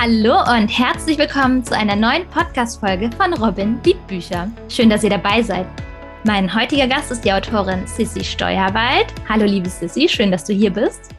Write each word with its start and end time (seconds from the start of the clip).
Hallo 0.00 0.38
und 0.54 0.68
herzlich 0.68 1.18
willkommen 1.18 1.64
zu 1.64 1.76
einer 1.76 1.96
neuen 1.96 2.24
Podcast-Folge 2.28 3.10
von 3.16 3.34
Robin 3.34 3.80
liebt 3.84 4.06
Bücher. 4.06 4.48
Schön, 4.68 4.88
dass 4.88 5.02
ihr 5.02 5.10
dabei 5.10 5.42
seid. 5.42 5.66
Mein 6.22 6.54
heutiger 6.54 6.86
Gast 6.86 7.10
ist 7.10 7.24
die 7.24 7.32
Autorin 7.32 7.84
Sissy 7.84 8.22
Steuerwald. 8.22 9.12
Hallo, 9.28 9.44
liebe 9.44 9.68
Sissy, 9.68 10.08
schön, 10.08 10.30
dass 10.30 10.44
du 10.44 10.52
hier 10.52 10.72
bist. 10.72 11.10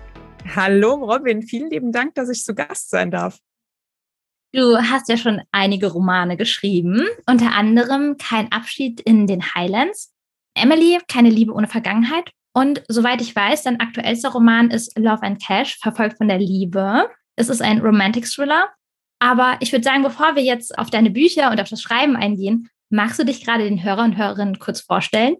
Hallo, 0.55 0.93
Robin, 0.93 1.41
vielen 1.41 1.69
lieben 1.69 1.91
Dank, 1.91 2.15
dass 2.15 2.29
ich 2.29 2.41
zu 2.41 2.55
Gast 2.55 2.89
sein 2.89 3.11
darf. 3.11 3.39
Du 4.53 4.77
hast 4.77 5.09
ja 5.09 5.17
schon 5.17 5.41
einige 5.51 5.91
Romane 5.91 6.37
geschrieben, 6.37 7.05
unter 7.27 7.51
anderem 7.51 8.15
Kein 8.17 8.49
Abschied 8.53 9.01
in 9.01 9.27
den 9.27 9.43
Highlands, 9.55 10.13
Emily, 10.55 10.99
Keine 11.09 11.29
Liebe 11.29 11.51
ohne 11.51 11.67
Vergangenheit 11.67 12.31
und 12.53 12.81
soweit 12.87 13.19
ich 13.19 13.35
weiß, 13.35 13.63
dein 13.63 13.81
aktuellster 13.81 14.29
Roman 14.29 14.71
ist 14.71 14.97
Love 14.97 15.23
and 15.23 15.43
Cash, 15.43 15.77
verfolgt 15.81 16.17
von 16.17 16.29
der 16.29 16.39
Liebe. 16.39 17.09
Es 17.39 17.47
ist 17.47 17.61
ein 17.61 17.79
Romantic 17.79 18.25
Thriller. 18.25 18.69
Aber 19.19 19.57
ich 19.61 19.71
würde 19.71 19.83
sagen, 19.83 20.03
bevor 20.03 20.35
wir 20.35 20.43
jetzt 20.43 20.77
auf 20.77 20.89
deine 20.89 21.09
Bücher 21.09 21.51
und 21.51 21.61
auf 21.61 21.69
das 21.69 21.81
Schreiben 21.81 22.17
eingehen, 22.17 22.69
magst 22.89 23.17
du 23.17 23.23
dich 23.23 23.45
gerade 23.45 23.63
den 23.63 23.81
Hörer 23.81 24.03
und 24.03 24.17
Hörerinnen 24.17 24.59
kurz 24.59 24.81
vorstellen? 24.81 25.37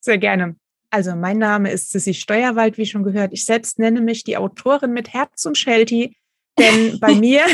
Sehr 0.00 0.18
gerne. 0.18 0.54
Also 0.90 1.16
mein 1.16 1.38
Name 1.38 1.72
ist 1.72 1.90
Sissy 1.90 2.14
Steuerwald, 2.14 2.78
wie 2.78 2.86
schon 2.86 3.02
gehört. 3.02 3.32
Ich 3.32 3.44
selbst 3.44 3.80
nenne 3.80 4.00
mich 4.00 4.22
die 4.22 4.36
Autorin 4.36 4.92
mit 4.92 5.12
Herz 5.12 5.44
und 5.46 5.58
Shelty, 5.58 6.16
denn 6.58 6.98
bei 7.00 7.16
mir 7.16 7.44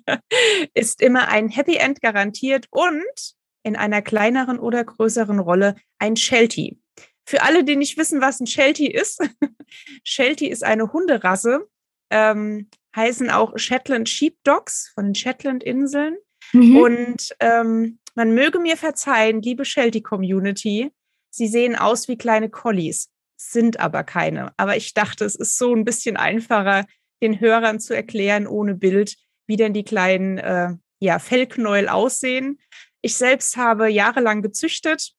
ist 0.74 1.00
immer 1.00 1.28
ein 1.28 1.48
Happy 1.48 1.76
End 1.76 2.02
garantiert 2.02 2.66
und 2.70 3.34
in 3.62 3.74
einer 3.74 4.02
kleineren 4.02 4.58
oder 4.58 4.84
größeren 4.84 5.38
Rolle 5.38 5.76
ein 5.98 6.16
Shelty. 6.16 6.78
Für 7.26 7.42
alle, 7.42 7.64
die 7.64 7.76
nicht 7.76 7.96
wissen, 7.96 8.20
was 8.20 8.38
ein 8.38 8.46
Shelty 8.46 8.86
ist, 8.86 9.26
Shelty 10.04 10.46
ist 10.46 10.62
eine 10.62 10.92
Hunderasse, 10.92 11.66
ähm, 12.10 12.68
heißen 12.96 13.30
auch 13.30 13.56
Shetland 13.56 14.08
Sheepdogs 14.08 14.90
von 14.94 15.06
den 15.06 15.14
Shetland-Inseln. 15.14 16.16
Mhm. 16.52 16.76
Und 16.76 17.36
ähm, 17.40 17.98
man 18.14 18.34
möge 18.34 18.58
mir 18.58 18.76
verzeihen, 18.76 19.42
liebe 19.42 19.64
Sheltie-Community, 19.64 20.90
sie 21.30 21.46
sehen 21.46 21.76
aus 21.76 22.08
wie 22.08 22.16
kleine 22.16 22.48
Collies, 22.50 23.10
sind 23.36 23.80
aber 23.80 24.04
keine. 24.04 24.52
Aber 24.56 24.76
ich 24.76 24.94
dachte, 24.94 25.24
es 25.24 25.36
ist 25.36 25.58
so 25.58 25.74
ein 25.74 25.84
bisschen 25.84 26.16
einfacher, 26.16 26.86
den 27.22 27.40
Hörern 27.40 27.80
zu 27.80 27.94
erklären 27.94 28.46
ohne 28.46 28.74
Bild, 28.74 29.16
wie 29.46 29.56
denn 29.56 29.72
die 29.72 29.84
kleinen 29.84 30.38
äh, 30.38 30.74
ja, 31.00 31.18
Fellknäuel 31.18 31.88
aussehen. 31.88 32.58
Ich 33.02 33.16
selbst 33.16 33.56
habe 33.56 33.88
jahrelang 33.88 34.42
gezüchtet, 34.42 35.12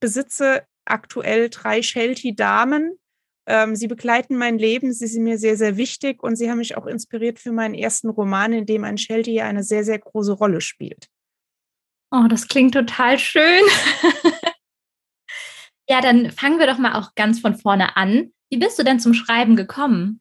besitze 0.00 0.64
aktuell 0.84 1.50
drei 1.50 1.82
Sheltie-Damen 1.82 2.98
ähm, 3.50 3.74
sie 3.74 3.88
begleiten 3.88 4.36
mein 4.36 4.58
Leben, 4.58 4.92
sie 4.92 5.08
sind 5.08 5.24
mir 5.24 5.36
sehr, 5.36 5.56
sehr 5.56 5.76
wichtig 5.76 6.22
und 6.22 6.36
sie 6.36 6.48
haben 6.48 6.58
mich 6.58 6.76
auch 6.76 6.86
inspiriert 6.86 7.40
für 7.40 7.50
meinen 7.50 7.74
ersten 7.74 8.08
Roman, 8.08 8.52
in 8.52 8.64
dem 8.64 8.84
ein 8.84 8.96
Sheltie 8.96 9.42
eine 9.42 9.64
sehr, 9.64 9.84
sehr 9.84 9.98
große 9.98 10.32
Rolle 10.32 10.60
spielt. 10.60 11.08
Oh, 12.12 12.26
das 12.28 12.46
klingt 12.46 12.74
total 12.74 13.18
schön. 13.18 13.62
ja, 15.88 16.00
dann 16.00 16.30
fangen 16.30 16.60
wir 16.60 16.68
doch 16.68 16.78
mal 16.78 16.94
auch 16.94 17.14
ganz 17.16 17.40
von 17.40 17.56
vorne 17.56 17.96
an. 17.96 18.32
Wie 18.50 18.58
bist 18.58 18.78
du 18.78 18.84
denn 18.84 19.00
zum 19.00 19.14
Schreiben 19.14 19.56
gekommen? 19.56 20.20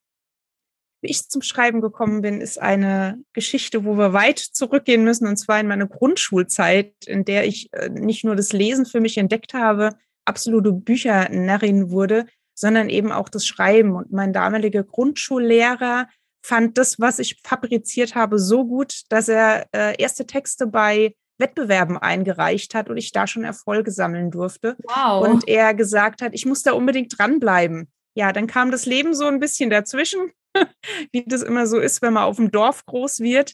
Wie 1.02 1.12
ich 1.12 1.30
zum 1.30 1.44
Schreiben 1.44 1.82
gekommen 1.82 2.22
bin, 2.22 2.42
ist 2.42 2.60
eine 2.60 3.24
Geschichte, 3.34 3.86
wo 3.86 3.96
wir 3.96 4.12
weit 4.12 4.40
zurückgehen 4.40 5.04
müssen, 5.04 5.28
und 5.28 5.38
zwar 5.38 5.60
in 5.60 5.68
meine 5.68 5.88
Grundschulzeit, 5.88 6.94
in 7.06 7.26
der 7.26 7.46
ich 7.46 7.72
äh, 7.74 7.90
nicht 7.90 8.26
nur 8.26 8.36
das 8.36 8.54
Lesen 8.54 8.86
für 8.86 9.00
mich 9.00 9.18
entdeckt 9.18 9.54
habe, 9.54 9.98
absolute 10.26 10.72
Büchernarrin 10.72 11.92
wurde, 11.92 12.26
sondern 12.60 12.90
eben 12.90 13.12
auch 13.12 13.30
das 13.30 13.46
Schreiben. 13.46 13.96
Und 13.96 14.12
mein 14.12 14.34
damaliger 14.34 14.84
Grundschullehrer 14.84 16.08
fand 16.46 16.78
das, 16.78 17.00
was 17.00 17.20
ich 17.20 17.40
fabriziert 17.42 18.16
habe, 18.16 18.38
so 18.38 18.66
gut, 18.66 19.04
dass 19.10 19.30
er 19.30 19.68
äh, 19.74 19.96
erste 19.98 20.26
Texte 20.26 20.68
bei 20.68 21.16
Wettbewerben 21.38 21.98
eingereicht 21.98 22.76
hat 22.76 22.90
und 22.90 22.98
ich 22.98 23.14
da 23.14 23.28
schon 23.28 23.46
Erfolge 23.46 23.92
sammeln 23.92 24.30
durfte. 24.30 24.76
Wow. 24.84 25.26
Und 25.26 25.48
er 25.48 25.74
gesagt 25.74 26.22
hat, 26.22 26.34
ich 26.34 26.46
muss 26.46 26.64
da 26.64 26.74
unbedingt 26.74 27.18
dranbleiben. 27.18 27.90
Ja, 28.14 28.34
dann 28.34 28.48
kam 28.48 28.72
das 28.72 28.86
Leben 28.86 29.14
so 29.14 29.26
ein 29.26 29.40
bisschen 29.40 29.70
dazwischen, 29.70 30.32
wie 31.14 31.24
das 31.26 31.42
immer 31.42 31.66
so 31.66 31.80
ist, 31.80 32.02
wenn 32.02 32.12
man 32.12 32.24
auf 32.24 32.36
dem 32.36 32.52
Dorf 32.52 32.86
groß 32.86 33.22
wird. 33.22 33.54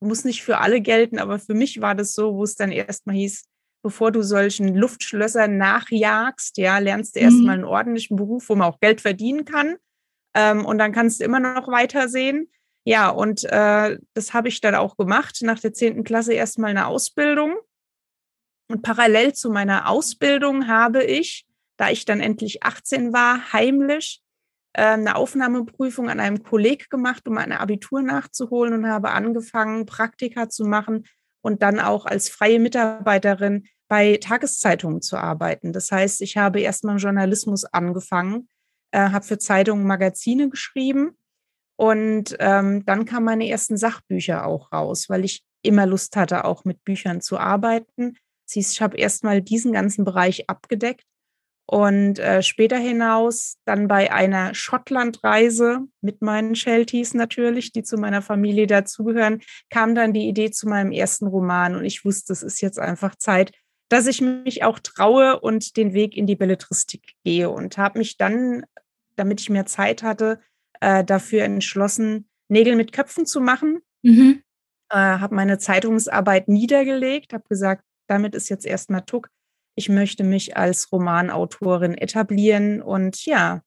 Muss 0.00 0.24
nicht 0.24 0.42
für 0.42 0.58
alle 0.58 0.80
gelten, 0.80 1.18
aber 1.18 1.38
für 1.38 1.54
mich 1.54 1.82
war 1.82 1.94
das 1.94 2.14
so, 2.14 2.34
wo 2.34 2.44
es 2.44 2.54
dann 2.54 2.72
erstmal 2.72 3.16
hieß, 3.16 3.44
bevor 3.82 4.10
du 4.10 4.22
solchen 4.22 4.74
Luftschlössern 4.74 5.56
nachjagst, 5.56 6.58
ja, 6.58 6.78
lernst 6.78 7.16
du 7.16 7.20
mhm. 7.20 7.24
erstmal 7.24 7.54
einen 7.54 7.64
ordentlichen 7.64 8.16
Beruf, 8.16 8.48
wo 8.48 8.54
man 8.54 8.68
auch 8.68 8.80
Geld 8.80 9.00
verdienen 9.00 9.44
kann. 9.44 9.76
Ähm, 10.34 10.64
und 10.64 10.78
dann 10.78 10.92
kannst 10.92 11.20
du 11.20 11.24
immer 11.24 11.40
noch 11.40 11.68
weitersehen. 11.68 12.50
Ja, 12.84 13.08
und 13.08 13.44
äh, 13.44 13.98
das 14.14 14.34
habe 14.34 14.48
ich 14.48 14.60
dann 14.60 14.74
auch 14.74 14.96
gemacht. 14.96 15.38
Nach 15.42 15.58
der 15.58 15.72
10. 15.72 16.04
Klasse 16.04 16.34
erstmal 16.34 16.70
eine 16.70 16.86
Ausbildung. 16.86 17.56
Und 18.68 18.82
parallel 18.82 19.32
zu 19.32 19.50
meiner 19.50 19.88
Ausbildung 19.88 20.68
habe 20.68 21.04
ich, 21.04 21.46
da 21.76 21.90
ich 21.90 22.04
dann 22.04 22.20
endlich 22.20 22.62
18 22.62 23.12
war, 23.12 23.52
heimlich 23.52 24.22
äh, 24.72 24.82
eine 24.82 25.16
Aufnahmeprüfung 25.16 26.10
an 26.10 26.20
einem 26.20 26.42
Kolleg 26.42 26.90
gemacht, 26.90 27.26
um 27.28 27.38
ein 27.38 27.52
Abitur 27.52 28.02
nachzuholen 28.02 28.74
und 28.74 28.86
habe 28.88 29.10
angefangen, 29.10 29.86
Praktika 29.86 30.48
zu 30.48 30.64
machen 30.64 31.04
und 31.46 31.62
dann 31.62 31.78
auch 31.78 32.06
als 32.06 32.28
freie 32.28 32.58
Mitarbeiterin 32.58 33.68
bei 33.86 34.16
Tageszeitungen 34.16 35.00
zu 35.00 35.16
arbeiten. 35.16 35.72
Das 35.72 35.92
heißt, 35.92 36.20
ich 36.22 36.36
habe 36.36 36.60
erstmal 36.60 36.96
im 36.96 37.00
Journalismus 37.00 37.64
angefangen, 37.66 38.48
äh, 38.90 39.10
habe 39.10 39.24
für 39.24 39.38
Zeitungen 39.38 39.86
Magazine 39.86 40.50
geschrieben 40.50 41.16
und 41.76 42.36
ähm, 42.40 42.84
dann 42.84 43.04
kamen 43.04 43.26
meine 43.26 43.48
ersten 43.48 43.76
Sachbücher 43.76 44.44
auch 44.44 44.72
raus, 44.72 45.08
weil 45.08 45.24
ich 45.24 45.44
immer 45.62 45.86
Lust 45.86 46.16
hatte, 46.16 46.44
auch 46.44 46.64
mit 46.64 46.82
Büchern 46.82 47.20
zu 47.20 47.38
arbeiten. 47.38 48.16
Siehst, 48.44 48.72
ich 48.72 48.82
habe 48.82 48.96
erstmal 48.96 49.40
diesen 49.40 49.72
ganzen 49.72 50.04
Bereich 50.04 50.50
abgedeckt 50.50 51.04
und 51.66 52.20
äh, 52.20 52.42
später 52.42 52.78
hinaus 52.78 53.58
dann 53.64 53.88
bei 53.88 54.12
einer 54.12 54.54
Schottlandreise 54.54 55.80
mit 56.00 56.22
meinen 56.22 56.54
Shelties 56.54 57.12
natürlich, 57.12 57.72
die 57.72 57.82
zu 57.82 57.96
meiner 57.96 58.22
Familie 58.22 58.68
dazugehören, 58.68 59.42
kam 59.68 59.96
dann 59.96 60.12
die 60.12 60.28
Idee 60.28 60.52
zu 60.52 60.68
meinem 60.68 60.92
ersten 60.92 61.26
Roman 61.26 61.74
und 61.74 61.84
ich 61.84 62.04
wusste, 62.04 62.32
es 62.32 62.44
ist 62.44 62.60
jetzt 62.60 62.78
einfach 62.78 63.16
Zeit, 63.16 63.52
dass 63.88 64.06
ich 64.06 64.20
mich 64.20 64.62
auch 64.62 64.78
traue 64.78 65.40
und 65.40 65.76
den 65.76 65.92
Weg 65.92 66.16
in 66.16 66.26
die 66.26 66.36
Belletristik 66.36 67.14
gehe 67.24 67.50
und 67.50 67.78
habe 67.78 67.98
mich 67.98 68.16
dann, 68.16 68.64
damit 69.16 69.40
ich 69.40 69.50
mehr 69.50 69.66
Zeit 69.66 70.04
hatte, 70.04 70.40
äh, 70.80 71.04
dafür 71.04 71.42
entschlossen, 71.42 72.28
Nägel 72.48 72.76
mit 72.76 72.92
Köpfen 72.92 73.26
zu 73.26 73.40
machen. 73.40 73.80
Mhm. 74.02 74.42
Äh, 74.88 74.96
habe 74.96 75.34
meine 75.34 75.58
Zeitungsarbeit 75.58 76.46
niedergelegt, 76.46 77.32
habe 77.32 77.44
gesagt, 77.48 77.84
damit 78.06 78.36
ist 78.36 78.48
jetzt 78.48 78.66
erstmal 78.66 79.02
Tuck. 79.02 79.30
Ich 79.76 79.88
möchte 79.88 80.24
mich 80.24 80.56
als 80.56 80.90
Romanautorin 80.90 81.94
etablieren 81.94 82.82
und 82.82 83.24
ja, 83.26 83.62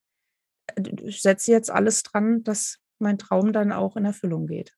ich 1.04 1.22
setze 1.22 1.52
jetzt 1.52 1.72
alles 1.72 2.04
dran, 2.04 2.44
dass 2.44 2.80
mein 3.00 3.18
Traum 3.18 3.54
dann 3.54 3.72
auch 3.72 3.96
in 3.96 4.06
Erfüllung 4.06 4.48
geht. 4.48 4.74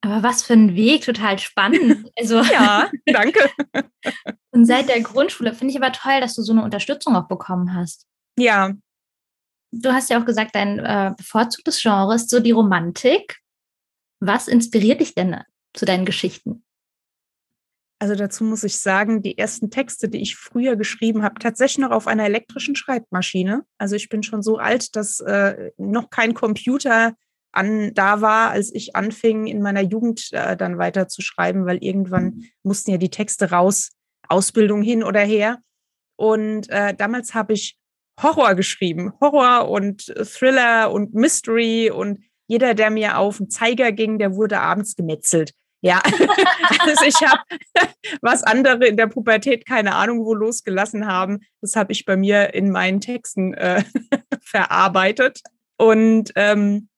Aber 0.00 0.22
was 0.22 0.44
für 0.44 0.52
ein 0.52 0.74
Weg, 0.74 1.04
total 1.04 1.38
spannend. 1.38 2.08
Also, 2.18 2.40
ja, 2.40 2.90
danke. 3.06 3.50
und 4.52 4.64
seit 4.64 4.88
der 4.88 5.00
Grundschule 5.00 5.52
finde 5.54 5.72
ich 5.72 5.82
aber 5.82 5.92
toll, 5.92 6.20
dass 6.20 6.34
du 6.34 6.42
so 6.42 6.52
eine 6.52 6.62
Unterstützung 6.62 7.16
auch 7.16 7.28
bekommen 7.28 7.74
hast. 7.74 8.06
Ja. 8.38 8.72
Du 9.72 9.92
hast 9.92 10.10
ja 10.10 10.20
auch 10.20 10.24
gesagt, 10.24 10.54
dein 10.54 10.78
äh, 10.78 11.12
bevorzugtes 11.16 11.80
Genre 11.80 12.14
ist 12.14 12.30
so 12.30 12.40
die 12.40 12.52
Romantik. 12.52 13.40
Was 14.20 14.48
inspiriert 14.48 15.00
dich 15.00 15.14
denn 15.14 15.42
zu 15.74 15.84
deinen 15.84 16.04
Geschichten? 16.04 16.64
Also 18.00 18.14
dazu 18.14 18.44
muss 18.44 18.62
ich 18.62 18.78
sagen, 18.78 19.22
die 19.22 19.36
ersten 19.36 19.70
Texte, 19.70 20.08
die 20.08 20.22
ich 20.22 20.36
früher 20.36 20.76
geschrieben 20.76 21.22
habe, 21.22 21.40
tatsächlich 21.40 21.78
noch 21.78 21.90
auf 21.90 22.06
einer 22.06 22.24
elektrischen 22.24 22.76
Schreibmaschine. 22.76 23.64
Also 23.76 23.96
ich 23.96 24.08
bin 24.08 24.22
schon 24.22 24.42
so 24.42 24.58
alt, 24.58 24.94
dass 24.94 25.18
äh, 25.20 25.72
noch 25.76 26.10
kein 26.10 26.34
Computer 26.34 27.14
an, 27.50 27.92
da 27.94 28.20
war, 28.20 28.50
als 28.50 28.72
ich 28.72 28.94
anfing, 28.94 29.46
in 29.46 29.62
meiner 29.62 29.80
Jugend 29.80 30.28
äh, 30.32 30.56
dann 30.56 30.78
weiter 30.78 31.08
zu 31.08 31.22
schreiben, 31.22 31.66
weil 31.66 31.78
irgendwann 31.82 32.44
mussten 32.62 32.92
ja 32.92 32.98
die 32.98 33.10
Texte 33.10 33.50
raus, 33.50 33.90
Ausbildung 34.28 34.82
hin 34.82 35.02
oder 35.02 35.20
her. 35.20 35.58
Und 36.16 36.68
äh, 36.70 36.94
damals 36.94 37.34
habe 37.34 37.54
ich 37.54 37.78
Horror 38.22 38.54
geschrieben, 38.54 39.12
Horror 39.20 39.68
und 39.70 40.12
Thriller 40.22 40.92
und 40.92 41.14
Mystery 41.14 41.90
und 41.90 42.24
jeder, 42.46 42.74
der 42.74 42.90
mir 42.90 43.18
auf 43.18 43.38
den 43.38 43.50
Zeiger 43.50 43.92
ging, 43.92 44.18
der 44.18 44.34
wurde 44.34 44.60
abends 44.60 44.96
gemetzelt. 44.96 45.52
Ja, 45.80 46.02
also 46.80 47.04
ich 47.04 47.16
habe, 47.22 47.40
was 48.20 48.42
andere 48.42 48.86
in 48.86 48.96
der 48.96 49.06
Pubertät 49.06 49.66
keine 49.66 49.94
Ahnung 49.94 50.24
wo 50.24 50.34
losgelassen 50.34 51.06
haben, 51.06 51.40
das 51.60 51.76
habe 51.76 51.92
ich 51.92 52.04
bei 52.04 52.16
mir 52.16 52.54
in 52.54 52.70
meinen 52.70 53.00
Texten 53.00 53.54
äh, 53.54 53.84
verarbeitet. 54.42 55.40
Und 55.80 56.32
ähm, 56.34 56.88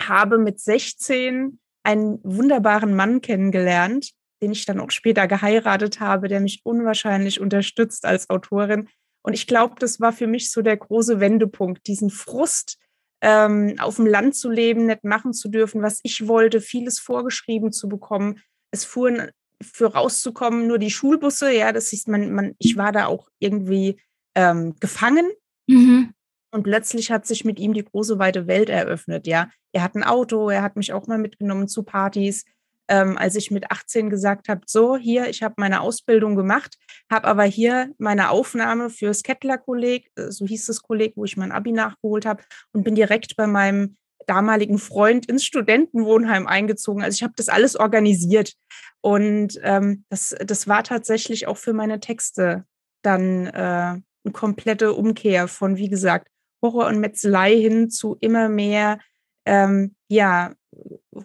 habe 0.00 0.38
mit 0.38 0.60
16 0.60 1.58
einen 1.82 2.20
wunderbaren 2.22 2.94
Mann 2.94 3.20
kennengelernt, 3.20 4.12
den 4.42 4.52
ich 4.52 4.64
dann 4.64 4.80
auch 4.80 4.90
später 4.90 5.26
geheiratet 5.26 5.98
habe, 5.98 6.28
der 6.28 6.40
mich 6.40 6.60
unwahrscheinlich 6.64 7.40
unterstützt 7.40 8.04
als 8.04 8.30
Autorin. 8.30 8.88
Und 9.22 9.32
ich 9.32 9.46
glaube, 9.46 9.74
das 9.80 10.00
war 10.00 10.12
für 10.12 10.26
mich 10.28 10.52
so 10.52 10.62
der 10.62 10.76
große 10.76 11.18
Wendepunkt, 11.18 11.86
diesen 11.86 12.10
Frust 12.10 12.78
ähm, 13.20 13.76
auf 13.78 13.96
dem 13.96 14.06
Land 14.06 14.36
zu 14.36 14.50
leben, 14.50 14.86
nicht 14.86 15.04
machen 15.04 15.32
zu 15.32 15.48
dürfen, 15.48 15.82
was 15.82 16.00
ich 16.02 16.28
wollte, 16.28 16.60
vieles 16.60 16.98
vorgeschrieben 16.98 17.72
zu 17.72 17.88
bekommen. 17.88 18.40
Es 18.70 18.84
fuhren 18.84 19.30
für 19.62 19.92
rauszukommen 19.92 20.66
nur 20.66 20.78
die 20.78 20.90
Schulbusse, 20.90 21.50
ja, 21.52 21.72
das 21.72 21.92
ist 21.92 22.08
man, 22.08 22.32
man, 22.32 22.54
ich 22.58 22.76
war 22.76 22.92
da 22.92 23.06
auch 23.06 23.28
irgendwie 23.38 23.98
ähm, 24.34 24.74
gefangen. 24.80 25.30
Mhm. 25.66 26.12
Und 26.52 26.62
plötzlich 26.62 27.10
hat 27.10 27.26
sich 27.26 27.44
mit 27.44 27.58
ihm 27.58 27.72
die 27.72 27.84
große 27.84 28.18
weite 28.18 28.46
Welt 28.46 28.68
eröffnet, 28.68 29.26
ja. 29.26 29.48
Er 29.72 29.82
hat 29.82 29.94
ein 29.94 30.04
Auto, 30.04 30.48
er 30.48 30.62
hat 30.62 30.76
mich 30.76 30.92
auch 30.92 31.06
mal 31.06 31.18
mitgenommen 31.18 31.68
zu 31.68 31.82
Partys 31.82 32.44
ähm, 32.88 33.16
als 33.18 33.34
ich 33.34 33.50
mit 33.50 33.70
18 33.70 34.10
gesagt 34.10 34.48
habe, 34.48 34.62
so 34.66 34.96
hier, 34.96 35.28
ich 35.28 35.42
habe 35.42 35.54
meine 35.58 35.80
Ausbildung 35.80 36.36
gemacht, 36.36 36.76
habe 37.10 37.26
aber 37.26 37.44
hier 37.44 37.92
meine 37.98 38.30
Aufnahme 38.30 38.90
fürs 38.90 39.22
Kettler-Kolleg, 39.22 40.10
äh, 40.16 40.30
so 40.30 40.46
hieß 40.46 40.66
das 40.66 40.82
Kolleg, 40.82 41.14
wo 41.16 41.24
ich 41.24 41.36
mein 41.36 41.52
Abi 41.52 41.72
nachgeholt 41.72 42.26
habe 42.26 42.42
und 42.72 42.84
bin 42.84 42.94
direkt 42.94 43.36
bei 43.36 43.46
meinem 43.46 43.96
damaligen 44.26 44.78
Freund 44.78 45.26
ins 45.26 45.44
Studentenwohnheim 45.44 46.46
eingezogen. 46.46 47.02
Also 47.02 47.16
ich 47.16 47.22
habe 47.22 47.34
das 47.36 47.48
alles 47.48 47.76
organisiert. 47.76 48.54
Und 49.00 49.58
ähm, 49.62 50.04
das, 50.08 50.34
das 50.44 50.66
war 50.66 50.82
tatsächlich 50.82 51.46
auch 51.46 51.56
für 51.56 51.72
meine 51.72 52.00
Texte 52.00 52.64
dann 53.02 53.46
äh, 53.46 53.50
eine 53.60 54.32
komplette 54.32 54.94
Umkehr 54.94 55.46
von, 55.46 55.76
wie 55.76 55.88
gesagt, 55.88 56.28
Horror 56.60 56.86
und 56.86 56.98
Metzelei 56.98 57.54
hin 57.56 57.90
zu 57.90 58.16
immer 58.20 58.48
mehr 58.48 58.98
ähm, 59.44 59.94
ja, 60.08 60.54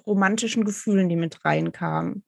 romantischen 0.05 0.65
Gefühlen, 0.65 1.09
die 1.09 1.15
mit 1.15 1.43
reinkamen. 1.43 2.23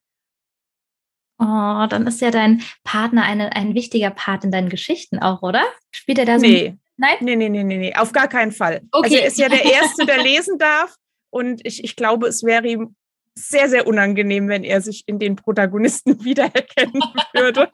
Oh, 1.39 1.87
dann 1.89 2.07
ist 2.07 2.21
ja 2.21 2.31
dein 2.31 2.61
Partner 2.83 3.23
eine, 3.23 3.55
ein 3.55 3.73
wichtiger 3.73 4.11
Part 4.11 4.43
in 4.43 4.51
deinen 4.51 4.69
Geschichten 4.69 5.19
auch, 5.19 5.41
oder? 5.41 5.63
Spielt 5.91 6.19
er 6.19 6.25
da 6.25 6.39
so? 6.39 6.45
Nee. 6.45 6.77
Nein? 6.95 7.15
Nee, 7.21 7.35
nee, 7.35 7.49
nee, 7.49 7.63
nee, 7.63 7.77
nee, 7.77 7.95
auf 7.95 8.11
gar 8.11 8.27
keinen 8.27 8.51
Fall. 8.51 8.81
Okay. 8.91 9.05
Also 9.05 9.17
er 9.17 9.27
ist 9.27 9.37
ja 9.39 9.49
der 9.49 9.65
Erste, 9.73 10.05
der 10.05 10.21
lesen 10.21 10.57
darf. 10.57 10.95
Und 11.31 11.65
ich, 11.65 11.83
ich 11.83 11.95
glaube, 11.95 12.27
es 12.27 12.43
wäre 12.43 12.67
ihm 12.67 12.95
sehr, 13.35 13.67
sehr 13.67 13.87
unangenehm, 13.87 14.47
wenn 14.47 14.63
er 14.63 14.81
sich 14.81 15.03
in 15.07 15.17
den 15.17 15.35
Protagonisten 15.35 16.23
wiedererkennen 16.23 17.01
würde. 17.33 17.71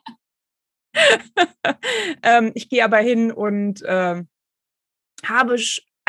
ähm, 2.23 2.51
ich 2.55 2.69
gehe 2.69 2.83
aber 2.83 2.97
hin 2.97 3.31
und 3.31 3.81
äh, 3.83 4.23
habe 5.25 5.57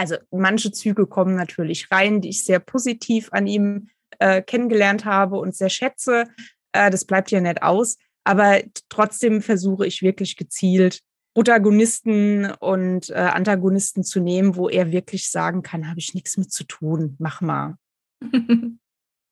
also 0.01 0.17
manche 0.31 0.73
Züge 0.73 1.07
kommen 1.07 1.35
natürlich 1.35 1.91
rein, 1.91 2.23
die 2.23 2.31
ich 2.31 2.43
sehr 2.43 2.59
positiv 2.59 3.29
an 3.33 3.47
ihm 3.47 3.91
äh, 4.19 4.41
kennengelernt 4.41 5.05
habe 5.05 5.37
und 5.37 5.55
sehr 5.55 5.69
schätze. 5.69 6.25
Äh, 6.73 6.91
das 6.91 7.05
bleibt 7.05 7.31
ja 7.31 7.43
nicht 7.43 7.63
aus. 7.63 7.99
Aber 8.25 8.63
trotzdem 8.89 9.43
versuche 9.43 9.87
ich 9.87 10.01
wirklich 10.01 10.37
gezielt 10.37 11.01
Protagonisten 11.35 12.51
und 12.61 13.11
äh, 13.11 13.15
Antagonisten 13.15 14.03
zu 14.03 14.21
nehmen, 14.21 14.57
wo 14.57 14.71
er 14.71 14.91
wirklich 14.91 15.31
sagen 15.31 15.61
kann, 15.63 15.87
habe 15.87 16.01
ich 16.01 16.15
nichts 16.15 16.39
mit 16.39 16.51
zu 16.51 16.65
tun, 16.65 17.17
mach 17.19 17.43
mal. 17.43 17.77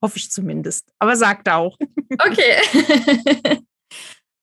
Hoffe 0.02 0.18
ich 0.18 0.30
zumindest. 0.30 0.92
Aber 0.98 1.16
sagt 1.16 1.48
auch. 1.48 1.78
okay. 2.18 3.62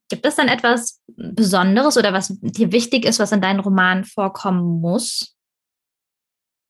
Gibt 0.10 0.26
es 0.26 0.36
dann 0.36 0.48
etwas 0.48 1.02
Besonderes 1.16 1.98
oder 1.98 2.14
was 2.14 2.36
dir 2.42 2.72
wichtig 2.72 3.06
ist, 3.06 3.20
was 3.20 3.32
in 3.32 3.42
deinen 3.42 3.60
Romanen 3.60 4.06
vorkommen 4.06 4.82
muss? 4.82 5.35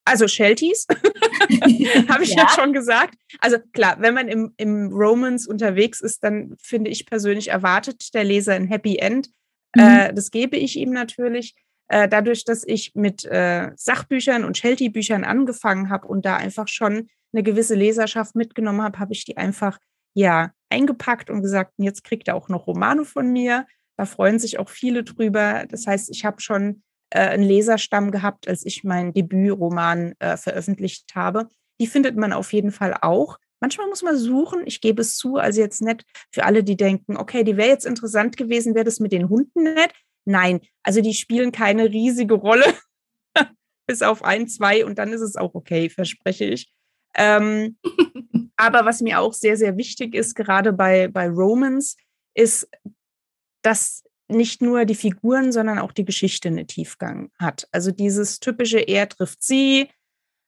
Also 0.05 0.27
Shelties, 0.27 0.85
habe 2.09 2.23
ich 2.23 2.35
ja. 2.35 2.43
ja. 2.43 2.49
schon 2.49 2.73
gesagt. 2.73 3.15
Also 3.39 3.57
klar, 3.73 3.97
wenn 3.99 4.13
man 4.13 4.27
im, 4.27 4.53
im 4.57 4.93
Romance 4.93 5.49
unterwegs 5.49 5.99
ist, 5.99 6.23
dann 6.23 6.55
finde 6.61 6.91
ich 6.91 7.07
persönlich 7.07 7.47
erwartet 7.47 8.13
der 8.13 8.23
Leser 8.23 8.53
ein 8.53 8.67
Happy 8.67 8.97
End. 8.97 9.29
Mhm. 9.75 9.81
Äh, 9.81 10.13
das 10.13 10.29
gebe 10.29 10.57
ich 10.57 10.77
ihm 10.77 10.91
natürlich. 10.91 11.55
Äh, 11.87 12.07
dadurch, 12.07 12.45
dass 12.45 12.63
ich 12.63 12.93
mit 12.95 13.25
äh, 13.25 13.71
Sachbüchern 13.75 14.43
und 14.43 14.57
Sheltie-Büchern 14.57 15.23
angefangen 15.23 15.89
habe 15.89 16.07
und 16.07 16.25
da 16.25 16.35
einfach 16.35 16.67
schon 16.67 17.09
eine 17.33 17.43
gewisse 17.43 17.75
Leserschaft 17.75 18.35
mitgenommen 18.35 18.81
habe, 18.81 18.99
habe 18.99 19.13
ich 19.13 19.25
die 19.25 19.37
einfach 19.37 19.79
ja 20.13 20.51
eingepackt 20.69 21.29
und 21.29 21.41
gesagt, 21.41 21.73
jetzt 21.77 22.03
kriegt 22.03 22.27
er 22.27 22.35
auch 22.35 22.49
noch 22.49 22.67
Romane 22.67 23.05
von 23.05 23.31
mir. 23.31 23.65
Da 23.97 24.05
freuen 24.05 24.39
sich 24.39 24.59
auch 24.59 24.69
viele 24.69 25.03
drüber. 25.03 25.65
Das 25.69 25.87
heißt, 25.87 26.09
ich 26.09 26.25
habe 26.25 26.41
schon 26.41 26.83
äh, 27.15 27.29
einen 27.29 27.43
Leserstamm 27.43 28.11
gehabt, 28.11 28.45
als 28.47 28.65
ich 28.65 28.83
meinen 28.83 29.13
Debütroman 29.13 30.15
äh, 30.19 30.35
veröffentlicht 30.35 31.15
habe. 31.15 31.47
Die 31.79 31.87
findet 31.87 32.17
man 32.17 32.33
auf 32.33 32.51
jeden 32.51 32.71
Fall 32.71 32.93
auch. 33.01 33.37
Manchmal 33.61 33.87
muss 33.87 34.03
man 34.03 34.17
suchen, 34.17 34.63
ich 34.65 34.81
gebe 34.81 35.01
es 35.01 35.15
zu, 35.15 35.37
also 35.37 35.61
jetzt 35.61 35.81
nicht 35.81 36.03
für 36.29 36.43
alle, 36.43 36.61
die 36.61 36.75
denken, 36.75 37.15
okay, 37.15 37.45
die 37.45 37.55
wäre 37.55 37.69
jetzt 37.69 37.85
interessant 37.85 38.35
gewesen, 38.35 38.75
wäre 38.75 38.83
das 38.83 38.99
mit 38.99 39.13
den 39.13 39.29
Hunden 39.29 39.63
nett. 39.63 39.93
Nein, 40.25 40.59
also 40.83 40.99
die 40.99 41.13
spielen 41.13 41.53
keine 41.53 41.85
riesige 41.89 42.33
Rolle, 42.33 42.65
bis 43.87 44.01
auf 44.01 44.23
ein, 44.23 44.49
zwei 44.49 44.85
und 44.85 44.99
dann 44.99 45.13
ist 45.13 45.21
es 45.21 45.37
auch 45.37 45.55
okay, 45.55 45.89
verspreche 45.89 46.43
ich. 46.43 46.73
Ähm, 47.15 47.77
aber 48.57 48.83
was 48.83 48.99
mir 48.99 49.21
auch 49.21 49.33
sehr, 49.33 49.55
sehr 49.55 49.77
wichtig 49.77 50.15
ist, 50.15 50.35
gerade 50.35 50.73
bei, 50.73 51.07
bei 51.07 51.29
Romans, 51.29 51.95
ist, 52.33 52.67
dass 53.61 54.03
nicht 54.27 54.61
nur 54.61 54.85
die 54.85 54.95
Figuren, 54.95 55.51
sondern 55.51 55.79
auch 55.79 55.91
die 55.91 56.05
Geschichte 56.05 56.47
einen 56.47 56.67
Tiefgang 56.67 57.31
hat. 57.39 57.67
Also 57.71 57.91
dieses 57.91 58.39
typische, 58.39 58.79
er 58.79 59.07
trifft 59.07 59.43
sie, 59.43 59.89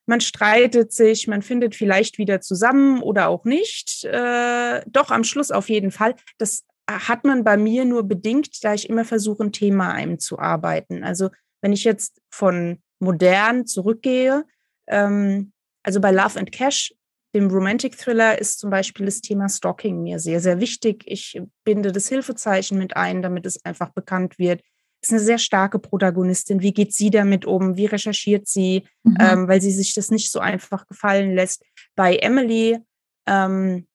man 0.08 0.22
streitet 0.22 0.94
sich, 0.94 1.28
man 1.28 1.42
findet 1.42 1.76
vielleicht 1.76 2.18
wieder 2.18 2.42
zusammen 2.42 3.02
oder 3.02 3.28
auch 3.28 3.44
nicht. 3.44 4.06
Äh, 4.06 4.82
doch 4.88 5.12
am 5.12 5.24
Schluss 5.24 5.52
auf 5.52 5.70
jeden 5.70 5.92
Fall. 5.92 6.16
Das 6.38 6.64
hat 6.90 7.26
man 7.26 7.44
bei 7.44 7.58
mir 7.58 7.84
nur 7.84 8.04
bedingt, 8.04 8.64
da 8.64 8.74
ich 8.74 8.90
immer 8.90 9.04
versuche, 9.04 9.44
ein 9.44 9.52
Thema 9.52 9.92
einzuarbeiten. 9.92 11.04
Also 11.04 11.30
wenn 11.62 11.74
ich 11.74 11.84
jetzt 11.84 12.22
von 12.30 12.82
modern 13.00 13.68
zurückgehe, 13.68 14.46
ähm, 14.88 15.52
also 15.84 16.00
bei 16.00 16.12
Love 16.12 16.40
and 16.40 16.52
Cash 16.52 16.94
dem 17.36 17.50
Romantic 17.50 17.98
Thriller 17.98 18.40
ist 18.40 18.60
zum 18.60 18.70
Beispiel 18.70 19.06
das 19.06 19.22
Thema 19.22 19.50
Stalking 19.50 20.02
mir 20.02 20.20
sehr, 20.20 20.40
sehr 20.40 20.60
wichtig. 20.60 21.04
Ich 21.06 21.42
binde 21.64 21.92
das 21.92 22.08
Hilfezeichen 22.08 22.78
mit 22.78 22.96
ein, 22.96 23.22
damit 23.22 23.46
es 23.46 23.64
einfach 23.66 23.90
bekannt 23.90 24.40
wird. 24.40 24.62
Ist 25.02 25.12
eine 25.12 25.20
sehr 25.20 25.38
starke 25.38 25.78
Protagonistin. 25.78 26.62
Wie 26.62 26.74
geht 26.74 26.94
sie 26.94 27.12
damit 27.12 27.46
um? 27.46 27.78
Wie 27.78 27.86
recherchiert 27.86 28.48
sie? 28.48 28.88
Mhm. 29.04 29.18
Ähm, 29.20 29.48
weil 29.48 29.62
sie 29.62 29.72
sich 29.72 29.94
das 29.94 30.10
nicht 30.10 30.32
so 30.32 30.40
einfach 30.40 30.88
gefallen 30.88 31.36
lässt. 31.36 31.64
Bei 31.96 32.16
Emily, 32.16 32.80
ähm, 33.28 33.88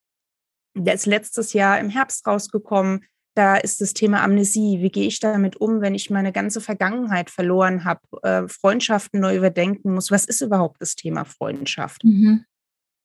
der 0.74 0.94
ist 0.94 1.06
letztes 1.06 1.52
Jahr 1.52 1.80
im 1.80 1.88
Herbst 1.88 2.26
rausgekommen. 2.26 3.04
Da 3.34 3.56
ist 3.56 3.80
das 3.80 3.94
Thema 3.94 4.22
Amnesie. 4.22 4.80
Wie 4.82 4.90
gehe 4.90 5.06
ich 5.06 5.18
damit 5.18 5.56
um, 5.56 5.80
wenn 5.80 5.94
ich 5.94 6.10
meine 6.10 6.32
ganze 6.32 6.60
Vergangenheit 6.60 7.30
verloren 7.30 7.84
habe, 7.84 8.00
äh, 8.22 8.46
Freundschaften 8.46 9.20
neu 9.20 9.36
überdenken 9.36 9.94
muss? 9.94 10.10
Was 10.10 10.26
ist 10.26 10.42
überhaupt 10.42 10.80
das 10.80 10.94
Thema 10.96 11.24
Freundschaft? 11.24 12.04
Mhm 12.04 12.44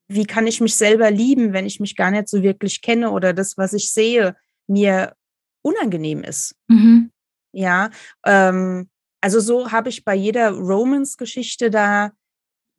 wie 0.07 0.25
kann 0.25 0.47
ich 0.47 0.61
mich 0.61 0.75
selber 0.75 1.11
lieben, 1.11 1.53
wenn 1.53 1.65
ich 1.65 1.79
mich 1.79 1.95
gar 1.95 2.11
nicht 2.11 2.29
so 2.29 2.41
wirklich 2.43 2.81
kenne 2.81 3.11
oder 3.11 3.33
das, 3.33 3.57
was 3.57 3.73
ich 3.73 3.91
sehe, 3.91 4.35
mir 4.67 5.13
unangenehm 5.61 6.23
ist. 6.23 6.55
Mhm. 6.67 7.11
Ja, 7.51 7.89
ähm, 8.25 8.89
also 9.21 9.39
so 9.39 9.71
habe 9.71 9.89
ich 9.89 10.05
bei 10.05 10.15
jeder 10.15 10.51
Romance-Geschichte 10.51 11.69
da 11.69 12.11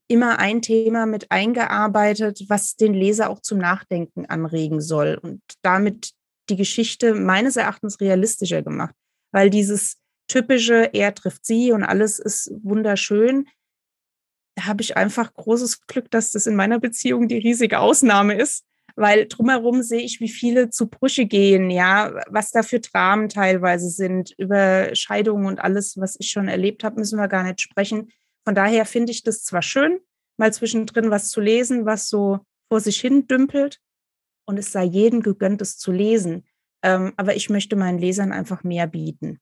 immer 0.08 0.38
ein 0.38 0.62
Thema 0.62 1.04
mit 1.04 1.30
eingearbeitet, 1.30 2.44
was 2.49 2.76
den 2.76 2.94
Leser 2.94 3.28
auch 3.28 3.40
zum 3.40 3.58
Nachdenken 3.58 4.25
anregen 4.26 4.80
soll 4.80 5.18
und 5.20 5.42
damit 5.62 6.12
die 6.49 6.56
Geschichte 6.56 7.14
meines 7.14 7.56
Erachtens 7.56 8.00
realistischer 8.00 8.62
gemacht, 8.62 8.94
weil 9.32 9.50
dieses 9.50 9.99
typische, 10.28 10.90
er 10.94 11.14
trifft 11.14 11.44
sie 11.44 11.73
und 11.73 11.82
alles 11.82 12.18
ist 12.18 12.50
wunderschön, 12.62 13.47
habe 14.67 14.83
ich 14.83 14.97
einfach 14.97 15.33
großes 15.35 15.87
Glück, 15.87 16.11
dass 16.11 16.31
das 16.31 16.47
in 16.47 16.57
meiner 16.57 16.79
Beziehung 16.79 17.29
die 17.29 17.38
riesige 17.38 17.79
Ausnahme 17.81 18.35
ist, 18.35 18.65
weil 18.97 19.27
drumherum 19.27 19.83
sehe 19.83 20.00
ich, 20.00 20.21
wie 20.21 20.29
viele 20.29 20.71
zu 20.71 20.88
Brüche 20.88 21.27
gehen, 21.27 21.71
ja, 21.71 22.12
was 22.29 22.50
da 22.50 22.62
für 22.62 22.81
Dramen 22.81 23.29
teilweise 23.29 23.88
sind, 23.91 24.35
über 24.38 24.95
Scheidungen 24.95 25.47
und 25.47 25.61
alles, 25.61 25.97
was 25.99 26.17
ich 26.19 26.31
schon 26.31 26.49
erlebt 26.49 26.83
habe, 26.83 26.99
müssen 26.99 27.19
wir 27.19 27.29
gar 27.29 27.45
nicht 27.45 27.61
sprechen. 27.61 28.11
Von 28.45 28.55
daher 28.55 28.85
finde 28.87 29.12
ich 29.12 29.23
das 29.23 29.45
zwar 29.45 29.62
schön, 29.62 30.00
mal 30.37 30.53
zwischendrin 30.53 31.11
was 31.11 31.31
zu 31.31 31.41
lesen, 31.41 31.87
was 31.87 32.09
so 32.09 32.41
vor 32.69 32.81
sich 32.81 33.00
hin 33.00 33.27
dümpelt 33.27 33.79
und 34.47 34.59
es 34.59 34.73
sei 34.73 34.85
jedem 34.85 35.23
gegönnt, 35.23 35.62
es 35.62 35.79
zu 35.79 35.93
lesen. 35.93 36.45
Ähm, 36.83 37.12
aber 37.17 37.37
ich 37.37 37.50
möchte 37.50 37.77
meinen 37.77 37.99
Lesern 37.99 38.33
einfach 38.33 38.65
mehr 38.65 38.87
bieten. 38.87 39.41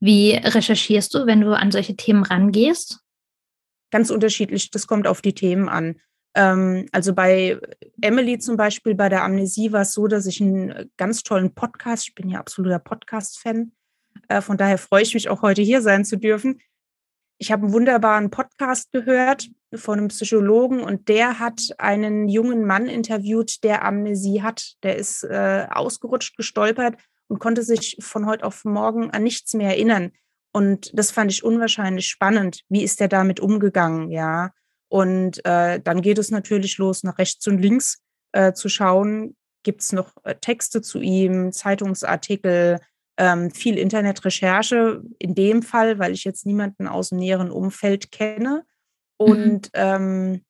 Wie 0.00 0.32
recherchierst 0.32 1.14
du, 1.14 1.26
wenn 1.26 1.40
du 1.40 1.56
an 1.56 1.70
solche 1.70 1.96
Themen 1.96 2.24
rangehst? 2.24 3.00
Ganz 3.90 4.10
unterschiedlich. 4.10 4.70
Das 4.70 4.86
kommt 4.86 5.06
auf 5.06 5.22
die 5.22 5.34
Themen 5.34 5.68
an. 5.68 6.00
Ähm, 6.34 6.86
also 6.92 7.14
bei 7.14 7.58
Emily 8.00 8.38
zum 8.38 8.56
Beispiel, 8.56 8.94
bei 8.94 9.08
der 9.08 9.24
Amnesie 9.24 9.72
war 9.72 9.82
es 9.82 9.92
so, 9.92 10.06
dass 10.06 10.26
ich 10.26 10.40
einen 10.40 10.90
ganz 10.96 11.22
tollen 11.22 11.54
Podcast, 11.54 12.08
ich 12.08 12.14
bin 12.14 12.28
ja 12.28 12.38
absoluter 12.38 12.78
Podcast-Fan, 12.78 13.72
äh, 14.28 14.40
von 14.40 14.56
daher 14.56 14.78
freue 14.78 15.02
ich 15.02 15.14
mich 15.14 15.28
auch 15.28 15.42
heute 15.42 15.62
hier 15.62 15.82
sein 15.82 16.04
zu 16.04 16.16
dürfen. 16.16 16.60
Ich 17.38 17.52
habe 17.52 17.64
einen 17.64 17.72
wunderbaren 17.72 18.30
Podcast 18.30 18.92
gehört 18.92 19.48
von 19.74 19.98
einem 19.98 20.08
Psychologen 20.08 20.80
und 20.80 21.08
der 21.08 21.38
hat 21.38 21.60
einen 21.78 22.28
jungen 22.28 22.64
Mann 22.64 22.86
interviewt, 22.86 23.62
der 23.62 23.84
Amnesie 23.84 24.42
hat. 24.42 24.76
Der 24.82 24.96
ist 24.96 25.22
äh, 25.24 25.66
ausgerutscht, 25.70 26.36
gestolpert 26.36 26.96
und 27.28 27.38
konnte 27.38 27.62
sich 27.62 27.98
von 28.00 28.26
heute 28.26 28.44
auf 28.44 28.64
morgen 28.64 29.10
an 29.10 29.22
nichts 29.22 29.52
mehr 29.52 29.68
erinnern. 29.68 30.12
Und 30.56 30.90
das 30.98 31.10
fand 31.10 31.30
ich 31.30 31.44
unwahrscheinlich 31.44 32.06
spannend. 32.06 32.62
Wie 32.70 32.82
ist 32.82 33.00
der 33.00 33.08
damit 33.08 33.40
umgegangen? 33.40 34.10
Ja. 34.10 34.52
Und 34.88 35.44
äh, 35.44 35.80
dann 35.80 36.00
geht 36.00 36.16
es 36.16 36.30
natürlich 36.30 36.78
los, 36.78 37.02
nach 37.02 37.18
rechts 37.18 37.46
und 37.46 37.58
links 37.58 38.02
äh, 38.32 38.54
zu 38.54 38.70
schauen, 38.70 39.36
gibt 39.64 39.82
es 39.82 39.92
noch 39.92 40.12
äh, 40.24 40.34
Texte 40.36 40.80
zu 40.80 40.98
ihm, 40.98 41.52
Zeitungsartikel, 41.52 42.80
ähm, 43.18 43.50
viel 43.50 43.76
Internetrecherche 43.76 45.02
in 45.18 45.34
dem 45.34 45.62
Fall, 45.62 45.98
weil 45.98 46.12
ich 46.12 46.24
jetzt 46.24 46.46
niemanden 46.46 46.88
aus 46.88 47.10
dem 47.10 47.18
näheren 47.18 47.50
Umfeld 47.50 48.10
kenne. 48.10 48.64
Mhm. 49.20 49.26
Und 49.26 49.66
mhm. 49.66 49.70
ähm, 49.74 50.44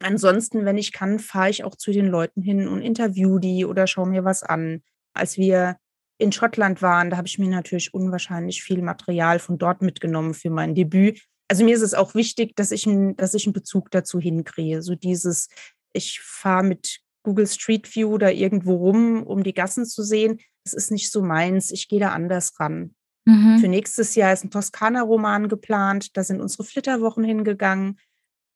ansonsten, 0.00 0.64
wenn 0.64 0.76
ich 0.76 0.90
kann, 0.90 1.20
fahre 1.20 1.50
ich 1.50 1.62
auch 1.62 1.76
zu 1.76 1.92
den 1.92 2.06
Leuten 2.06 2.42
hin 2.42 2.66
und 2.66 2.82
interview 2.82 3.38
die 3.38 3.64
oder 3.64 3.86
schaue 3.86 4.08
mir 4.08 4.24
was 4.24 4.42
an. 4.42 4.82
Als 5.14 5.36
wir 5.38 5.76
in 6.20 6.32
Schottland 6.32 6.82
waren, 6.82 7.10
da 7.10 7.16
habe 7.16 7.26
ich 7.26 7.38
mir 7.38 7.48
natürlich 7.48 7.94
unwahrscheinlich 7.94 8.62
viel 8.62 8.82
Material 8.82 9.38
von 9.38 9.58
dort 9.58 9.80
mitgenommen 9.80 10.34
für 10.34 10.50
mein 10.50 10.74
Debüt. 10.74 11.22
Also 11.48 11.64
mir 11.64 11.74
ist 11.74 11.82
es 11.82 11.94
auch 11.94 12.14
wichtig, 12.14 12.54
dass 12.56 12.70
ich, 12.70 12.86
ein, 12.86 13.16
dass 13.16 13.34
ich 13.34 13.46
einen 13.46 13.54
Bezug 13.54 13.90
dazu 13.90 14.20
hinkriege. 14.20 14.82
So 14.82 14.94
dieses, 14.94 15.48
ich 15.92 16.20
fahre 16.20 16.62
mit 16.62 17.00
Google 17.22 17.46
Street 17.46 17.94
View 17.94 18.18
da 18.18 18.28
irgendwo 18.28 18.76
rum, 18.76 19.22
um 19.22 19.42
die 19.42 19.54
Gassen 19.54 19.86
zu 19.86 20.02
sehen. 20.02 20.38
Das 20.64 20.74
ist 20.74 20.90
nicht 20.90 21.10
so 21.10 21.22
meins. 21.22 21.70
Ich 21.70 21.88
gehe 21.88 22.00
da 22.00 22.10
anders 22.10 22.60
ran. 22.60 22.94
Mhm. 23.24 23.58
Für 23.58 23.68
nächstes 23.68 24.14
Jahr 24.14 24.32
ist 24.32 24.44
ein 24.44 24.50
Toskana-Roman 24.50 25.48
geplant. 25.48 26.16
Da 26.16 26.22
sind 26.22 26.40
unsere 26.40 26.64
Flitterwochen 26.64 27.24
hingegangen. 27.24 27.98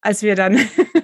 Als 0.03 0.23
wir 0.23 0.35
dann 0.35 0.59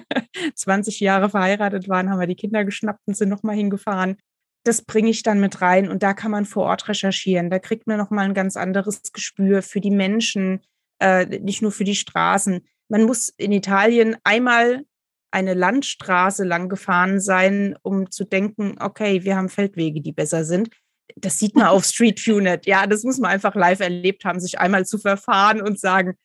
20 0.55 0.99
Jahre 0.99 1.29
verheiratet 1.29 1.89
waren, 1.89 2.09
haben 2.09 2.19
wir 2.19 2.27
die 2.27 2.35
Kinder 2.35 2.63
geschnappt 2.65 3.01
und 3.07 3.17
sind 3.17 3.29
nochmal 3.29 3.55
hingefahren. 3.55 4.17
Das 4.63 4.83
bringe 4.83 5.09
ich 5.09 5.23
dann 5.23 5.39
mit 5.39 5.61
rein 5.61 5.89
und 5.89 6.03
da 6.03 6.13
kann 6.13 6.31
man 6.31 6.45
vor 6.45 6.65
Ort 6.65 6.87
recherchieren. 6.87 7.49
Da 7.49 7.59
kriegt 7.59 7.87
man 7.87 7.97
nochmal 7.97 8.25
ein 8.25 8.33
ganz 8.33 8.55
anderes 8.55 9.01
Gespür 9.11 9.61
für 9.61 9.81
die 9.81 9.91
Menschen, 9.91 10.61
äh, 10.99 11.25
nicht 11.25 11.61
nur 11.61 11.71
für 11.71 11.83
die 11.83 11.95
Straßen. 11.95 12.65
Man 12.87 13.03
muss 13.03 13.29
in 13.29 13.51
Italien 13.51 14.17
einmal 14.23 14.83
eine 15.31 15.53
Landstraße 15.53 16.43
lang 16.43 16.69
gefahren 16.69 17.19
sein, 17.19 17.75
um 17.81 18.11
zu 18.11 18.25
denken, 18.25 18.75
okay, 18.79 19.23
wir 19.23 19.37
haben 19.37 19.49
Feldwege, 19.49 20.01
die 20.01 20.11
besser 20.11 20.43
sind. 20.43 20.69
Das 21.15 21.39
sieht 21.39 21.55
man 21.55 21.67
auf 21.67 21.85
Street 21.85 22.23
View 22.25 22.39
nicht. 22.39 22.67
Ja, 22.67 22.85
das 22.85 23.03
muss 23.03 23.17
man 23.17 23.31
einfach 23.31 23.55
live 23.55 23.79
erlebt 23.79 24.25
haben, 24.25 24.39
sich 24.39 24.59
einmal 24.59 24.85
zu 24.85 24.97
verfahren 24.97 25.61
und 25.61 25.79
sagen, 25.79 26.15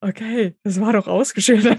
okay, 0.00 0.54
das 0.62 0.80
war 0.80 0.92
doch 0.92 1.08
ausgeschildert. 1.08 1.78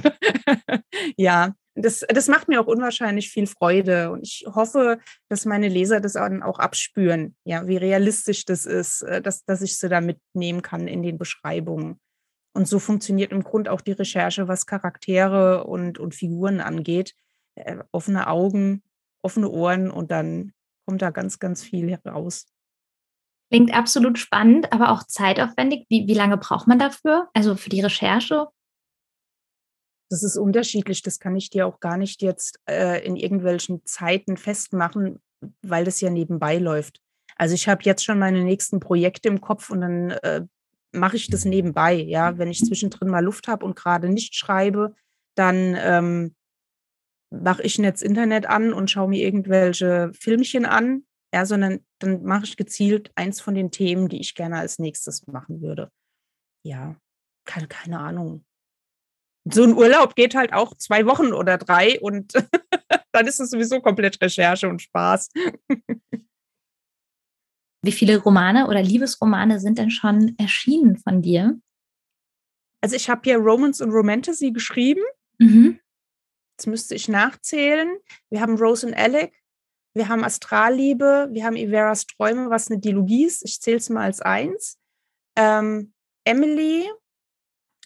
ja, 1.18 1.54
das, 1.78 2.06
das 2.08 2.28
macht 2.28 2.48
mir 2.48 2.60
auch 2.60 2.68
unwahrscheinlich 2.68 3.30
viel 3.30 3.48
Freude 3.48 4.12
und 4.12 4.24
ich 4.24 4.46
hoffe, 4.48 5.00
dass 5.30 5.46
meine 5.46 5.68
Leser 5.68 6.00
das 6.00 6.16
auch 6.16 6.60
abspüren, 6.60 7.36
ja, 7.44 7.68
wie 7.68 7.78
realistisch 7.78 8.46
das 8.46 8.66
ist, 8.66 9.04
äh, 9.04 9.22
dass, 9.22 9.46
dass 9.46 9.62
ich 9.62 9.78
sie 9.78 9.90
da 9.90 10.02
mitnehmen 10.02 10.62
kann 10.62 10.88
in 10.88 11.04
den 11.04 11.18
Beschreibungen. 11.18 12.00
Und 12.54 12.68
so 12.68 12.80
funktioniert 12.80 13.32
im 13.32 13.44
Grunde 13.44 13.72
auch 13.72 13.82
die 13.82 13.92
Recherche, 13.92 14.48
was 14.48 14.66
Charaktere 14.66 15.66
und, 15.66 16.00
und 16.00 16.16
Figuren 16.16 16.60
angeht. 16.60 17.14
Äh, 17.56 17.78
offene 17.92 18.28
Augen, 18.28 18.82
offene 19.22 19.50
Ohren 19.50 19.92
und 19.92 20.10
dann 20.10 20.54
kommt 20.86 21.02
da 21.02 21.12
ganz, 21.12 21.38
ganz 21.38 21.64
viel 21.64 21.92
heraus. 21.92 22.48
Klingt 23.52 23.74
absolut 23.74 24.18
spannend, 24.18 24.74
aber 24.74 24.92
auch 24.92 25.04
zeitaufwendig. 25.04 25.86
Wie, 25.90 26.08
wie 26.08 26.14
lange 26.14 26.38
braucht 26.38 26.68
man 26.68 26.80
dafür? 26.80 27.30
Also 27.34 27.56
für 27.56 27.70
die 27.70 27.82
Recherche? 27.82 28.48
Das 30.10 30.24
ist 30.24 30.38
unterschiedlich. 30.38 31.02
Das 31.02 31.20
kann 31.20 31.36
ich 31.36 31.50
dir 31.50 31.68
auch 31.68 31.80
gar 31.80 31.98
nicht 31.98 32.22
jetzt 32.22 32.60
äh, 32.70 33.06
in 33.06 33.16
irgendwelchen 33.16 33.86
Zeiten 33.86 34.38
festmachen, 34.38 35.20
weil 35.62 35.86
das 35.86 36.02
ja 36.02 36.10
nebenbei 36.10 36.58
läuft. 36.58 37.02
Also 37.36 37.54
ich 37.54 37.68
habe 37.68 37.84
jetzt 37.84 38.04
schon 38.04 38.20
meine 38.20 38.44
nächsten 38.44 38.80
Projekte 38.80 39.30
im 39.30 39.42
Kopf 39.42 39.70
und 39.70 39.82
dann 39.82 40.12
äh, 40.12 40.46
mache 40.92 41.18
ich 41.18 41.30
das 41.30 41.46
nebenbei. 41.46 41.94
Ja, 41.94 42.38
wenn 42.38 42.50
ich 42.50 42.64
zwischendrin 42.66 43.10
mal 43.10 43.24
Luft 43.24 43.48
habe 43.48 43.66
und 43.66 43.76
gerade 43.76 44.10
nicht 44.10 44.36
schreibe, 44.36 44.96
dann 45.36 45.76
ähm, 45.78 46.36
mache 47.30 47.64
ich 47.64 47.78
das 47.78 48.02
Internet 48.02 48.48
an 48.48 48.74
und 48.74 48.90
schaue 48.90 49.10
mir 49.10 49.24
irgendwelche 49.24 50.12
Filmchen 50.14 50.66
an, 50.66 51.04
ja, 51.34 51.46
sondern 51.46 51.86
dann 52.00 52.24
mache 52.24 52.46
ich 52.46 52.58
gezielt 52.58 53.12
eins 53.16 53.42
von 53.42 53.54
den 53.54 53.70
Themen, 53.70 54.08
die 54.08 54.20
ich 54.20 54.34
gerne 54.34 54.58
als 54.58 54.80
nächstes 54.80 55.28
machen 55.28 55.62
würde. 55.62 55.92
Ja, 56.64 56.96
keine, 57.46 57.68
keine 57.68 58.00
Ahnung. 58.00 58.46
So 59.52 59.64
ein 59.64 59.74
Urlaub 59.74 60.16
geht 60.16 60.36
halt 60.36 60.54
auch 60.54 60.76
zwei 60.78 61.06
Wochen 61.06 61.34
oder 61.34 61.58
drei 61.58 62.00
und 62.00 62.34
dann 63.12 63.28
ist 63.28 63.40
es 63.40 63.50
sowieso 63.50 63.82
komplett 63.82 64.22
Recherche 64.22 64.68
und 64.68 64.82
Spaß. 64.82 65.30
Wie 67.84 67.92
viele 67.92 68.18
Romane 68.18 68.68
oder 68.68 68.82
Liebesromane 68.82 69.60
sind 69.60 69.78
denn 69.78 69.92
schon 69.92 70.36
erschienen 70.38 70.98
von 70.98 71.22
dir? 71.22 71.60
Also 72.82 72.96
ich 72.96 73.10
habe 73.10 73.22
hier 73.24 73.38
Romance 73.38 73.82
und 73.84 73.92
Romantasy 73.92 74.52
geschrieben. 74.52 75.02
Mhm. 75.40 75.80
Jetzt 76.58 76.68
müsste 76.68 76.96
ich 76.96 77.08
nachzählen. 77.08 77.98
Wir 78.30 78.42
haben 78.42 78.58
Rose 78.58 78.88
und 78.88 78.94
Alec, 78.94 79.34
wir 79.94 80.10
haben 80.10 80.24
Astralliebe, 80.24 81.30
wir 81.32 81.44
haben 81.44 81.56
Iveras 81.56 82.06
Träume, 82.06 82.50
was 82.50 82.70
eine 82.70 82.80
Dilogie 82.80 83.26
ist. 83.26 83.44
Ich 83.44 83.62
zähle 83.62 83.78
es 83.78 83.90
mal 83.90 84.04
als 84.04 84.22
eins. 84.22 84.80
Ähm, 85.36 85.94
Emily, 86.24 86.90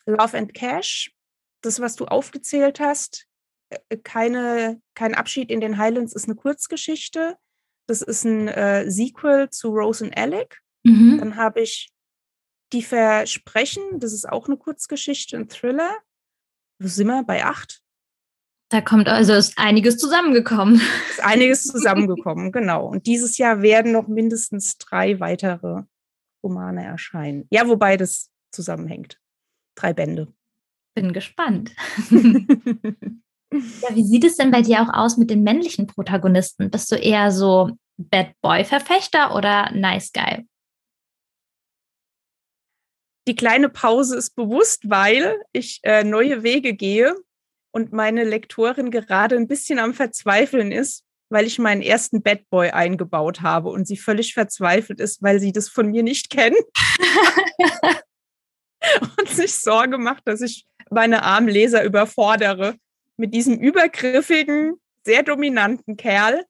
Love 0.05 0.37
and 0.37 0.53
Cash, 0.53 1.13
das, 1.61 1.79
was 1.79 1.95
du 1.95 2.05
aufgezählt 2.05 2.79
hast. 2.79 3.27
Äh, 3.69 3.97
keine, 3.97 4.81
kein 4.95 5.15
Abschied 5.15 5.49
in 5.51 5.61
den 5.61 5.77
Highlands 5.77 6.13
ist 6.13 6.25
eine 6.25 6.35
Kurzgeschichte. 6.35 7.37
Das 7.87 8.01
ist 8.01 8.25
ein 8.25 8.47
äh, 8.47 8.89
Sequel 8.89 9.49
zu 9.49 9.69
Rose 9.69 10.03
and 10.03 10.17
Alec. 10.17 10.61
Mhm. 10.83 11.17
Dann 11.19 11.35
habe 11.35 11.61
ich 11.61 11.91
Die 12.73 12.83
Versprechen, 12.83 13.99
das 13.99 14.13
ist 14.13 14.27
auch 14.27 14.47
eine 14.47 14.55
Kurzgeschichte, 14.57 15.35
ein 15.35 15.49
Thriller. 15.49 15.97
Wo 16.79 16.87
sind 16.87 17.07
wir? 17.07 17.23
Bei 17.23 17.43
acht? 17.43 17.81
Da 18.69 18.79
kommt 18.79 19.09
also 19.09 19.33
ist 19.33 19.57
einiges 19.57 19.97
zusammengekommen. 19.97 20.81
Ist 21.09 21.21
einiges 21.21 21.63
zusammengekommen, 21.63 22.51
genau. 22.53 22.87
Und 22.87 23.05
dieses 23.05 23.37
Jahr 23.37 23.61
werden 23.61 23.91
noch 23.91 24.07
mindestens 24.07 24.77
drei 24.77 25.19
weitere 25.19 25.83
Romane 26.41 26.85
erscheinen. 26.85 27.45
Ja, 27.51 27.67
wobei 27.67 27.97
das 27.97 28.31
zusammenhängt. 28.51 29.19
Drei 29.75 29.91
Bände. 29.91 30.33
Bin 30.93 31.13
gespannt. 31.13 31.71
Ja, 33.53 33.93
wie 33.95 34.05
sieht 34.05 34.23
es 34.23 34.37
denn 34.37 34.49
bei 34.49 34.61
dir 34.61 34.81
auch 34.81 34.93
aus 34.93 35.17
mit 35.17 35.29
den 35.29 35.43
männlichen 35.43 35.85
Protagonisten? 35.85 36.71
Bist 36.71 36.89
du 36.89 36.95
eher 36.95 37.31
so 37.31 37.71
Bad 37.97 38.31
Boy-Verfechter 38.41 39.35
oder 39.35 39.71
Nice 39.73 40.13
Guy? 40.13 40.47
Die 43.27 43.35
kleine 43.35 43.67
Pause 43.67 44.17
ist 44.17 44.35
bewusst, 44.35 44.89
weil 44.89 45.41
ich 45.51 45.81
äh, 45.83 46.03
neue 46.03 46.43
Wege 46.43 46.73
gehe 46.73 47.13
und 47.71 47.91
meine 47.91 48.23
Lektorin 48.23 48.89
gerade 48.89 49.35
ein 49.35 49.49
bisschen 49.49 49.79
am 49.79 49.93
Verzweifeln 49.93 50.71
ist, 50.71 51.03
weil 51.29 51.45
ich 51.45 51.59
meinen 51.59 51.81
ersten 51.81 52.23
Bad 52.23 52.49
Boy 52.49 52.69
eingebaut 52.69 53.41
habe 53.41 53.67
und 53.69 53.85
sie 53.85 53.97
völlig 53.97 54.33
verzweifelt 54.33 55.01
ist, 55.01 55.21
weil 55.21 55.41
sie 55.41 55.51
das 55.51 55.67
von 55.67 55.91
mir 55.91 56.03
nicht 56.03 56.29
kennt. 56.29 56.55
und 59.19 59.29
sich 59.29 59.53
Sorge 59.55 59.97
macht, 59.97 60.27
dass 60.27 60.41
ich 60.41 60.65
meine 60.91 61.23
armen 61.23 61.47
Leser 61.47 61.83
überfordere 61.83 62.75
mit 63.17 63.33
diesem 63.33 63.57
übergriffigen, 63.57 64.75
sehr 65.05 65.23
dominanten 65.23 65.97
Kerl. 65.97 66.45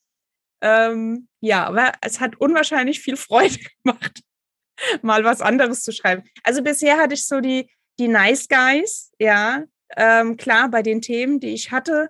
Ähm, 0.61 1.27
ja, 1.39 1.65
aber 1.65 1.93
es 2.01 2.19
hat 2.19 2.35
unwahrscheinlich 2.37 2.99
viel 2.99 3.17
Freude 3.17 3.57
gemacht, 3.83 4.21
mal 5.01 5.23
was 5.23 5.41
anderes 5.41 5.83
zu 5.83 5.91
schreiben. 5.91 6.23
Also 6.43 6.63
bisher 6.63 6.97
hatte 6.97 7.13
ich 7.13 7.25
so 7.25 7.39
die, 7.39 7.69
die 7.99 8.07
Nice 8.07 8.47
Guys, 8.47 9.11
ja. 9.19 9.63
Ähm, 9.97 10.37
klar, 10.37 10.69
bei 10.69 10.81
den 10.81 11.01
Themen, 11.01 11.39
die 11.39 11.53
ich 11.53 11.71
hatte, 11.71 12.09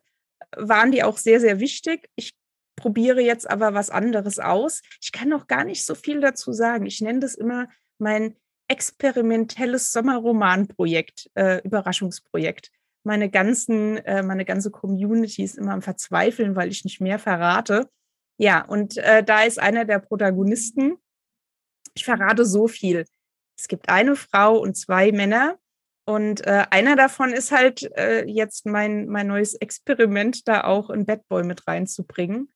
waren 0.56 0.92
die 0.92 1.04
auch 1.04 1.18
sehr, 1.18 1.40
sehr 1.40 1.60
wichtig. 1.60 2.10
Ich 2.16 2.34
probiere 2.76 3.22
jetzt 3.22 3.50
aber 3.50 3.74
was 3.74 3.90
anderes 3.90 4.40
aus. 4.40 4.82
Ich 5.02 5.12
kann 5.12 5.30
noch 5.30 5.48
gar 5.48 5.64
nicht 5.64 5.86
so 5.86 5.96
viel 5.96 6.22
dazu 6.22 6.54
sagen. 6.54 6.86
Ich 6.86 7.02
nenne 7.02 7.20
das 7.20 7.36
immer 7.36 7.68
mein 7.98 8.36
experimentelles 8.72 9.92
Sommerromanprojekt, 9.92 11.30
äh, 11.36 11.62
Überraschungsprojekt 11.64 12.72
meine 13.04 13.30
ganzen, 13.30 13.98
äh, 13.98 14.24
meine 14.24 14.46
ganze 14.46 14.72
Community 14.72 15.44
ist 15.44 15.58
immer 15.58 15.74
am 15.74 15.82
Verzweifeln, 15.82 16.56
weil 16.56 16.70
ich 16.70 16.84
nicht 16.84 17.02
mehr 17.02 17.20
verrate. 17.20 17.90
Ja, 18.38 18.64
und 18.64 18.98
äh, 18.98 19.24
da 19.24 19.44
ist 19.44 19.60
einer 19.60 19.86
der 19.86 20.00
Protagonisten. 20.00 20.98
Ich 21.94 22.06
verrate 22.06 22.46
so 22.46 22.68
viel. 22.68 23.06
Es 23.58 23.68
gibt 23.68 23.90
eine 23.90 24.16
Frau 24.16 24.58
und 24.58 24.76
zwei 24.76 25.12
Männer. 25.12 25.58
Und 26.06 26.46
äh, 26.48 26.66
einer 26.72 26.96
davon 26.96 27.32
ist 27.32 27.52
halt 27.52 27.84
äh, 27.96 28.26
jetzt 28.26 28.66
mein, 28.66 29.08
mein 29.08 29.28
neues 29.28 29.54
Experiment, 29.54 30.48
da 30.48 30.64
auch 30.64 30.90
ein 30.90 31.06
Bad 31.06 31.28
Boy 31.28 31.44
mit 31.44 31.68
reinzubringen. 31.68 32.52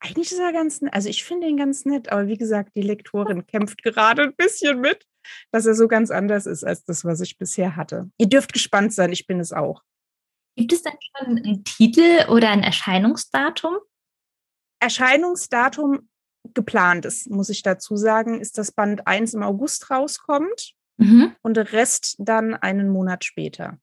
Eigentlich 0.00 0.30
ist 0.32 0.38
er 0.38 0.52
ganz 0.52 0.80
nett. 0.80 0.94
Also 0.94 1.08
ich 1.08 1.24
finde 1.24 1.48
ihn 1.48 1.56
ganz 1.56 1.84
nett, 1.84 2.10
aber 2.10 2.28
wie 2.28 2.36
gesagt, 2.36 2.72
die 2.76 2.82
Lektorin 2.82 3.46
kämpft 3.46 3.82
gerade 3.82 4.22
ein 4.22 4.34
bisschen 4.36 4.80
mit 4.80 5.04
dass 5.50 5.66
er 5.66 5.74
so 5.74 5.88
ganz 5.88 6.10
anders 6.10 6.46
ist 6.46 6.64
als 6.64 6.84
das, 6.84 7.04
was 7.04 7.20
ich 7.20 7.38
bisher 7.38 7.76
hatte. 7.76 8.10
Ihr 8.18 8.28
dürft 8.28 8.52
gespannt 8.52 8.92
sein, 8.92 9.12
ich 9.12 9.26
bin 9.26 9.40
es 9.40 9.52
auch. 9.52 9.82
Gibt 10.56 10.72
es 10.72 10.82
denn 10.82 10.92
schon 11.16 11.38
einen 11.38 11.64
Titel 11.64 12.26
oder 12.28 12.50
ein 12.50 12.62
Erscheinungsdatum? 12.62 13.76
Erscheinungsdatum 14.80 16.08
geplant 16.52 17.06
ist, 17.06 17.30
muss 17.30 17.48
ich 17.48 17.62
dazu 17.62 17.96
sagen, 17.96 18.40
ist, 18.40 18.58
dass 18.58 18.72
Band 18.72 19.06
1 19.06 19.34
im 19.34 19.42
August 19.42 19.90
rauskommt 19.90 20.74
mhm. 20.98 21.34
und 21.42 21.56
der 21.56 21.72
Rest 21.72 22.16
dann 22.18 22.54
einen 22.54 22.90
Monat 22.90 23.24
später. 23.24 23.78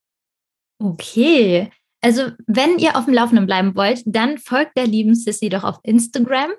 Okay. 0.79 1.71
Also, 2.01 2.31
wenn 2.48 2.79
ihr 2.79 2.95
auf 2.95 3.05
dem 3.05 3.13
Laufenden 3.13 3.45
bleiben 3.45 3.75
wollt, 3.75 4.03
dann 4.05 4.38
folgt 4.38 4.75
der 4.77 4.88
lieben 4.88 5.15
Sissy 5.15 5.50
doch 5.50 5.63
auf 5.63 5.79
Instagram. 5.83 6.51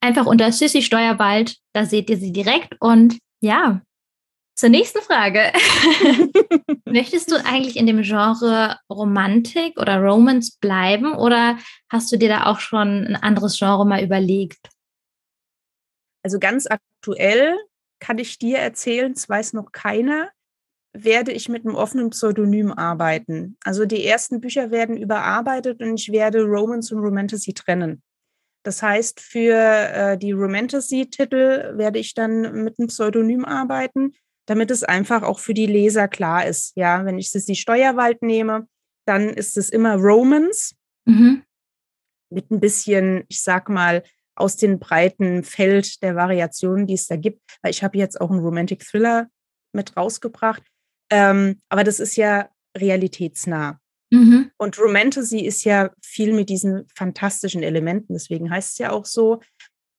Einfach 0.00 0.26
unter 0.26 0.50
Sissy 0.50 0.82
Steuerwald, 0.82 1.58
da 1.72 1.84
seht 1.84 2.10
ihr 2.10 2.16
sie 2.16 2.32
direkt. 2.32 2.74
Und 2.80 3.18
ja, 3.40 3.82
zur 4.54 4.68
nächsten 4.68 5.00
Frage. 5.00 5.52
Möchtest 6.84 7.30
du 7.30 7.36
eigentlich 7.36 7.76
in 7.76 7.86
dem 7.86 8.02
Genre 8.02 8.78
Romantik 8.90 9.78
oder 9.80 9.98
Romance 9.98 10.58
bleiben 10.60 11.14
oder 11.14 11.58
hast 11.88 12.12
du 12.12 12.16
dir 12.16 12.28
da 12.28 12.46
auch 12.46 12.60
schon 12.60 13.06
ein 13.06 13.16
anderes 13.16 13.58
Genre 13.58 13.86
mal 13.86 14.02
überlegt? 14.02 14.68
Also 16.22 16.38
ganz 16.38 16.66
aktuell 16.66 17.56
kann 17.98 18.18
ich 18.18 18.38
dir 18.38 18.58
erzählen, 18.58 19.12
es 19.12 19.28
weiß 19.28 19.54
noch 19.54 19.72
keiner, 19.72 20.30
werde 20.92 21.32
ich 21.32 21.48
mit 21.48 21.64
einem 21.64 21.74
offenen 21.74 22.10
Pseudonym 22.10 22.72
arbeiten. 22.72 23.56
Also 23.64 23.86
die 23.86 24.04
ersten 24.04 24.40
Bücher 24.40 24.70
werden 24.70 24.96
überarbeitet 24.96 25.80
und 25.80 25.98
ich 25.98 26.12
werde 26.12 26.42
Romance 26.42 26.94
und 26.94 27.00
Romantasy 27.00 27.54
trennen. 27.54 28.02
Das 28.64 28.82
heißt, 28.82 29.20
für 29.20 29.54
äh, 29.54 30.18
die 30.18 30.32
Romantasy-Titel 30.32 31.76
werde 31.76 31.98
ich 31.98 32.14
dann 32.14 32.64
mit 32.64 32.78
einem 32.78 32.88
Pseudonym 32.88 33.44
arbeiten, 33.44 34.12
damit 34.46 34.70
es 34.70 34.82
einfach 34.82 35.22
auch 35.22 35.38
für 35.38 35.54
die 35.54 35.66
Leser 35.66 36.08
klar 36.08 36.46
ist. 36.46 36.72
Ja, 36.76 37.04
wenn 37.04 37.18
ich 37.18 37.34
es 37.34 37.44
die 37.44 37.56
Steuerwald 37.56 38.22
nehme, 38.22 38.66
dann 39.06 39.28
ist 39.30 39.56
es 39.56 39.70
immer 39.70 39.96
Romance 39.96 40.74
mhm. 41.04 41.42
mit 42.30 42.50
ein 42.50 42.60
bisschen, 42.60 43.24
ich 43.28 43.42
sag 43.42 43.68
mal, 43.68 44.02
aus 44.34 44.56
dem 44.56 44.78
breiten 44.78 45.44
Feld 45.44 46.02
der 46.02 46.16
Variationen, 46.16 46.86
die 46.86 46.94
es 46.94 47.06
da 47.06 47.16
gibt. 47.16 47.42
Weil 47.62 47.70
ich 47.70 47.82
habe 47.84 47.98
jetzt 47.98 48.20
auch 48.20 48.30
einen 48.30 48.40
Romantic 48.40 48.84
Thriller 48.84 49.28
mit 49.72 49.96
rausgebracht. 49.96 50.62
Ähm, 51.10 51.60
aber 51.68 51.84
das 51.84 52.00
ist 52.00 52.16
ja 52.16 52.48
realitätsnah. 52.76 53.78
Mhm. 54.10 54.50
Und 54.58 54.78
Romantasy 54.78 55.40
ist 55.40 55.64
ja 55.64 55.90
viel 56.02 56.32
mit 56.32 56.48
diesen 56.48 56.86
fantastischen 56.94 57.62
Elementen. 57.62 58.14
Deswegen 58.14 58.50
heißt 58.50 58.72
es 58.72 58.78
ja 58.78 58.90
auch 58.90 59.06
so. 59.06 59.40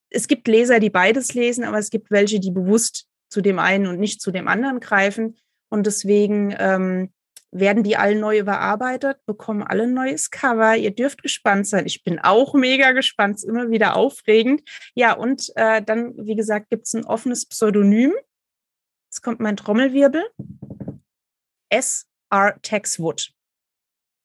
Es 0.10 0.28
gibt 0.28 0.48
Leser, 0.48 0.80
die 0.80 0.92
beides 0.92 1.34
lesen, 1.34 1.64
aber 1.64 1.80
es 1.80 1.90
gibt 1.90 2.12
welche, 2.12 2.40
die 2.40 2.52
bewusst 2.52 3.08
zu 3.34 3.42
dem 3.42 3.58
einen 3.58 3.88
und 3.88 4.00
nicht 4.00 4.22
zu 4.22 4.32
dem 4.32 4.48
anderen 4.48 4.80
greifen. 4.80 5.38
Und 5.70 5.88
deswegen 5.88 6.56
ähm, 6.60 7.12
werden 7.52 7.82
die 7.82 7.98
alle 7.98 8.16
neu 8.16 8.38
überarbeitet, 8.38 9.26
bekommen 9.26 9.64
alle 9.64 9.84
ein 9.84 9.94
neues 9.94 10.30
Cover. 10.30 10.76
Ihr 10.76 10.92
dürft 10.92 11.24
gespannt 11.24 11.68
sein. 11.68 11.88
Ich 11.88 12.04
bin 12.04 12.20
auch 12.20 12.54
mega 12.54 12.92
gespannt, 12.92 13.38
ist 13.38 13.44
immer 13.44 13.72
wieder 13.72 13.96
aufregend. 13.96 14.62
Ja, 14.94 15.14
und 15.14 15.52
äh, 15.56 15.82
dann, 15.82 16.14
wie 16.18 16.36
gesagt, 16.36 16.70
gibt 16.70 16.86
es 16.86 16.94
ein 16.94 17.06
offenes 17.06 17.48
Pseudonym. 17.48 18.14
Jetzt 19.10 19.22
kommt 19.24 19.40
mein 19.40 19.58
Trommelwirbel. 19.58 20.24
S.R. 21.70 22.60
Texwood. 22.62 23.32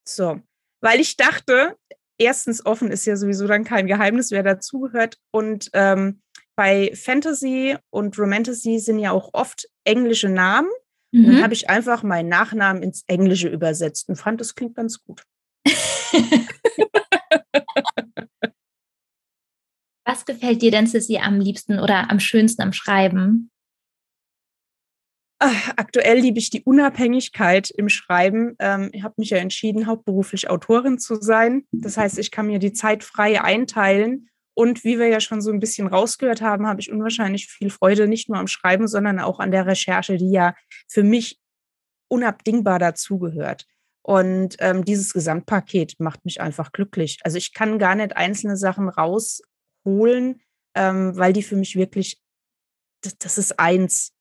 So, 0.07 0.43
weil 0.83 1.01
ich 1.01 1.17
dachte, 1.17 1.79
erstens 2.19 2.65
offen 2.67 2.91
ist 2.91 3.07
ja 3.07 3.17
sowieso 3.17 3.47
dann 3.47 3.65
kein 3.65 3.87
Geheimnis, 3.87 4.31
wer 4.33 4.43
dazugehört. 4.43 5.17
Und 5.31 5.71
ähm, 5.73 6.21
bei 6.59 6.91
Fantasy 6.93 7.77
und 7.91 8.19
Romantasy 8.19 8.81
sind 8.81 8.99
ja 8.99 9.13
auch 9.13 9.31
oft 9.33 9.69
englische 9.85 10.29
Namen. 10.29 10.69
Mhm. 11.13 11.27
Dann 11.27 11.43
habe 11.45 11.55
ich 11.55 11.71
einfach 11.71 12.03
meinen 12.03 12.29
Nachnamen 12.29 12.83
ins 12.83 13.05
Englische 13.07 13.49
übersetzt 13.49 14.09
und 14.09 14.17
fand, 14.17 14.41
das 14.41 14.57
klingt 14.57 14.75
ganz 14.75 15.01
gut. 15.05 15.23
Was 20.05 20.27
gefällt 20.27 20.61
dir 20.61 20.73
denn, 20.73 20.89
Sissy, 20.89 21.19
am 21.19 21.39
liebsten 21.39 21.79
oder 21.79 22.11
am 22.11 22.19
schönsten 22.19 22.63
am 22.63 22.73
Schreiben? 22.73 23.53
Ach, 25.39 25.75
aktuell 25.77 26.19
liebe 26.19 26.41
ich 26.41 26.51
die 26.51 26.65
Unabhängigkeit 26.65 27.71
im 27.71 27.89
Schreiben. 27.89 28.57
Ähm, 28.59 28.91
ich 28.93 29.05
habe 29.05 29.15
mich 29.19 29.31
ja 29.31 29.39
entschieden, 29.39 29.87
hauptberuflich 29.87 30.51
Autorin 30.51 30.99
zu 30.99 31.23
sein. 31.23 31.69
Das 31.71 31.97
heißt, 31.97 32.19
ich 32.19 32.33
kann 32.33 32.49
mir 32.49 32.59
die 32.59 32.73
Zeit 32.73 33.05
frei 33.05 33.41
einteilen. 33.41 34.29
Und 34.59 34.83
wie 34.83 34.99
wir 34.99 35.07
ja 35.07 35.21
schon 35.21 35.41
so 35.41 35.53
ein 35.53 35.61
bisschen 35.61 35.87
rausgehört 35.87 36.43
haben, 36.43 36.67
habe 36.67 36.81
ich 36.81 36.91
unwahrscheinlich 36.91 37.47
viel 37.47 37.71
Freude, 37.71 38.09
nicht 38.09 38.29
nur 38.29 38.39
am 38.39 38.49
Schreiben, 38.49 38.89
sondern 38.89 39.21
auch 39.21 39.39
an 39.39 39.53
der 39.53 39.67
Recherche, 39.67 40.17
die 40.17 40.33
ja 40.33 40.57
für 40.89 41.05
mich 41.05 41.39
unabdingbar 42.09 42.81
dazugehört. 42.81 43.69
Und 44.03 44.57
ähm, 44.59 44.85
dieses 44.85 45.13
Gesamtpaket 45.13 46.01
macht 46.01 46.25
mich 46.25 46.41
einfach 46.41 46.73
glücklich. 46.73 47.21
Also 47.23 47.39
ich 47.39 47.55
kann 47.55 47.79
gar 47.79 47.95
nicht 47.95 48.17
einzelne 48.17 48.57
Sachen 48.57 48.89
rausholen, 48.89 50.41
ähm, 50.75 51.17
weil 51.17 51.33
die 51.33 51.45
für 51.45 51.55
mich 51.55 51.77
wirklich, 51.77 52.21
das, 53.05 53.17
das 53.17 53.39
ist 53.39 53.61
eins 53.61 54.13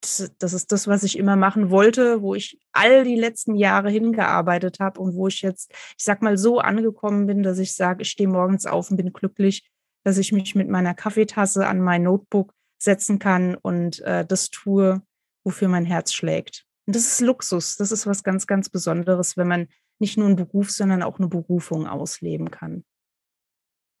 das 0.00 0.52
ist 0.52 0.72
das, 0.72 0.86
was 0.86 1.02
ich 1.02 1.18
immer 1.18 1.36
machen 1.36 1.70
wollte, 1.70 2.22
wo 2.22 2.34
ich 2.34 2.58
all 2.72 3.04
die 3.04 3.16
letzten 3.16 3.54
Jahre 3.54 3.90
hingearbeitet 3.90 4.80
habe 4.80 5.00
und 5.00 5.14
wo 5.14 5.28
ich 5.28 5.42
jetzt, 5.42 5.72
ich 5.72 6.04
sag 6.04 6.22
mal, 6.22 6.38
so 6.38 6.58
angekommen 6.58 7.26
bin, 7.26 7.42
dass 7.42 7.58
ich 7.58 7.74
sage, 7.74 8.02
ich 8.02 8.10
stehe 8.10 8.28
morgens 8.28 8.66
auf 8.66 8.90
und 8.90 8.96
bin 8.96 9.12
glücklich, 9.12 9.70
dass 10.04 10.18
ich 10.18 10.32
mich 10.32 10.54
mit 10.54 10.68
meiner 10.68 10.94
Kaffeetasse 10.94 11.66
an 11.66 11.80
mein 11.80 12.04
Notebook 12.04 12.54
setzen 12.78 13.18
kann 13.18 13.54
und 13.56 14.00
äh, 14.00 14.24
das 14.24 14.50
tue, 14.50 15.02
wofür 15.44 15.68
mein 15.68 15.84
Herz 15.84 16.12
schlägt. 16.12 16.64
Und 16.86 16.96
das 16.96 17.06
ist 17.06 17.20
Luxus. 17.20 17.76
Das 17.76 17.92
ist 17.92 18.06
was 18.06 18.22
ganz, 18.22 18.46
ganz 18.46 18.68
Besonderes, 18.68 19.36
wenn 19.36 19.48
man 19.48 19.68
nicht 20.00 20.16
nur 20.16 20.26
einen 20.26 20.36
Beruf, 20.36 20.70
sondern 20.70 21.02
auch 21.02 21.18
eine 21.18 21.28
Berufung 21.28 21.86
ausleben 21.86 22.50
kann. 22.50 22.84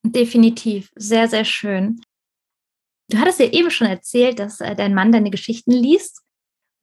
Definitiv. 0.02 0.90
Sehr, 0.96 1.28
sehr 1.28 1.44
schön. 1.44 2.00
Du 3.10 3.18
hattest 3.18 3.40
ja 3.40 3.46
eben 3.46 3.70
schon 3.70 3.88
erzählt, 3.88 4.38
dass 4.38 4.60
äh, 4.60 4.76
dein 4.76 4.94
Mann 4.94 5.10
deine 5.10 5.30
Geschichten 5.30 5.72
liest 5.72 6.22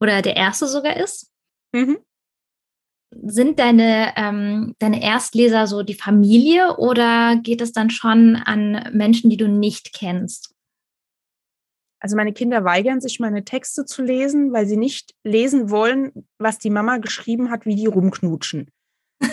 oder 0.01 0.21
der 0.21 0.35
erste 0.35 0.67
sogar 0.67 0.97
ist. 0.97 1.31
Mhm. 1.73 1.99
Sind 3.11 3.59
deine, 3.59 4.13
ähm, 4.17 4.75
deine 4.79 5.01
Erstleser 5.01 5.65
so 5.65 5.83
die 5.83 5.93
Familie 5.93 6.77
oder 6.77 7.37
geht 7.41 7.61
es 7.61 7.71
dann 7.71 7.89
schon 7.89 8.35
an 8.35 8.89
Menschen, 8.91 9.29
die 9.29 9.37
du 9.37 9.47
nicht 9.47 9.93
kennst? 9.93 10.53
Also 11.99 12.17
meine 12.17 12.33
Kinder 12.33 12.63
weigern 12.65 12.99
sich, 12.99 13.19
meine 13.19 13.45
Texte 13.45 13.85
zu 13.85 14.03
lesen, 14.03 14.51
weil 14.51 14.67
sie 14.67 14.77
nicht 14.77 15.15
lesen 15.23 15.71
wollen, 15.71 16.11
was 16.37 16.59
die 16.59 16.69
Mama 16.69 16.97
geschrieben 16.97 17.49
hat, 17.49 17.65
wie 17.65 17.75
die 17.75 17.87
rumknutschen. 17.87 18.69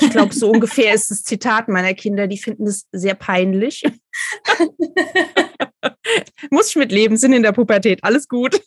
Ich 0.01 0.11
glaube, 0.11 0.33
so 0.33 0.51
ungefähr 0.51 0.95
ist 0.95 1.11
das 1.11 1.25
Zitat 1.25 1.69
meiner 1.69 1.95
Kinder. 1.95 2.29
Die 2.29 2.39
finden 2.39 2.67
es 2.69 2.87
sehr 2.93 3.15
peinlich. 3.15 3.83
Muss 6.51 6.71
ich 6.71 6.77
mitleben, 6.77 7.17
sind 7.17 7.33
in 7.33 7.43
der 7.43 7.53
Pubertät, 7.53 8.03
alles 8.03 8.29
gut. 8.29 8.61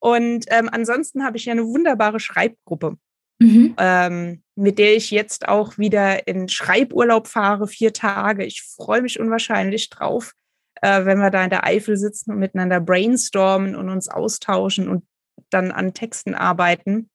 und 0.00 0.44
ähm, 0.48 0.68
ansonsten 0.70 1.24
habe 1.24 1.36
ich 1.36 1.46
ja 1.46 1.52
eine 1.52 1.66
wunderbare 1.66 2.20
Schreibgruppe, 2.20 2.96
mhm. 3.38 3.74
ähm, 3.78 4.42
mit 4.56 4.78
der 4.78 4.96
ich 4.96 5.10
jetzt 5.10 5.48
auch 5.48 5.78
wieder 5.78 6.26
in 6.26 6.48
Schreiburlaub 6.48 7.26
fahre, 7.26 7.66
vier 7.66 7.92
Tage. 7.92 8.44
Ich 8.44 8.62
freue 8.62 9.02
mich 9.02 9.20
unwahrscheinlich 9.20 9.90
drauf, 9.90 10.32
äh, 10.80 11.04
wenn 11.04 11.18
wir 11.18 11.30
da 11.30 11.44
in 11.44 11.50
der 11.50 11.64
Eifel 11.64 11.96
sitzen 11.96 12.32
und 12.32 12.38
miteinander 12.38 12.80
brainstormen 12.80 13.76
und 13.76 13.88
uns 13.88 14.08
austauschen 14.08 14.88
und 14.88 15.04
dann 15.50 15.70
an 15.70 15.94
Texten 15.94 16.34
arbeiten. 16.34 17.10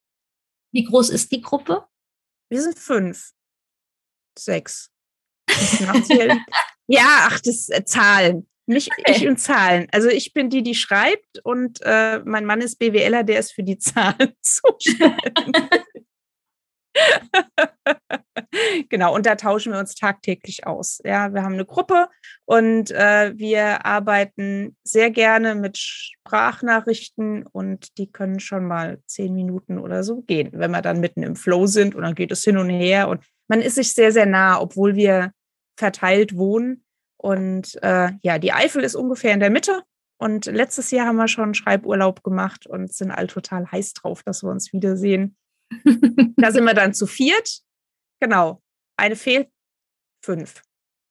Wie 0.71 0.83
groß 0.83 1.09
ist 1.09 1.31
die 1.31 1.41
Gruppe? 1.41 1.85
Wir 2.49 2.61
sind 2.61 2.77
fünf, 2.77 3.31
sechs. 4.37 4.91
Ja, 6.89 7.27
ach, 7.29 7.41
das 7.41 7.69
äh, 7.69 7.83
Zahlen. 7.83 8.47
Nicht 8.65 8.91
ich 9.07 9.27
und 9.27 9.37
Zahlen. 9.37 9.87
Also 9.91 10.09
ich 10.09 10.33
bin 10.33 10.49
die, 10.49 10.63
die 10.63 10.75
schreibt 10.75 11.39
und 11.43 11.79
äh, 11.83 12.19
mein 12.25 12.45
Mann 12.45 12.61
ist 12.61 12.79
BWLer, 12.79 13.23
der 13.23 13.39
ist 13.39 13.51
für 13.51 13.63
die 13.63 13.77
Zahlen 13.77 14.33
zuständig. 14.41 15.21
genau, 18.89 19.13
und 19.15 19.25
da 19.25 19.35
tauschen 19.35 19.71
wir 19.71 19.79
uns 19.79 19.95
tagtäglich 19.95 20.65
aus. 20.65 20.99
Ja, 21.03 21.33
wir 21.33 21.43
haben 21.43 21.53
eine 21.53 21.65
Gruppe 21.65 22.09
und 22.45 22.91
äh, 22.91 23.33
wir 23.37 23.85
arbeiten 23.85 24.75
sehr 24.83 25.11
gerne 25.11 25.55
mit 25.55 25.77
Sprachnachrichten 25.77 27.45
und 27.45 27.97
die 27.97 28.11
können 28.11 28.39
schon 28.39 28.65
mal 28.65 28.99
zehn 29.05 29.33
Minuten 29.33 29.77
oder 29.77 30.03
so 30.03 30.21
gehen, 30.21 30.49
wenn 30.53 30.71
wir 30.71 30.81
dann 30.81 30.99
mitten 30.99 31.23
im 31.23 31.35
Flow 31.35 31.67
sind 31.67 31.95
und 31.95 32.03
dann 32.03 32.15
geht 32.15 32.31
es 32.31 32.43
hin 32.43 32.57
und 32.57 32.69
her 32.69 33.07
und 33.07 33.23
man 33.47 33.61
ist 33.61 33.75
sich 33.75 33.93
sehr, 33.93 34.11
sehr 34.11 34.25
nah, 34.25 34.59
obwohl 34.59 34.95
wir 34.95 35.31
verteilt 35.77 36.35
wohnen. 36.35 36.83
Und 37.17 37.81
äh, 37.81 38.11
ja, 38.21 38.37
die 38.39 38.53
Eifel 38.53 38.83
ist 38.83 38.95
ungefähr 38.95 39.33
in 39.33 39.39
der 39.39 39.49
Mitte. 39.49 39.83
Und 40.19 40.45
letztes 40.45 40.91
Jahr 40.91 41.07
haben 41.07 41.17
wir 41.17 41.27
schon 41.27 41.53
Schreiburlaub 41.53 42.23
gemacht 42.23 42.65
und 42.65 42.91
sind 42.91 43.11
all 43.11 43.27
total 43.27 43.71
heiß 43.71 43.93
drauf, 43.93 44.23
dass 44.23 44.43
wir 44.43 44.49
uns 44.49 44.73
wiedersehen. 44.73 45.37
da 46.37 46.51
sind 46.51 46.63
wir 46.63 46.73
dann 46.73 46.93
zu 46.93 47.05
viert. 47.05 47.61
Genau. 48.19 48.61
Eine 48.97 49.15
fehlt. 49.15 49.49
Fünf. 50.23 50.63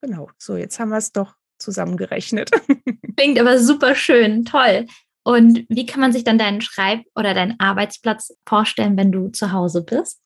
Genau. 0.03 0.31
So, 0.39 0.57
jetzt 0.57 0.79
haben 0.81 0.89
wir 0.89 0.99
es 0.99 1.13
doch 1.13 1.37
zusammengerechnet. 1.59 2.51
Klingt 3.17 3.39
aber 3.39 3.59
super 3.61 3.95
schön. 3.95 4.45
Toll. 4.45 4.87
Und 5.25 5.65
wie 5.69 5.87
kann 5.87 6.01
man 6.01 6.13
sich 6.13 6.25
dann 6.25 6.39
deinen 6.39 6.61
Schreib- 6.61 7.07
oder 7.15 7.35
deinen 7.35 7.59
Arbeitsplatz 7.59 8.37
vorstellen, 8.47 8.97
wenn 8.97 9.13
du 9.13 9.29
zu 9.29 9.53
Hause 9.53 9.83
bist? 9.83 10.21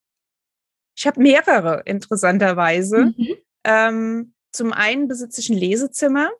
Ich 0.96 1.06
habe 1.06 1.20
mehrere, 1.20 1.82
interessanterweise. 1.86 3.14
Mhm. 3.16 3.36
Ähm, 3.64 4.34
zum 4.52 4.72
einen 4.72 5.08
besitze 5.08 5.40
ich 5.40 5.50
ein 5.50 5.56
Lesezimmer, 5.56 6.30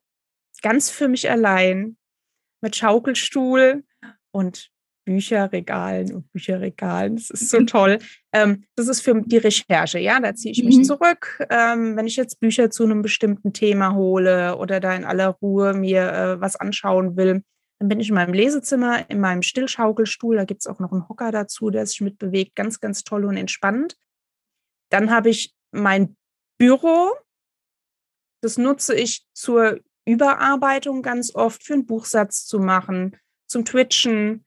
ganz 0.63 0.91
für 0.91 1.09
mich 1.09 1.31
allein, 1.31 1.97
mit 2.63 2.77
Schaukelstuhl 2.77 3.85
und 4.33 4.71
Bücherregalen 5.05 6.15
und 6.15 6.33
Bücherregalen. 6.33 7.17
Das 7.17 7.31
ist 7.31 7.51
so 7.51 7.61
toll. 7.65 7.99
Ähm, 8.33 8.65
das 8.77 8.87
ist 8.87 9.01
für 9.01 9.21
die 9.23 9.39
Recherche, 9.39 9.99
ja. 9.99 10.21
Da 10.21 10.35
ziehe 10.35 10.53
ich 10.53 10.63
mich 10.63 10.77
mhm. 10.79 10.85
zurück. 10.85 11.45
Ähm, 11.51 11.97
wenn 11.97 12.07
ich 12.07 12.17
jetzt 12.17 12.39
Bücher 12.39 12.71
zu 12.71 12.85
einem 12.85 13.03
bestimmten 13.03 13.53
Thema 13.53 13.95
hole 13.95 14.57
oder 14.57 14.79
da 14.79 14.95
in 14.95 15.05
aller 15.05 15.29
Ruhe 15.43 15.75
mir 15.75 16.13
äh, 16.13 16.41
was 16.41 16.57
anschauen 16.57 17.17
will, 17.17 17.43
dann 17.81 17.89
bin 17.89 17.99
ich 17.99 18.11
in 18.11 18.15
meinem 18.15 18.35
Lesezimmer, 18.35 19.09
in 19.09 19.21
meinem 19.21 19.43
Stillschaukelstuhl. 19.43 20.37
Da 20.37 20.45
gibt 20.45 20.61
es 20.61 20.67
auch 20.67 20.81
noch 20.81 20.93
einen 20.93 21.09
Hocker 21.09 21.33
dazu, 21.33 21.71
der 21.71 21.87
sich 21.87 22.01
mitbewegt. 22.03 22.55
Ganz, 22.55 22.79
ganz 22.79 23.03
toll 23.03 23.25
und 23.25 23.37
entspannend. 23.37 23.97
Dann 24.91 25.11
habe 25.11 25.31
ich 25.31 25.55
mein 25.73 26.17
Büro. 26.61 27.13
Das 28.43 28.59
nutze 28.59 28.95
ich 28.95 29.25
zur 29.33 29.81
Überarbeitung 30.05 31.01
ganz 31.01 31.35
oft, 31.35 31.65
für 31.65 31.73
einen 31.73 31.87
Buchsatz 31.87 32.45
zu 32.45 32.59
machen, 32.59 33.17
zum 33.47 33.65
Twitchen. 33.65 34.45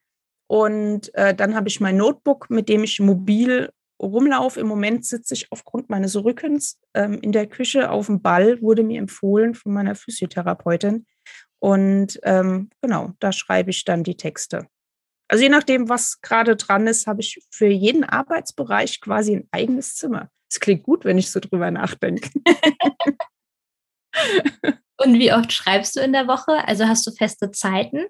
Und 0.48 1.14
äh, 1.16 1.34
dann 1.34 1.56
habe 1.56 1.70
ich 1.70 1.82
mein 1.82 1.98
Notebook, 1.98 2.52
mit 2.52 2.70
dem 2.70 2.84
ich 2.84 3.00
mobil 3.00 3.72
rumlaufe. 4.00 4.60
Im 4.60 4.68
Moment 4.68 5.06
sitze 5.06 5.34
ich 5.34 5.52
aufgrund 5.52 5.90
meines 5.90 6.16
Rückens 6.16 6.80
ähm, 6.94 7.20
in 7.22 7.32
der 7.32 7.48
Küche 7.48 7.90
auf 7.90 8.06
dem 8.06 8.22
Ball, 8.22 8.62
wurde 8.62 8.84
mir 8.84 9.00
empfohlen 9.00 9.56
von 9.56 9.74
meiner 9.74 9.96
Physiotherapeutin. 9.96 11.08
Und 11.58 12.20
ähm, 12.22 12.70
genau, 12.82 13.14
da 13.20 13.32
schreibe 13.32 13.72
ich 13.72 13.86
dann 13.86 14.04
die 14.04 14.18
Texte. 14.18 14.68
Also 15.30 15.44
je 15.44 15.50
nachdem, 15.50 15.90
was 15.90 16.22
gerade 16.22 16.56
dran 16.58 16.86
ist, 16.86 17.08
habe 17.08 17.22
ich 17.22 17.44
für 17.50 17.66
jeden 17.66 18.04
Arbeitsbereich 18.04 19.02
quasi 19.02 19.38
ein 19.38 19.48
eigenes 19.50 19.96
Zimmer. 19.96 20.30
Es 20.54 20.60
klingt 20.60 20.84
gut, 20.84 21.04
wenn 21.04 21.18
ich 21.18 21.32
so 21.32 21.40
drüber 21.40 21.72
nachdenke. 21.72 22.30
Und 25.04 25.16
wie 25.16 25.34
oft 25.34 25.52
schreibst 25.52 25.96
du 25.96 26.00
in 26.02 26.14
der 26.14 26.28
Woche? 26.28 26.68
Also 26.68 26.86
hast 26.88 27.08
du 27.08 27.12
feste 27.12 27.50
Zeiten? 27.50 28.06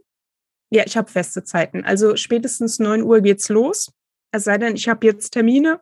Ja, 0.69 0.83
ich 0.85 0.97
habe 0.97 1.09
feste 1.09 1.45
Zeiten. 1.45 1.85
Also 1.85 2.17
spätestens 2.17 2.79
9 2.79 3.01
Uhr 3.01 3.21
geht's 3.21 3.47
los. 3.47 3.93
Es 4.33 4.43
sei 4.43 4.57
denn, 4.57 4.75
ich 4.75 4.89
habe 4.89 5.07
jetzt 5.07 5.29
Termine, 5.29 5.79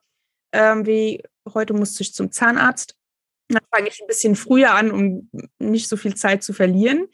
ähm, 0.53 0.85
wie 0.85 1.23
heute 1.51 1.73
musste 1.73 2.03
ich 2.03 2.13
zum 2.13 2.31
Zahnarzt. 2.31 2.95
Dann 3.47 3.63
fange 3.73 3.89
ich 3.89 3.99
ein 3.99 4.05
bisschen 4.05 4.35
früher 4.35 4.75
an, 4.75 4.91
um 4.91 5.31
nicht 5.57 5.87
so 5.87 5.97
viel 5.97 6.13
Zeit 6.13 6.43
zu 6.43 6.53
verlieren. 6.53 7.07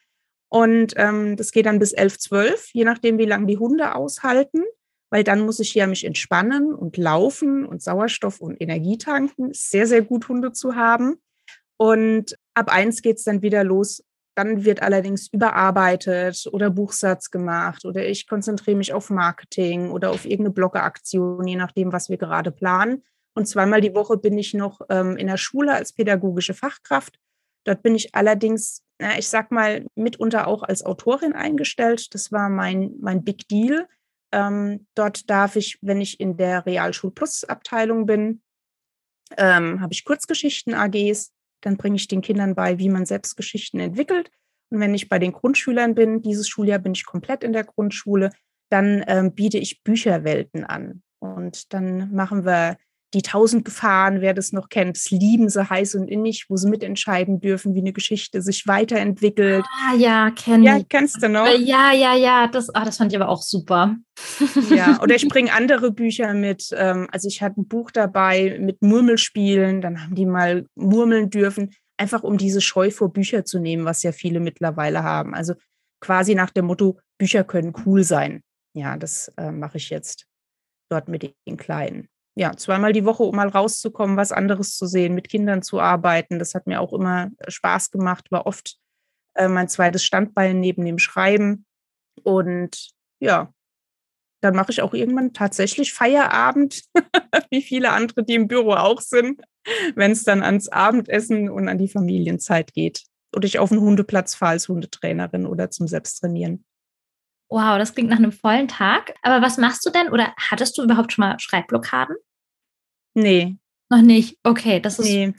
Und 0.50 0.94
ähm, 0.98 1.38
das 1.38 1.54
geht 1.54 1.68
dann 1.68 1.80
bis 1.80 1.94
11, 1.94 2.20
12, 2.20 2.70
je 2.74 2.84
nachdem, 2.84 3.18
wie 3.18 3.26
lange 3.26 3.46
die 3.46 3.58
Hunde 3.58 3.96
aushalten, 3.96 4.66
weil 5.10 5.24
dann 5.24 5.42
muss 5.42 5.60
ich 5.60 5.74
ja 5.74 5.88
mich 5.88 6.06
entspannen 6.06 6.74
und 6.74 6.98
laufen 6.98 7.66
und 7.66 7.82
Sauerstoff 7.82 8.42
und 8.42 8.62
Energie 8.62 8.98
tanken. 8.98 9.50
Sehr, 9.54 9.88
sehr 9.88 10.02
gut, 10.02 10.28
Hunde 10.28 10.52
zu 10.52 10.76
haben. 10.76 11.22
Und 11.78 12.38
ab 12.54 12.70
eins 12.72 13.02
geht 13.02 13.18
es 13.18 13.24
dann 13.24 13.42
wieder 13.42 13.64
los. 13.64 14.04
Dann 14.36 14.66
wird 14.66 14.82
allerdings 14.82 15.28
überarbeitet 15.32 16.48
oder 16.52 16.70
Buchsatz 16.70 17.32
gemacht 17.32 17.86
oder 17.86 18.08
ich 18.08 18.28
konzentriere 18.28 18.78
mich 18.78 18.94
auf 18.94 19.10
Marketing 19.10 19.90
oder 19.90 20.12
auf 20.12 20.26
irgendeine 20.26 20.52
Bloggeraktion, 20.52 21.48
je 21.48 21.56
nachdem, 21.56 21.92
was 21.92 22.10
wir 22.10 22.18
gerade 22.18 22.52
planen. 22.52 23.04
Und 23.34 23.48
zweimal 23.48 23.82
die 23.82 23.96
Woche 23.96 24.18
bin 24.18 24.38
ich 24.38 24.54
noch 24.54 24.82
ähm, 24.90 25.16
in 25.18 25.28
der 25.28 25.38
Schule 25.38 25.74
als 25.74 25.94
pädagogische 25.94 26.54
Fachkraft. 26.54 27.20
Dort 27.64 27.84
bin 27.84 27.96
ich 27.96 28.16
allerdings, 28.16 28.84
na, 29.00 29.18
ich 29.18 29.28
sag 29.28 29.52
mal, 29.52 29.86
mitunter 29.96 30.48
auch 30.48 30.64
als 30.64 30.86
Autorin 30.86 31.34
eingestellt. 31.34 32.14
Das 32.14 32.32
war 32.32 32.50
mein, 32.50 32.94
mein 33.00 33.24
Big 33.24 33.48
Deal. 33.48 33.88
Ähm, 34.32 34.88
dort 34.96 35.30
darf 35.30 35.56
ich, 35.56 35.78
wenn 35.82 36.02
ich 36.02 36.20
in 36.20 36.38
der 36.38 36.66
Realschul 36.66 37.12
Plus 37.12 37.44
Abteilung 37.44 38.06
bin, 38.06 38.42
ähm, 39.38 39.82
habe 39.82 39.94
ich 39.94 40.06
Kurzgeschichten 40.06 40.74
AGs 40.74 41.32
dann 41.62 41.78
bringe 41.78 41.96
ich 41.96 42.08
den 42.08 42.22
Kindern 42.22 42.56
bei, 42.56 42.78
wie 42.78 42.90
man 42.90 43.06
selbst 43.06 43.36
Geschichten 43.36 43.80
entwickelt. 43.80 44.32
Und 44.70 44.80
wenn 44.80 44.94
ich 44.94 45.10
bei 45.10 45.20
den 45.20 45.32
Grundschülern 45.32 45.96
bin, 45.96 46.22
dieses 46.22 46.48
Schuljahr 46.48 46.80
bin 46.80 46.94
ich 46.94 47.06
komplett 47.06 47.44
in 47.44 47.54
der 47.54 47.64
Grundschule, 47.64 48.32
dann 48.70 49.04
ähm, 49.08 49.34
biete 49.34 49.58
ich 49.58 49.84
Bücherwelten 49.84 50.66
an. 50.66 51.02
Und 51.20 51.74
dann 51.74 52.14
machen 52.14 52.46
wir 52.46 52.78
die 53.14 53.22
tausend 53.22 53.64
Gefahren, 53.64 54.20
wer 54.20 54.34
das 54.34 54.52
noch 54.52 54.68
kennt, 54.70 54.98
das 54.98 55.12
lieben 55.12 55.50
sie 55.50 55.70
heiß 55.70 55.96
und 55.96 56.10
innig, 56.10 56.46
wo 56.50 56.58
sie 56.58 56.70
mitentscheiden 56.70 57.40
dürfen, 57.40 57.74
wie 57.74 57.80
eine 57.80 57.94
Geschichte 57.94 58.42
sich 58.42 58.68
weiterentwickelt. 58.68 59.66
Ah 59.88 59.96
ja, 59.96 60.32
kenn 60.32 60.64
ja, 60.64 60.80
kennst 60.88 61.24
du 61.24 61.30
noch? 61.30 61.48
Ja, 61.58 61.94
ja, 61.94 62.16
ja, 62.16 62.48
das, 62.48 62.74
ah, 62.76 62.84
das 62.84 62.98
fand 62.98 63.14
ich 63.14 63.20
aber 63.20 63.30
auch 63.30 63.42
super. 63.42 63.96
Ja, 64.70 65.00
oder 65.02 65.16
ich 65.16 65.28
bringe 65.28 65.54
andere 65.54 65.92
Bücher 65.92 66.34
mit. 66.34 66.70
Ähm, 66.76 67.08
also 67.12 67.28
ich 67.28 67.42
hatte 67.42 67.62
ein 67.62 67.68
Buch 67.68 67.92
dabei 67.92 68.58
mit 68.60 68.82
Murmelspielen, 68.82 69.82
dann 69.82 70.04
haben 70.04 70.16
die 70.16 70.26
mal 70.26 70.66
murmeln 70.76 71.30
dürfen, 71.30 71.74
einfach 71.98 72.24
um 72.24 72.38
diese 72.38 72.60
Scheu 72.60 72.92
vor 72.92 73.14
Bücher 73.14 73.46
zu 73.46 73.60
nehmen, 73.60 73.86
was 73.86 74.04
ja 74.04 74.12
viele 74.12 74.40
mittlerweile 74.40 75.04
haben. 75.04 75.34
Also 75.34 75.54
quasi 76.02 76.36
nach 76.36 76.50
dem 76.50 76.66
Motto, 76.66 77.00
Bücher 77.18 77.44
können 77.44 77.74
cool 77.86 78.04
sein. 78.04 78.42
Ja, 78.74 78.98
das 78.98 79.32
äh, 79.38 79.52
mache 79.52 79.78
ich 79.78 79.90
jetzt 79.90 80.26
dort 80.90 81.08
mit 81.08 81.34
den 81.48 81.58
Kleinen 81.58 82.10
ja, 82.38 82.56
zweimal 82.56 82.94
die 82.94 83.04
Woche, 83.04 83.24
um 83.24 83.36
mal 83.36 83.48
rauszukommen, 83.48 84.16
was 84.16 84.32
anderes 84.32 84.78
zu 84.78 84.86
sehen, 84.86 85.16
mit 85.16 85.28
Kindern 85.28 85.64
zu 85.64 85.80
arbeiten. 85.80 86.38
Das 86.38 86.54
hat 86.54 86.68
mir 86.68 86.80
auch 86.80 86.94
immer 86.94 87.32
äh, 87.40 87.50
Spaß 87.50 87.90
gemacht, 87.90 88.32
war 88.32 88.46
oft 88.46 88.78
äh, 89.34 89.48
mein 89.48 89.68
zweites 89.68 90.06
Standbein 90.06 90.60
neben 90.60 90.86
dem 90.86 91.00
Schreiben. 91.00 91.66
Und 92.22 92.92
ja, 93.20 93.52
dann 94.42 94.56
mache 94.56 94.72
ich 94.72 94.84
auch 94.84 94.94
irgendwann 94.94 95.34
tatsächlich 95.34 95.94
Feierabend, 95.94 96.84
wie 97.50 97.64
viele 97.64 97.92
andere, 97.92 98.24
die 98.24 98.36
im 98.36 98.48
Büro 98.48 98.74
auch 98.74 99.02
sind, 99.02 99.42
wenn 99.96 100.12
es 100.12 100.24
dann 100.24 100.44
ans 100.44 100.70
Abendessen 100.70 101.50
und 101.50 101.68
an 101.68 101.80
die 101.80 101.90
Familienzeit 101.90 102.72
geht. 102.72 103.02
Oder 103.36 103.46
ich 103.46 103.58
auf 103.58 103.70
den 103.70 103.82
Hundeplatz 103.82 104.36
fahre 104.36 104.52
als 104.52 104.68
Hundetrainerin 104.68 105.48
oder 105.48 105.72
zum 105.72 105.88
Selbsttrainieren. 105.88 106.64
Wow, 107.50 107.80
das 107.80 107.96
klingt 107.96 108.12
nach 108.12 108.18
einem 108.18 108.32
vollen 108.32 108.68
Tag. 108.68 109.16
Aber 109.24 109.42
was 109.42 109.58
machst 109.58 109.84
du 109.88 109.90
denn? 109.90 110.10
Oder 110.10 110.36
hattest 110.38 110.78
du 110.78 110.84
überhaupt 110.84 111.14
schon 111.14 111.24
mal 111.24 111.40
Schreibblockaden? 111.40 112.16
Nee. 113.18 113.58
Noch 113.90 114.04
nicht. 114.04 114.38
Okay, 114.44 114.80
das 114.80 115.00
ist. 115.00 115.06
Nee. 115.06 115.34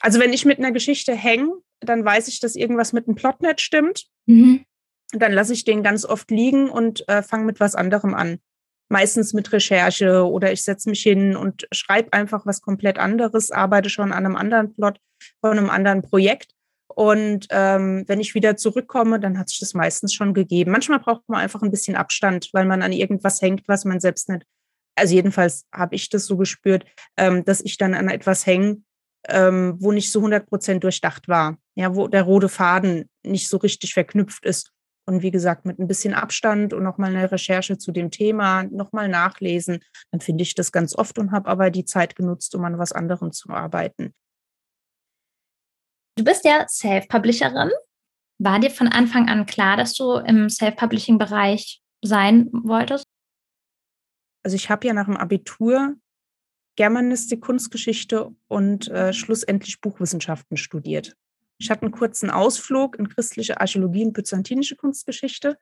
Also, 0.00 0.18
wenn 0.18 0.32
ich 0.32 0.46
mit 0.46 0.58
einer 0.58 0.72
Geschichte 0.72 1.14
hänge, 1.14 1.52
dann 1.80 2.02
weiß 2.02 2.28
ich, 2.28 2.40
dass 2.40 2.56
irgendwas 2.56 2.94
mit 2.94 3.06
dem 3.06 3.14
Plot 3.14 3.42
nicht 3.42 3.60
stimmt. 3.60 4.06
Mhm. 4.24 4.64
Dann 5.12 5.32
lasse 5.32 5.52
ich 5.52 5.64
den 5.64 5.82
ganz 5.82 6.06
oft 6.06 6.30
liegen 6.30 6.70
und 6.70 7.06
äh, 7.08 7.22
fange 7.22 7.44
mit 7.44 7.60
was 7.60 7.74
anderem 7.74 8.14
an. 8.14 8.38
Meistens 8.88 9.34
mit 9.34 9.52
Recherche 9.52 10.26
oder 10.26 10.50
ich 10.50 10.62
setze 10.62 10.88
mich 10.88 11.02
hin 11.02 11.36
und 11.36 11.68
schreibe 11.72 12.12
einfach 12.14 12.46
was 12.46 12.62
komplett 12.62 12.98
anderes, 12.98 13.50
arbeite 13.50 13.90
schon 13.90 14.12
an 14.12 14.24
einem 14.24 14.36
anderen 14.36 14.74
Plot 14.74 14.98
von 15.40 15.58
einem 15.58 15.68
anderen 15.68 16.02
Projekt. 16.02 16.54
Und 16.88 17.48
ähm, 17.50 18.04
wenn 18.06 18.20
ich 18.20 18.34
wieder 18.34 18.56
zurückkomme, 18.56 19.20
dann 19.20 19.38
hat 19.38 19.48
sich 19.48 19.60
das 19.60 19.74
meistens 19.74 20.14
schon 20.14 20.32
gegeben. 20.32 20.72
Manchmal 20.72 21.00
braucht 21.00 21.28
man 21.28 21.40
einfach 21.40 21.62
ein 21.62 21.70
bisschen 21.70 21.96
Abstand, 21.96 22.48
weil 22.52 22.64
man 22.64 22.82
an 22.82 22.92
irgendwas 22.92 23.42
hängt, 23.42 23.68
was 23.68 23.84
man 23.84 24.00
selbst 24.00 24.28
nicht 24.28 24.44
also 24.96 25.14
jedenfalls 25.14 25.66
habe 25.72 25.94
ich 25.94 26.08
das 26.08 26.26
so 26.26 26.36
gespürt, 26.36 26.84
ähm, 27.16 27.44
dass 27.44 27.60
ich 27.60 27.76
dann 27.78 27.94
an 27.94 28.08
etwas 28.08 28.46
hänge, 28.46 28.82
ähm, 29.28 29.76
wo 29.78 29.92
nicht 29.92 30.10
so 30.10 30.20
100 30.20 30.46
Prozent 30.46 30.84
durchdacht 30.84 31.28
war, 31.28 31.58
ja, 31.74 31.94
wo 31.94 32.08
der 32.08 32.22
rote 32.22 32.48
Faden 32.48 33.08
nicht 33.22 33.48
so 33.48 33.56
richtig 33.58 33.94
verknüpft 33.94 34.44
ist. 34.44 34.72
Und 35.06 35.22
wie 35.22 35.30
gesagt, 35.30 35.64
mit 35.64 35.78
ein 35.78 35.88
bisschen 35.88 36.14
Abstand 36.14 36.72
und 36.72 36.84
nochmal 36.84 37.10
eine 37.10 37.32
Recherche 37.32 37.78
zu 37.78 37.90
dem 37.90 38.10
Thema, 38.10 38.64
nochmal 38.64 39.08
nachlesen, 39.08 39.80
dann 40.12 40.20
finde 40.20 40.42
ich 40.42 40.54
das 40.54 40.72
ganz 40.72 40.94
oft 40.94 41.18
und 41.18 41.32
habe 41.32 41.48
aber 41.48 41.70
die 41.70 41.84
Zeit 41.84 42.14
genutzt, 42.14 42.54
um 42.54 42.64
an 42.64 42.78
was 42.78 42.92
anderem 42.92 43.32
zu 43.32 43.50
arbeiten. 43.50 44.14
Du 46.16 46.24
bist 46.24 46.44
ja 46.44 46.66
Self-Publisherin. 46.68 47.70
War 48.38 48.60
dir 48.60 48.70
von 48.70 48.88
Anfang 48.88 49.28
an 49.28 49.46
klar, 49.46 49.76
dass 49.76 49.94
du 49.94 50.14
im 50.16 50.48
Self-Publishing-Bereich 50.48 51.82
sein 52.02 52.48
wolltest? 52.52 53.09
Also 54.42 54.54
ich 54.54 54.70
habe 54.70 54.86
ja 54.86 54.92
nach 54.92 55.06
dem 55.06 55.16
Abitur 55.16 55.96
Germanistik, 56.76 57.42
Kunstgeschichte 57.42 58.30
und 58.48 58.88
äh, 58.88 59.12
schlussendlich 59.12 59.80
Buchwissenschaften 59.80 60.56
studiert. 60.56 61.16
Ich 61.58 61.70
hatte 61.70 61.82
einen 61.82 61.90
kurzen 61.90 62.30
Ausflug 62.30 62.98
in 62.98 63.08
christliche 63.08 63.60
Archäologie 63.60 64.04
und 64.06 64.12
byzantinische 64.14 64.76
Kunstgeschichte. 64.76 65.58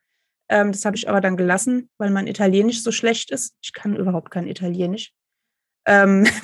Ähm, 0.48 0.70
das 0.70 0.84
habe 0.84 0.96
ich 0.96 1.08
aber 1.08 1.20
dann 1.20 1.36
gelassen, 1.36 1.90
weil 1.98 2.10
mein 2.10 2.28
Italienisch 2.28 2.82
so 2.82 2.92
schlecht 2.92 3.30
ist. 3.30 3.56
Ich 3.62 3.72
kann 3.72 3.96
überhaupt 3.96 4.30
kein 4.30 4.46
Italienisch. 4.46 5.12
Ähm 5.86 6.26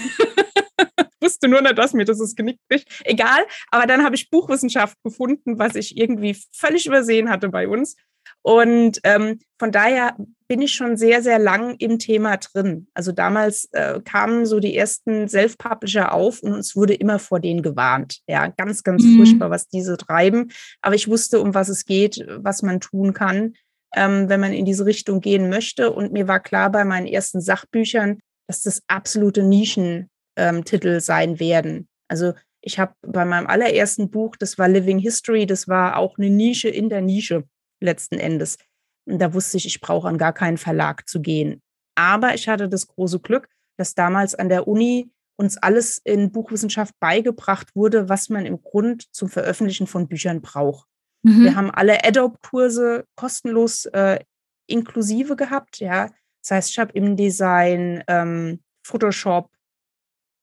wusste 1.25 1.49
nur 1.49 1.62
nicht, 1.62 1.79
dass 1.79 1.94
mir 1.94 2.05
das 2.05 2.18
das 2.18 2.35
Genick 2.35 2.59
bricht. 2.68 2.88
Egal, 3.05 3.44
aber 3.70 3.87
dann 3.87 4.05
habe 4.05 4.14
ich 4.14 4.31
Buchwissenschaft 4.31 4.97
gefunden, 5.03 5.59
was 5.59 5.75
ich 5.75 5.97
irgendwie 5.97 6.37
völlig 6.53 6.87
übersehen 6.87 7.31
hatte 7.31 7.49
bei 7.49 7.66
uns. 7.66 7.97
Und 8.44 9.00
ähm, 9.04 9.38
von 9.59 9.72
daher 9.72 10.16
bin 10.48 10.61
ich 10.61 10.74
schon 10.74 10.98
sehr, 10.98 11.22
sehr 11.22 11.38
lang 11.38 11.76
im 11.78 11.98
Thema 11.98 12.37
drin. 12.37 12.87
Also 12.92 13.11
damals 13.11 13.70
äh, 13.72 14.00
kamen 14.04 14.44
so 14.44 14.61
die 14.61 14.76
ersten 14.76 15.28
Self-Publisher 15.28 16.12
auf 16.12 16.42
und 16.42 16.52
uns 16.52 16.76
wurde 16.76 16.92
immer 16.92 17.18
vor 17.18 17.40
denen 17.40 17.62
gewarnt. 17.62 18.20
Ja, 18.28 18.48
ganz, 18.48 18.83
ganz 18.83 19.02
mhm. 19.02 19.16
furchtbar, 19.16 19.48
was 19.48 19.68
diese 19.68 19.96
treiben. 19.96 20.50
Aber 20.83 20.94
ich 20.94 21.09
wusste, 21.09 21.40
um 21.40 21.54
was 21.54 21.70
es 21.70 21.87
geht, 21.87 22.22
was 22.37 22.62
man 22.62 22.80
tun 22.80 23.14
kann, 23.14 23.54
ähm, 23.96 24.28
wenn 24.28 24.40
man 24.40 24.52
in 24.52 24.66
diese 24.66 24.85
Richtung 24.85 25.22
gehen 25.22 25.48
möchte. 25.48 25.90
Und 25.90 26.12
mir 26.12 26.28
war 26.28 26.40
klar 26.40 26.70
bei 26.70 26.85
meinen 26.85 27.07
ersten 27.07 27.40
Sachbüchern, 27.40 28.18
dass 28.46 28.61
das 28.61 28.83
absolute 28.88 29.42
Nischentitel 29.42 30.88
ähm, 30.88 31.00
sein 31.00 31.40
werden. 31.40 31.88
Also 32.09 32.35
ich 32.61 32.78
habe 32.78 32.92
bei 33.00 33.24
meinem 33.24 33.46
allerersten 33.46 34.11
Buch, 34.11 34.37
das 34.37 34.59
war 34.59 34.68
Living 34.68 34.98
History, 34.98 35.46
das 35.46 35.66
war 35.66 35.96
auch 35.96 36.18
eine 36.18 36.28
Nische 36.28 36.68
in 36.68 36.90
der 36.90 37.00
Nische 37.00 37.44
letzten 37.85 38.18
Endes. 38.18 38.59
Und 39.07 39.18
da 39.18 39.35
wusste 39.35 39.57
ich, 39.57 39.66
ich 39.66 39.81
brauche 39.81 40.09
an 40.09 40.18
gar 40.18 40.33
keinen 40.33 40.59
Verlag 40.59 41.09
zu 41.09 41.20
gehen. 41.20 41.62
Aber 41.94 42.35
ich 42.35 42.49
hatte 42.49 42.68
das 42.68 42.87
große 42.87 43.20
Glück, 43.20 43.49
dass 43.77 43.94
damals 43.94 44.35
an 44.35 44.49
der 44.49 44.66
Uni 44.66 45.11
uns 45.37 45.57
alles 45.57 46.01
in 46.05 46.33
Buchwissenschaft 46.33 46.94
beigebracht 47.01 47.75
wurde, 47.75 48.09
was 48.09 48.29
man 48.29 48.47
im 48.47 48.62
Grund 48.62 49.12
zum 49.14 49.29
Veröffentlichen 49.29 49.87
von 49.87 50.09
Büchern 50.09 50.40
braucht. 50.40 50.88
Mhm. 51.23 51.44
Wir 51.44 51.57
haben 51.57 51.70
alle 51.70 52.05
Adobe-Kurse 52.05 53.07
kostenlos 53.16 53.87
äh, 53.87 54.20
inklusive 54.66 55.37
gehabt. 55.37 55.81
Ja, 55.81 56.11
das 56.42 56.51
heißt, 56.51 56.70
ich 56.70 56.79
habe 56.79 56.92
im 56.92 57.16
Design, 57.16 58.05
ähm, 58.07 58.62
Photoshop, 58.87 59.51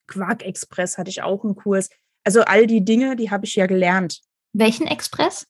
Quark 0.08 0.44
Express 0.44 0.98
hatte 0.98 1.10
ich 1.10 1.22
auch 1.22 1.44
einen 1.44 1.56
Kurs. 1.56 1.90
Also 2.24 2.42
all 2.42 2.68
die 2.68 2.84
Dinge, 2.84 3.16
die 3.16 3.32
habe 3.32 3.46
ich 3.46 3.56
ja 3.56 3.66
gelernt. 3.66 4.22
Welchen 4.54 4.88
Express? 4.88 5.48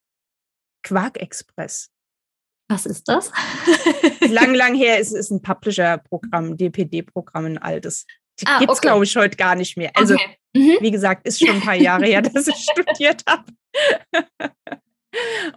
Quark 0.83 1.19
Express. 1.19 1.89
Was 2.69 2.85
ist 2.85 3.07
das? 3.09 3.31
lang, 4.29 4.53
lang 4.53 4.75
her 4.75 4.99
ist 4.99 5.11
es 5.11 5.29
ein 5.29 5.41
Publisher-Programm, 5.41 6.55
DPD-Programm, 6.55 7.45
ein 7.45 7.57
altes. 7.57 8.05
Ah, 8.45 8.59
Gibt 8.59 8.71
es, 8.71 8.77
okay. 8.77 8.87
glaube 8.87 9.03
ich, 9.03 9.15
heute 9.15 9.35
gar 9.35 9.55
nicht 9.55 9.77
mehr. 9.77 9.91
Also, 9.93 10.15
okay. 10.15 10.37
mhm. 10.55 10.77
wie 10.79 10.91
gesagt, 10.91 11.27
ist 11.27 11.39
schon 11.39 11.55
ein 11.55 11.61
paar 11.61 11.75
Jahre 11.75 12.05
her, 12.05 12.21
dass 12.21 12.47
ich 12.47 12.55
studiert 12.71 13.23
habe. 13.27 13.51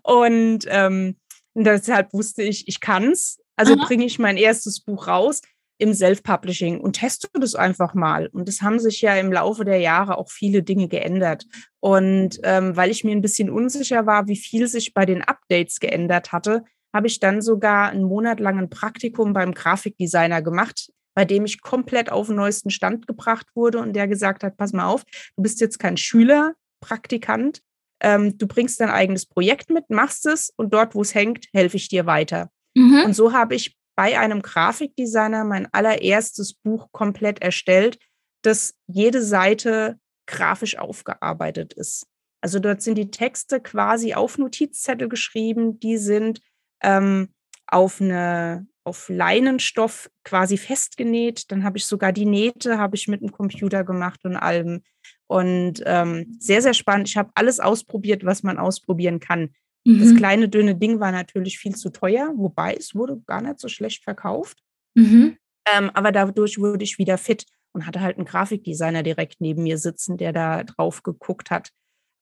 Und 0.02 0.64
ähm, 0.68 1.16
deshalb 1.54 2.12
wusste 2.12 2.42
ich, 2.42 2.66
ich 2.66 2.80
kann 2.80 3.12
es. 3.12 3.38
Also 3.56 3.76
bringe 3.76 4.04
ich 4.04 4.18
mein 4.18 4.36
erstes 4.36 4.80
Buch 4.80 5.06
raus 5.06 5.40
im 5.78 5.92
Self-Publishing 5.92 6.80
und 6.80 6.94
teste 6.94 7.28
das 7.34 7.54
einfach 7.54 7.94
mal. 7.94 8.28
Und 8.28 8.48
es 8.48 8.62
haben 8.62 8.78
sich 8.78 9.00
ja 9.02 9.16
im 9.16 9.32
Laufe 9.32 9.64
der 9.64 9.78
Jahre 9.78 10.18
auch 10.18 10.30
viele 10.30 10.62
Dinge 10.62 10.88
geändert. 10.88 11.46
Und 11.80 12.38
ähm, 12.44 12.76
weil 12.76 12.90
ich 12.90 13.04
mir 13.04 13.12
ein 13.12 13.22
bisschen 13.22 13.50
unsicher 13.50 14.06
war, 14.06 14.28
wie 14.28 14.36
viel 14.36 14.68
sich 14.68 14.94
bei 14.94 15.04
den 15.04 15.22
Updates 15.22 15.80
geändert 15.80 16.32
hatte, 16.32 16.64
habe 16.94 17.08
ich 17.08 17.18
dann 17.18 17.42
sogar 17.42 17.90
einen 17.90 18.04
Monat 18.04 18.38
lang 18.38 18.58
ein 18.58 18.70
Praktikum 18.70 19.32
beim 19.32 19.52
Grafikdesigner 19.52 20.42
gemacht, 20.42 20.92
bei 21.14 21.24
dem 21.24 21.44
ich 21.44 21.60
komplett 21.60 22.10
auf 22.10 22.28
den 22.28 22.36
neuesten 22.36 22.70
Stand 22.70 23.06
gebracht 23.06 23.48
wurde 23.54 23.78
und 23.78 23.94
der 23.94 24.06
gesagt 24.06 24.44
hat, 24.44 24.56
pass 24.56 24.72
mal 24.72 24.86
auf, 24.86 25.04
du 25.36 25.42
bist 25.42 25.60
jetzt 25.60 25.78
kein 25.78 25.96
Schüler, 25.96 26.54
Praktikant, 26.80 27.62
ähm, 28.00 28.38
du 28.38 28.46
bringst 28.46 28.80
dein 28.80 28.90
eigenes 28.90 29.26
Projekt 29.26 29.70
mit, 29.70 29.90
machst 29.90 30.26
es 30.26 30.52
und 30.56 30.72
dort, 30.72 30.94
wo 30.94 31.02
es 31.02 31.14
hängt, 31.14 31.46
helfe 31.52 31.76
ich 31.76 31.88
dir 31.88 32.06
weiter. 32.06 32.50
Mhm. 32.74 33.02
Und 33.06 33.14
so 33.14 33.32
habe 33.32 33.54
ich 33.54 33.76
bei 33.96 34.18
einem 34.18 34.42
Grafikdesigner 34.42 35.44
mein 35.44 35.72
allererstes 35.72 36.54
Buch 36.54 36.88
komplett 36.92 37.42
erstellt, 37.42 37.98
das 38.42 38.74
jede 38.86 39.22
Seite 39.22 39.98
grafisch 40.26 40.78
aufgearbeitet 40.78 41.72
ist. 41.74 42.06
Also 42.40 42.58
dort 42.58 42.82
sind 42.82 42.96
die 42.96 43.10
Texte 43.10 43.60
quasi 43.60 44.14
auf 44.14 44.36
Notizzettel 44.38 45.08
geschrieben, 45.08 45.80
die 45.80 45.96
sind 45.96 46.40
ähm, 46.82 47.28
auf 47.66 48.00
eine 48.00 48.66
auf 48.84 49.08
Leinenstoff 49.08 50.10
quasi 50.24 50.58
festgenäht. 50.58 51.50
Dann 51.50 51.64
habe 51.64 51.78
ich 51.78 51.86
sogar 51.86 52.12
die 52.12 52.26
Nähte 52.26 52.78
habe 52.78 52.96
ich 52.96 53.08
mit 53.08 53.22
dem 53.22 53.32
Computer 53.32 53.82
gemacht 53.82 54.20
und 54.24 54.36
allem. 54.36 54.82
Und 55.26 55.82
ähm, 55.86 56.36
sehr, 56.38 56.60
sehr 56.60 56.74
spannend. 56.74 57.08
Ich 57.08 57.16
habe 57.16 57.30
alles 57.34 57.60
ausprobiert, 57.60 58.24
was 58.24 58.42
man 58.42 58.58
ausprobieren 58.58 59.20
kann. 59.20 59.54
Mhm. 59.84 60.00
Das 60.00 60.16
kleine, 60.16 60.48
dünne 60.48 60.74
Ding 60.74 61.00
war 61.00 61.12
natürlich 61.12 61.58
viel 61.58 61.74
zu 61.74 61.90
teuer, 61.90 62.32
wobei 62.36 62.74
es 62.74 62.94
wurde 62.94 63.20
gar 63.26 63.42
nicht 63.42 63.60
so 63.60 63.68
schlecht 63.68 64.02
verkauft. 64.02 64.62
Mhm. 64.94 65.36
Ähm, 65.72 65.90
aber 65.90 66.12
dadurch 66.12 66.58
wurde 66.58 66.84
ich 66.84 66.98
wieder 66.98 67.18
fit 67.18 67.46
und 67.72 67.86
hatte 67.86 68.00
halt 68.00 68.16
einen 68.16 68.26
Grafikdesigner 68.26 69.02
direkt 69.02 69.40
neben 69.40 69.62
mir 69.62 69.78
sitzen, 69.78 70.16
der 70.16 70.32
da 70.32 70.64
drauf 70.64 71.02
geguckt 71.02 71.50
hat. 71.50 71.70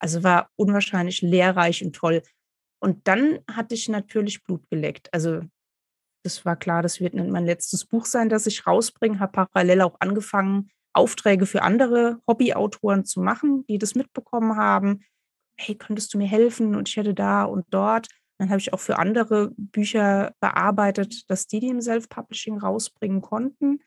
Also 0.01 0.25
war 0.25 0.51
unwahrscheinlich 0.57 1.22
lehrreich 1.22 1.85
und 1.85 1.94
toll. 1.94 2.22
Und 2.81 3.07
dann 3.07 3.38
hatte 3.48 3.75
ich 3.75 3.88
natürlich 3.88 4.42
Blut 4.42 4.68
geleckt. 4.68 5.09
Also 5.12 5.42
das 6.25 6.44
war 6.44 6.57
klar, 6.57 6.83
das 6.83 7.01
wird 7.01 7.14
mein 7.14 7.46
letztes 7.46 7.85
Buch 7.85 8.07
sein, 8.07 8.29
das 8.29 8.46
ich 8.46 8.66
rausbringe. 8.66 9.20
Habe 9.20 9.46
parallel 9.53 9.83
auch 9.83 9.96
angefangen, 10.01 10.70
Aufträge 10.92 11.46
für 11.46 11.62
andere 11.62 12.20
Hobbyautoren 12.29 13.05
zu 13.05 13.20
machen, 13.20 13.64
die 13.66 13.79
das 13.79 13.94
mitbekommen 13.94 14.57
haben 14.57 15.05
hey, 15.62 15.75
könntest 15.75 16.12
du 16.12 16.18
mir 16.18 16.27
helfen? 16.27 16.75
Und 16.75 16.88
ich 16.88 16.96
hätte 16.96 17.14
da 17.14 17.44
und 17.44 17.66
dort. 17.70 18.09
Dann 18.38 18.51
habe 18.51 18.59
ich 18.59 18.72
auch 18.72 18.81
für 18.81 18.98
andere 18.98 19.53
Bücher 19.57 20.35
bearbeitet, 20.40 21.31
dass 21.31 21.46
die 21.46 21.61
die 21.61 21.68
im 21.68 21.81
Self-Publishing 21.81 22.59
rausbringen 22.59 23.20
konnten. 23.20 23.81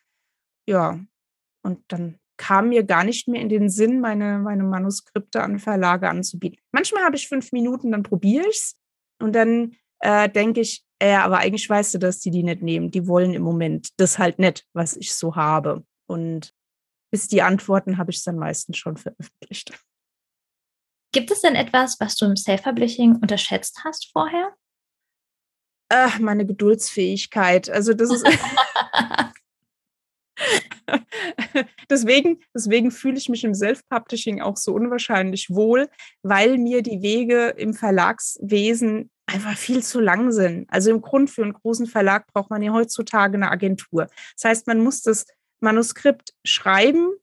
Ja, 0.68 1.00
und 1.64 1.80
dann 1.90 2.20
kam 2.38 2.70
mir 2.70 2.84
gar 2.84 3.04
nicht 3.04 3.28
mehr 3.28 3.42
in 3.42 3.50
den 3.50 3.70
Sinn, 3.70 4.00
meine, 4.00 4.40
meine 4.40 4.64
Manuskripte 4.64 5.42
an 5.42 5.60
Verlage 5.60 6.10
anzubieten. 6.10 6.60
Manchmal 6.72 7.04
habe 7.04 7.16
ich 7.16 7.28
fünf 7.28 7.52
Minuten, 7.52 7.92
dann 7.92 8.04
probiere 8.04 8.48
ich 8.48 8.58
es 8.58 8.78
und 9.22 9.34
dann 9.34 9.76
äh, 10.00 10.30
denke 10.30 10.62
ich, 10.62 10.86
ja, 11.02 11.24
aber 11.24 11.40
eigentlich 11.40 11.70
weißt 11.70 11.96
du, 11.96 11.98
dass 11.98 12.20
die 12.20 12.32
die 12.32 12.44
nicht 12.44 12.62
nehmen. 12.62 12.92
Die 12.92 13.08
wollen 13.08 13.34
im 13.34 13.42
Moment 13.42 13.90
das 13.98 14.18
halt 14.18 14.40
nicht, 14.40 14.66
was 14.74 14.96
ich 14.96 15.14
so 15.14 15.36
habe. 15.36 15.86
Und 16.08 16.54
bis 17.12 17.28
die 17.28 17.42
antworten, 17.42 17.98
habe 17.98 18.12
ich 18.12 18.18
es 18.18 18.24
dann 18.24 18.38
meistens 18.38 18.78
schon 18.78 18.98
veröffentlicht. 18.98 19.78
Gibt 21.15 21.32
es 21.32 21.39
denn 21.39 21.56
etwas, 21.56 21.97
was 22.01 22.17
du 22.17 22.25
im 22.25 22.36
Self-Publishing 22.36 23.15
unterschätzt 23.21 23.86
hast 23.86 24.12
vorher? 24.12 24.54
Ach, 25.88 26.19
meine 26.19 26.45
Geduldsfähigkeit. 26.45 27.69
Also 27.69 27.93
das 27.93 28.12
ist. 28.12 28.25
deswegen, 31.89 32.41
deswegen 32.54 32.91
fühle 32.91 33.17
ich 33.17 33.30
mich 33.30 33.45
im 33.45 33.54
Self-Publishing 33.54 34.41
auch 34.41 34.58
so 34.58 34.73
unwahrscheinlich 34.73 35.49
wohl, 35.49 35.89
weil 36.21 36.58
mir 36.58 36.82
die 36.82 37.01
Wege 37.01 37.54
im 37.56 37.73
Verlagswesen 37.73 39.10
einfach 39.25 39.58
viel 39.58 39.82
zu 39.82 40.01
lang 40.01 40.34
sind. 40.34 40.69
Also 40.69 40.91
im 40.91 40.99
Grund 40.99 41.30
für 41.30 41.43
einen 41.43 41.54
großen 41.54 41.88
Verlag 41.88 42.28
braucht 42.34 42.49
man 42.49 42.62
ja 42.62 42.73
heutzutage 42.73 43.36
eine 43.36 43.51
Agentur. 43.51 44.10
Das 44.36 44.49
heißt, 44.49 44.67
man 44.67 44.84
muss 44.84 45.01
das 45.01 45.25
Manuskript 45.62 46.34
schreiben, 46.43 47.14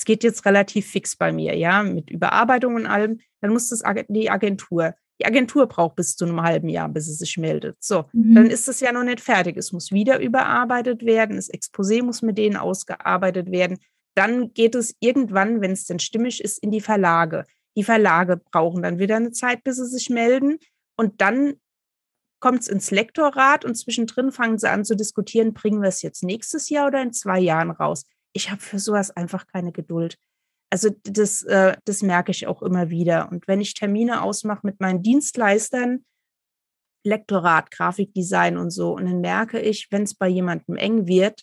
es 0.00 0.06
geht 0.06 0.24
jetzt 0.24 0.46
relativ 0.46 0.86
fix 0.86 1.14
bei 1.14 1.30
mir, 1.30 1.54
ja, 1.58 1.82
mit 1.82 2.08
Überarbeitung 2.08 2.74
und 2.74 2.86
allem, 2.86 3.20
dann 3.42 3.52
muss 3.52 3.68
das 3.68 3.82
die 4.08 4.30
Agentur. 4.30 4.94
Die 5.20 5.26
Agentur 5.26 5.66
braucht 5.66 5.96
bis 5.96 6.16
zu 6.16 6.24
einem 6.24 6.40
halben 6.40 6.70
Jahr, 6.70 6.88
bis 6.88 7.06
es 7.06 7.18
sich 7.18 7.36
meldet. 7.36 7.76
So, 7.84 8.06
mhm. 8.14 8.34
dann 8.34 8.46
ist 8.46 8.66
es 8.66 8.80
ja 8.80 8.92
noch 8.92 9.04
nicht 9.04 9.20
fertig. 9.20 9.58
Es 9.58 9.72
muss 9.72 9.92
wieder 9.92 10.18
überarbeitet 10.18 11.04
werden. 11.04 11.36
Das 11.36 11.52
Exposé 11.52 12.02
muss 12.02 12.22
mit 12.22 12.38
denen 12.38 12.56
ausgearbeitet 12.56 13.50
werden. 13.50 13.76
Dann 14.14 14.54
geht 14.54 14.74
es 14.74 14.96
irgendwann, 15.00 15.60
wenn 15.60 15.72
es 15.72 15.84
denn 15.84 15.98
stimmig 15.98 16.42
ist, 16.42 16.56
in 16.62 16.70
die 16.70 16.80
Verlage. 16.80 17.44
Die 17.76 17.84
Verlage 17.84 18.38
brauchen 18.38 18.82
dann 18.82 18.98
wieder 18.98 19.16
eine 19.16 19.32
Zeit, 19.32 19.62
bis 19.64 19.76
sie 19.76 19.86
sich 19.86 20.08
melden. 20.08 20.56
Und 20.96 21.20
dann 21.20 21.56
kommt 22.40 22.62
es 22.62 22.68
ins 22.68 22.90
Lektorat 22.90 23.66
und 23.66 23.74
zwischendrin 23.74 24.32
fangen 24.32 24.56
sie 24.56 24.70
an 24.70 24.86
zu 24.86 24.96
diskutieren, 24.96 25.52
bringen 25.52 25.82
wir 25.82 25.90
es 25.90 26.00
jetzt 26.00 26.24
nächstes 26.24 26.70
Jahr 26.70 26.86
oder 26.86 27.02
in 27.02 27.12
zwei 27.12 27.38
Jahren 27.38 27.70
raus 27.70 28.06
ich 28.32 28.50
habe 28.50 28.60
für 28.60 28.78
sowas 28.78 29.10
einfach 29.10 29.46
keine 29.46 29.72
Geduld. 29.72 30.16
Also 30.72 30.90
das, 31.02 31.42
äh, 31.42 31.76
das 31.84 32.02
merke 32.02 32.30
ich 32.30 32.46
auch 32.46 32.62
immer 32.62 32.90
wieder. 32.90 33.30
Und 33.30 33.48
wenn 33.48 33.60
ich 33.60 33.74
Termine 33.74 34.22
ausmache 34.22 34.60
mit 34.62 34.80
meinen 34.80 35.02
Dienstleistern, 35.02 36.04
Lektorat, 37.04 37.70
Grafikdesign 37.70 38.56
und 38.56 38.70
so, 38.70 38.94
und 38.94 39.06
dann 39.06 39.20
merke 39.20 39.58
ich, 39.58 39.88
wenn 39.90 40.04
es 40.04 40.14
bei 40.14 40.28
jemandem 40.28 40.76
eng 40.76 41.06
wird, 41.06 41.42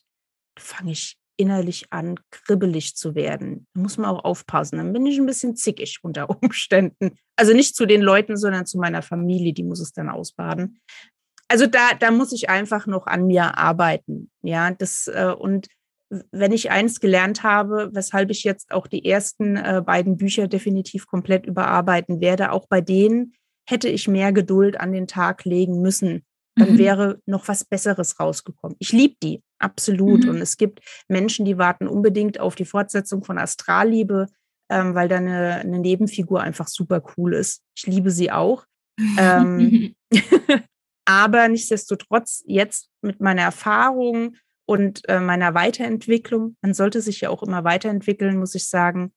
fange 0.57 0.91
ich 0.91 1.17
innerlich 1.35 1.91
an, 1.91 2.19
kribbelig 2.31 2.95
zu 2.95 3.15
werden. 3.15 3.67
Da 3.73 3.81
muss 3.81 3.97
man 3.97 4.09
auch 4.09 4.23
aufpassen. 4.23 4.77
Dann 4.77 4.93
bin 4.93 5.05
ich 5.05 5.19
ein 5.19 5.25
bisschen 5.25 5.55
zickig 5.55 5.99
unter 6.01 6.29
Umständen. 6.41 7.17
Also 7.35 7.53
nicht 7.53 7.75
zu 7.75 7.85
den 7.85 8.01
Leuten, 8.01 8.37
sondern 8.37 8.65
zu 8.65 8.77
meiner 8.77 9.01
Familie, 9.01 9.53
die 9.53 9.63
muss 9.63 9.79
es 9.79 9.93
dann 9.93 10.09
ausbaden. 10.09 10.79
Also 11.49 11.65
da, 11.65 11.93
da 11.93 12.11
muss 12.11 12.33
ich 12.33 12.49
einfach 12.49 12.87
noch 12.87 13.07
an 13.07 13.27
mir 13.27 13.57
arbeiten. 13.57 14.31
Ja, 14.41 14.71
das, 14.71 15.07
äh, 15.07 15.33
und 15.37 15.67
wenn 16.09 16.51
ich 16.51 16.71
eins 16.71 16.99
gelernt 16.99 17.43
habe, 17.43 17.89
weshalb 17.93 18.29
ich 18.29 18.43
jetzt 18.43 18.71
auch 18.71 18.87
die 18.87 19.05
ersten 19.05 19.57
äh, 19.57 19.81
beiden 19.85 20.17
Bücher 20.17 20.47
definitiv 20.47 21.07
komplett 21.07 21.45
überarbeiten 21.45 22.21
werde, 22.21 22.51
auch 22.51 22.67
bei 22.67 22.81
denen 22.81 23.33
hätte 23.67 23.89
ich 23.89 24.07
mehr 24.07 24.31
Geduld 24.31 24.79
an 24.79 24.93
den 24.93 25.07
Tag 25.07 25.43
legen 25.43 25.81
müssen. 25.81 26.23
Dann 26.55 26.73
mhm. 26.73 26.77
wäre 26.77 27.21
noch 27.25 27.47
was 27.47 27.65
Besseres 27.65 28.19
rausgekommen. 28.19 28.77
Ich 28.79 28.91
liebe 28.91 29.15
die, 29.21 29.43
absolut. 29.59 30.23
Mhm. 30.23 30.29
Und 30.29 30.37
es 30.37 30.57
gibt 30.57 30.79
Menschen, 31.07 31.45
die 31.45 31.57
warten 31.57 31.87
unbedingt 31.87 32.39
auf 32.39 32.55
die 32.55 32.65
Fortsetzung 32.65 33.23
von 33.23 33.37
Astralliebe, 33.37 34.27
ähm, 34.69 34.95
weil 34.95 35.07
da 35.07 35.17
eine, 35.17 35.55
eine, 35.55 35.79
Nebenfigur 35.79 36.41
einfach 36.41 36.67
super 36.67 37.03
cool 37.15 37.33
ist. 37.33 37.61
Ich 37.75 37.85
liebe 37.85 38.09
sie 38.09 38.31
auch. 38.31 38.65
ähm, 39.19 39.93
aber 41.05 41.47
nichtsdestotrotz, 41.47 42.43
jetzt 42.47 42.89
mit 43.01 43.19
meiner 43.19 43.43
Erfahrung, 43.43 44.35
und 44.67 45.07
äh, 45.07 45.21
meiner 45.21 45.53
Weiterentwicklung, 45.53 46.57
man 46.61 46.73
sollte 46.73 47.01
sich 47.01 47.21
ja 47.21 47.29
auch 47.29 47.41
immer 47.41 47.63
weiterentwickeln, 47.63 48.37
muss 48.37 48.53
ich 48.53 48.67
sagen, 48.67 49.13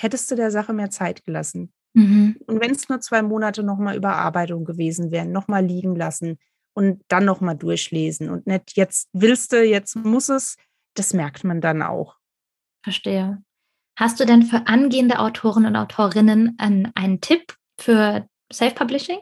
hättest 0.00 0.30
du 0.30 0.34
der 0.34 0.50
Sache 0.50 0.72
mehr 0.72 0.90
Zeit 0.90 1.24
gelassen. 1.24 1.72
Mhm. 1.94 2.36
Und 2.46 2.60
wenn 2.60 2.72
es 2.72 2.88
nur 2.88 3.00
zwei 3.00 3.22
Monate 3.22 3.62
nochmal 3.62 3.96
Überarbeitung 3.96 4.64
gewesen 4.64 5.12
wären, 5.12 5.30
nochmal 5.30 5.64
liegen 5.64 5.94
lassen 5.94 6.38
und 6.74 7.04
dann 7.06 7.24
nochmal 7.24 7.56
durchlesen 7.56 8.30
und 8.30 8.48
nicht 8.48 8.76
jetzt 8.76 9.08
willst 9.12 9.52
du, 9.52 9.64
jetzt 9.64 9.94
muss 9.94 10.28
es, 10.28 10.56
das 10.94 11.14
merkt 11.14 11.44
man 11.44 11.60
dann 11.60 11.82
auch. 11.82 12.16
Verstehe. 12.82 13.42
Hast 13.96 14.18
du 14.18 14.26
denn 14.26 14.42
für 14.42 14.66
angehende 14.66 15.20
Autoren 15.20 15.66
und 15.66 15.76
Autorinnen 15.76 16.56
einen, 16.58 16.90
einen 16.96 17.20
Tipp 17.20 17.54
für 17.78 18.26
Self-Publishing? 18.52 19.20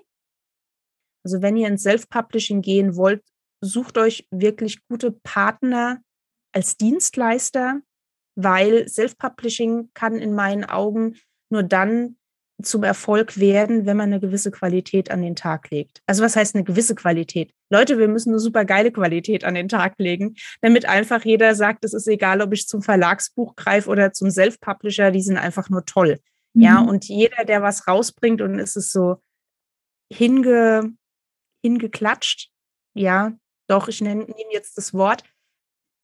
Also 1.24 1.42
wenn 1.42 1.58
ihr 1.58 1.68
ins 1.68 1.82
Self-Publishing 1.82 2.62
gehen 2.62 2.96
wollt, 2.96 3.22
sucht 3.60 3.98
euch 3.98 4.26
wirklich 4.30 4.86
gute 4.88 5.12
Partner 5.12 6.00
als 6.52 6.76
Dienstleister, 6.76 7.80
weil 8.36 8.88
Self-Publishing 8.88 9.90
kann 9.94 10.16
in 10.16 10.34
meinen 10.34 10.64
Augen 10.64 11.16
nur 11.50 11.62
dann 11.62 12.16
zum 12.62 12.82
Erfolg 12.82 13.38
werden, 13.38 13.86
wenn 13.86 13.96
man 13.96 14.10
eine 14.10 14.20
gewisse 14.20 14.50
Qualität 14.50 15.10
an 15.10 15.22
den 15.22 15.36
Tag 15.36 15.70
legt. 15.70 16.02
Also 16.06 16.24
was 16.24 16.34
heißt 16.34 16.56
eine 16.56 16.64
gewisse 16.64 16.96
Qualität? 16.96 17.52
Leute, 17.70 17.98
wir 17.98 18.08
müssen 18.08 18.30
eine 18.30 18.40
super 18.40 18.64
geile 18.64 18.90
Qualität 18.90 19.44
an 19.44 19.54
den 19.54 19.68
Tag 19.68 19.94
legen, 19.98 20.34
damit 20.60 20.86
einfach 20.86 21.24
jeder 21.24 21.54
sagt, 21.54 21.84
es 21.84 21.94
ist 21.94 22.08
egal, 22.08 22.40
ob 22.40 22.52
ich 22.52 22.66
zum 22.66 22.82
Verlagsbuch 22.82 23.54
greife 23.54 23.88
oder 23.88 24.12
zum 24.12 24.30
Self-Publisher, 24.30 25.12
die 25.12 25.22
sind 25.22 25.36
einfach 25.36 25.70
nur 25.70 25.84
toll. 25.84 26.18
Mhm. 26.54 26.62
Ja, 26.62 26.80
und 26.80 27.04
jeder, 27.04 27.44
der 27.44 27.62
was 27.62 27.86
rausbringt 27.86 28.42
und 28.42 28.58
es 28.58 28.74
ist 28.74 28.90
so 28.90 29.22
hinge, 30.12 30.92
hingeklatscht, 31.62 32.50
ja, 32.94 33.34
doch, 33.68 33.88
ich 33.88 34.00
nenne, 34.00 34.24
nehme 34.24 34.52
jetzt 34.52 34.76
das 34.76 34.94
Wort, 34.94 35.24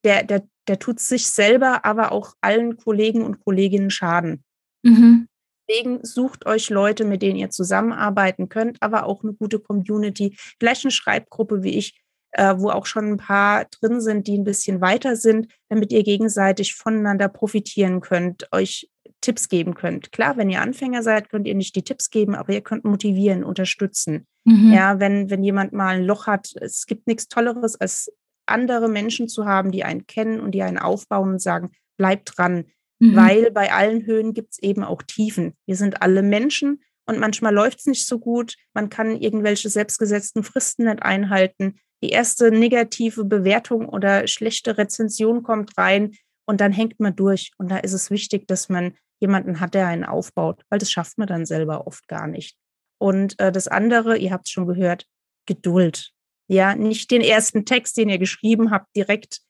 der, 0.04 0.22
der, 0.22 0.46
der 0.68 0.78
tut 0.78 1.00
sich 1.00 1.26
selber, 1.26 1.84
aber 1.84 2.12
auch 2.12 2.34
allen 2.40 2.76
Kollegen 2.76 3.22
und 3.22 3.40
Kolleginnen 3.44 3.90
Schaden. 3.90 4.44
Mhm. 4.82 5.28
Deswegen 5.66 6.04
sucht 6.04 6.46
euch 6.46 6.68
Leute, 6.68 7.04
mit 7.04 7.22
denen 7.22 7.38
ihr 7.38 7.50
zusammenarbeiten 7.50 8.48
könnt, 8.50 8.82
aber 8.82 9.06
auch 9.06 9.22
eine 9.22 9.32
gute 9.32 9.58
Community, 9.58 10.36
vielleicht 10.58 10.84
eine 10.84 10.90
Schreibgruppe 10.90 11.62
wie 11.62 11.78
ich, 11.78 12.03
äh, 12.34 12.54
wo 12.58 12.70
auch 12.70 12.86
schon 12.86 13.12
ein 13.12 13.16
paar 13.16 13.66
drin 13.66 14.00
sind, 14.00 14.26
die 14.26 14.36
ein 14.36 14.44
bisschen 14.44 14.80
weiter 14.80 15.16
sind, 15.16 15.48
damit 15.68 15.92
ihr 15.92 16.02
gegenseitig 16.02 16.74
voneinander 16.74 17.28
profitieren 17.28 18.00
könnt, 18.00 18.48
euch 18.52 18.90
Tipps 19.20 19.48
geben 19.48 19.74
könnt. 19.74 20.12
Klar, 20.12 20.36
wenn 20.36 20.50
ihr 20.50 20.60
Anfänger 20.60 21.02
seid, 21.02 21.30
könnt 21.30 21.46
ihr 21.46 21.54
nicht 21.54 21.74
die 21.76 21.82
Tipps 21.82 22.10
geben, 22.10 22.34
aber 22.34 22.52
ihr 22.52 22.60
könnt 22.60 22.84
motivieren, 22.84 23.42
unterstützen. 23.42 24.26
Mhm. 24.44 24.72
Ja, 24.72 25.00
wenn, 25.00 25.30
wenn 25.30 25.42
jemand 25.42 25.72
mal 25.72 25.96
ein 25.96 26.04
Loch 26.04 26.26
hat, 26.26 26.52
es 26.60 26.86
gibt 26.86 27.06
nichts 27.06 27.28
Tolleres, 27.28 27.80
als 27.80 28.12
andere 28.46 28.88
Menschen 28.88 29.28
zu 29.28 29.46
haben, 29.46 29.70
die 29.72 29.84
einen 29.84 30.06
kennen 30.06 30.40
und 30.40 30.52
die 30.52 30.62
einen 30.62 30.78
aufbauen 30.78 31.30
und 31.30 31.42
sagen, 31.42 31.70
bleibt 31.96 32.36
dran. 32.36 32.66
Mhm. 32.98 33.16
Weil 33.16 33.50
bei 33.50 33.72
allen 33.72 34.04
Höhen 34.04 34.34
gibt 34.34 34.52
es 34.52 34.58
eben 34.58 34.84
auch 34.84 35.02
Tiefen. 35.02 35.54
Wir 35.66 35.76
sind 35.76 36.02
alle 36.02 36.22
Menschen 36.22 36.82
und 37.06 37.18
manchmal 37.18 37.54
läuft 37.54 37.80
es 37.80 37.86
nicht 37.86 38.06
so 38.06 38.18
gut. 38.18 38.56
Man 38.74 38.88
kann 38.88 39.16
irgendwelche 39.16 39.68
selbstgesetzten 39.68 40.42
Fristen 40.42 40.84
nicht 40.84 41.02
einhalten. 41.02 41.76
Die 42.04 42.10
erste 42.10 42.50
negative 42.50 43.24
Bewertung 43.24 43.88
oder 43.88 44.26
schlechte 44.26 44.76
Rezension 44.76 45.42
kommt 45.42 45.78
rein 45.78 46.12
und 46.44 46.60
dann 46.60 46.70
hängt 46.70 47.00
man 47.00 47.16
durch. 47.16 47.52
Und 47.56 47.70
da 47.70 47.78
ist 47.78 47.94
es 47.94 48.10
wichtig, 48.10 48.46
dass 48.46 48.68
man 48.68 48.94
jemanden 49.20 49.58
hat, 49.58 49.72
der 49.72 49.86
einen 49.86 50.04
aufbaut, 50.04 50.60
weil 50.68 50.78
das 50.78 50.92
schafft 50.92 51.16
man 51.16 51.28
dann 51.28 51.46
selber 51.46 51.86
oft 51.86 52.06
gar 52.06 52.26
nicht. 52.26 52.58
Und 52.98 53.40
äh, 53.40 53.50
das 53.50 53.68
andere, 53.68 54.18
ihr 54.18 54.32
habt 54.32 54.48
es 54.48 54.52
schon 54.52 54.66
gehört, 54.66 55.06
Geduld. 55.46 56.10
Ja, 56.46 56.74
nicht 56.74 57.10
den 57.10 57.22
ersten 57.22 57.64
Text, 57.64 57.96
den 57.96 58.10
ihr 58.10 58.18
geschrieben 58.18 58.70
habt, 58.70 58.94
direkt 58.94 59.40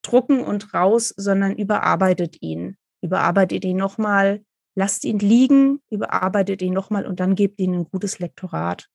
drucken 0.00 0.40
und 0.40 0.72
raus, 0.72 1.12
sondern 1.18 1.54
überarbeitet 1.54 2.38
ihn. 2.40 2.78
Überarbeitet 3.02 3.62
ihn 3.66 3.76
nochmal, 3.76 4.42
lasst 4.74 5.04
ihn 5.04 5.18
liegen, 5.18 5.82
überarbeitet 5.90 6.62
ihn 6.62 6.72
nochmal 6.72 7.06
und 7.06 7.20
dann 7.20 7.34
gebt 7.34 7.60
ihm 7.60 7.74
ein 7.74 7.84
gutes 7.84 8.20
Lektorat. 8.20 8.88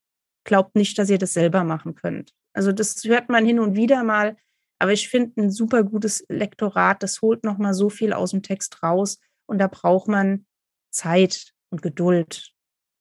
Glaubt 0.43 0.75
nicht, 0.75 0.97
dass 0.97 1.11
ihr 1.11 1.19
das 1.19 1.33
selber 1.33 1.63
machen 1.63 1.93
könnt. 1.93 2.33
Also 2.55 2.71
das 2.71 3.03
hört 3.03 3.29
man 3.29 3.45
hin 3.45 3.59
und 3.59 3.75
wieder 3.75 4.03
mal, 4.03 4.37
aber 4.79 4.93
ich 4.93 5.09
finde 5.09 5.41
ein 5.41 5.51
super 5.51 5.83
gutes 5.83 6.25
Lektorat, 6.29 7.03
das 7.03 7.21
holt 7.21 7.43
nochmal 7.43 7.73
so 7.73 7.89
viel 7.89 8.13
aus 8.13 8.31
dem 8.31 8.43
Text 8.43 8.81
raus 8.81 9.19
und 9.45 9.57
da 9.57 9.67
braucht 9.67 10.07
man 10.07 10.45
Zeit 10.89 11.53
und 11.69 11.81
Geduld. 11.81 12.51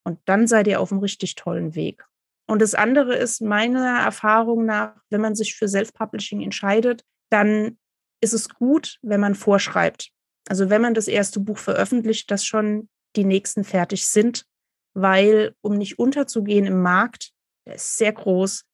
Und 0.04 0.18
dann 0.24 0.46
seid 0.46 0.66
ihr 0.66 0.80
auf 0.80 0.90
einem 0.90 1.00
richtig 1.00 1.36
tollen 1.36 1.74
Weg. 1.74 2.04
Und 2.46 2.60
das 2.60 2.74
andere 2.74 3.14
ist 3.14 3.40
meiner 3.40 4.00
Erfahrung 4.00 4.66
nach, 4.66 4.96
wenn 5.08 5.20
man 5.20 5.34
sich 5.34 5.54
für 5.54 5.68
Self-Publishing 5.68 6.42
entscheidet, 6.42 7.04
dann 7.30 7.78
ist 8.20 8.34
es 8.34 8.48
gut, 8.48 8.98
wenn 9.02 9.20
man 9.20 9.34
vorschreibt. 9.34 10.10
Also 10.48 10.68
wenn 10.68 10.82
man 10.82 10.94
das 10.94 11.08
erste 11.08 11.40
Buch 11.40 11.58
veröffentlicht, 11.58 12.30
dass 12.30 12.44
schon 12.44 12.88
die 13.16 13.24
nächsten 13.24 13.64
fertig 13.64 14.06
sind, 14.06 14.46
weil 14.94 15.54
um 15.62 15.78
nicht 15.78 15.98
unterzugehen 15.98 16.66
im 16.66 16.82
Markt, 16.82 17.30
der 17.66 17.76
ist 17.76 17.96
sehr 17.96 18.12
groß, 18.12 18.64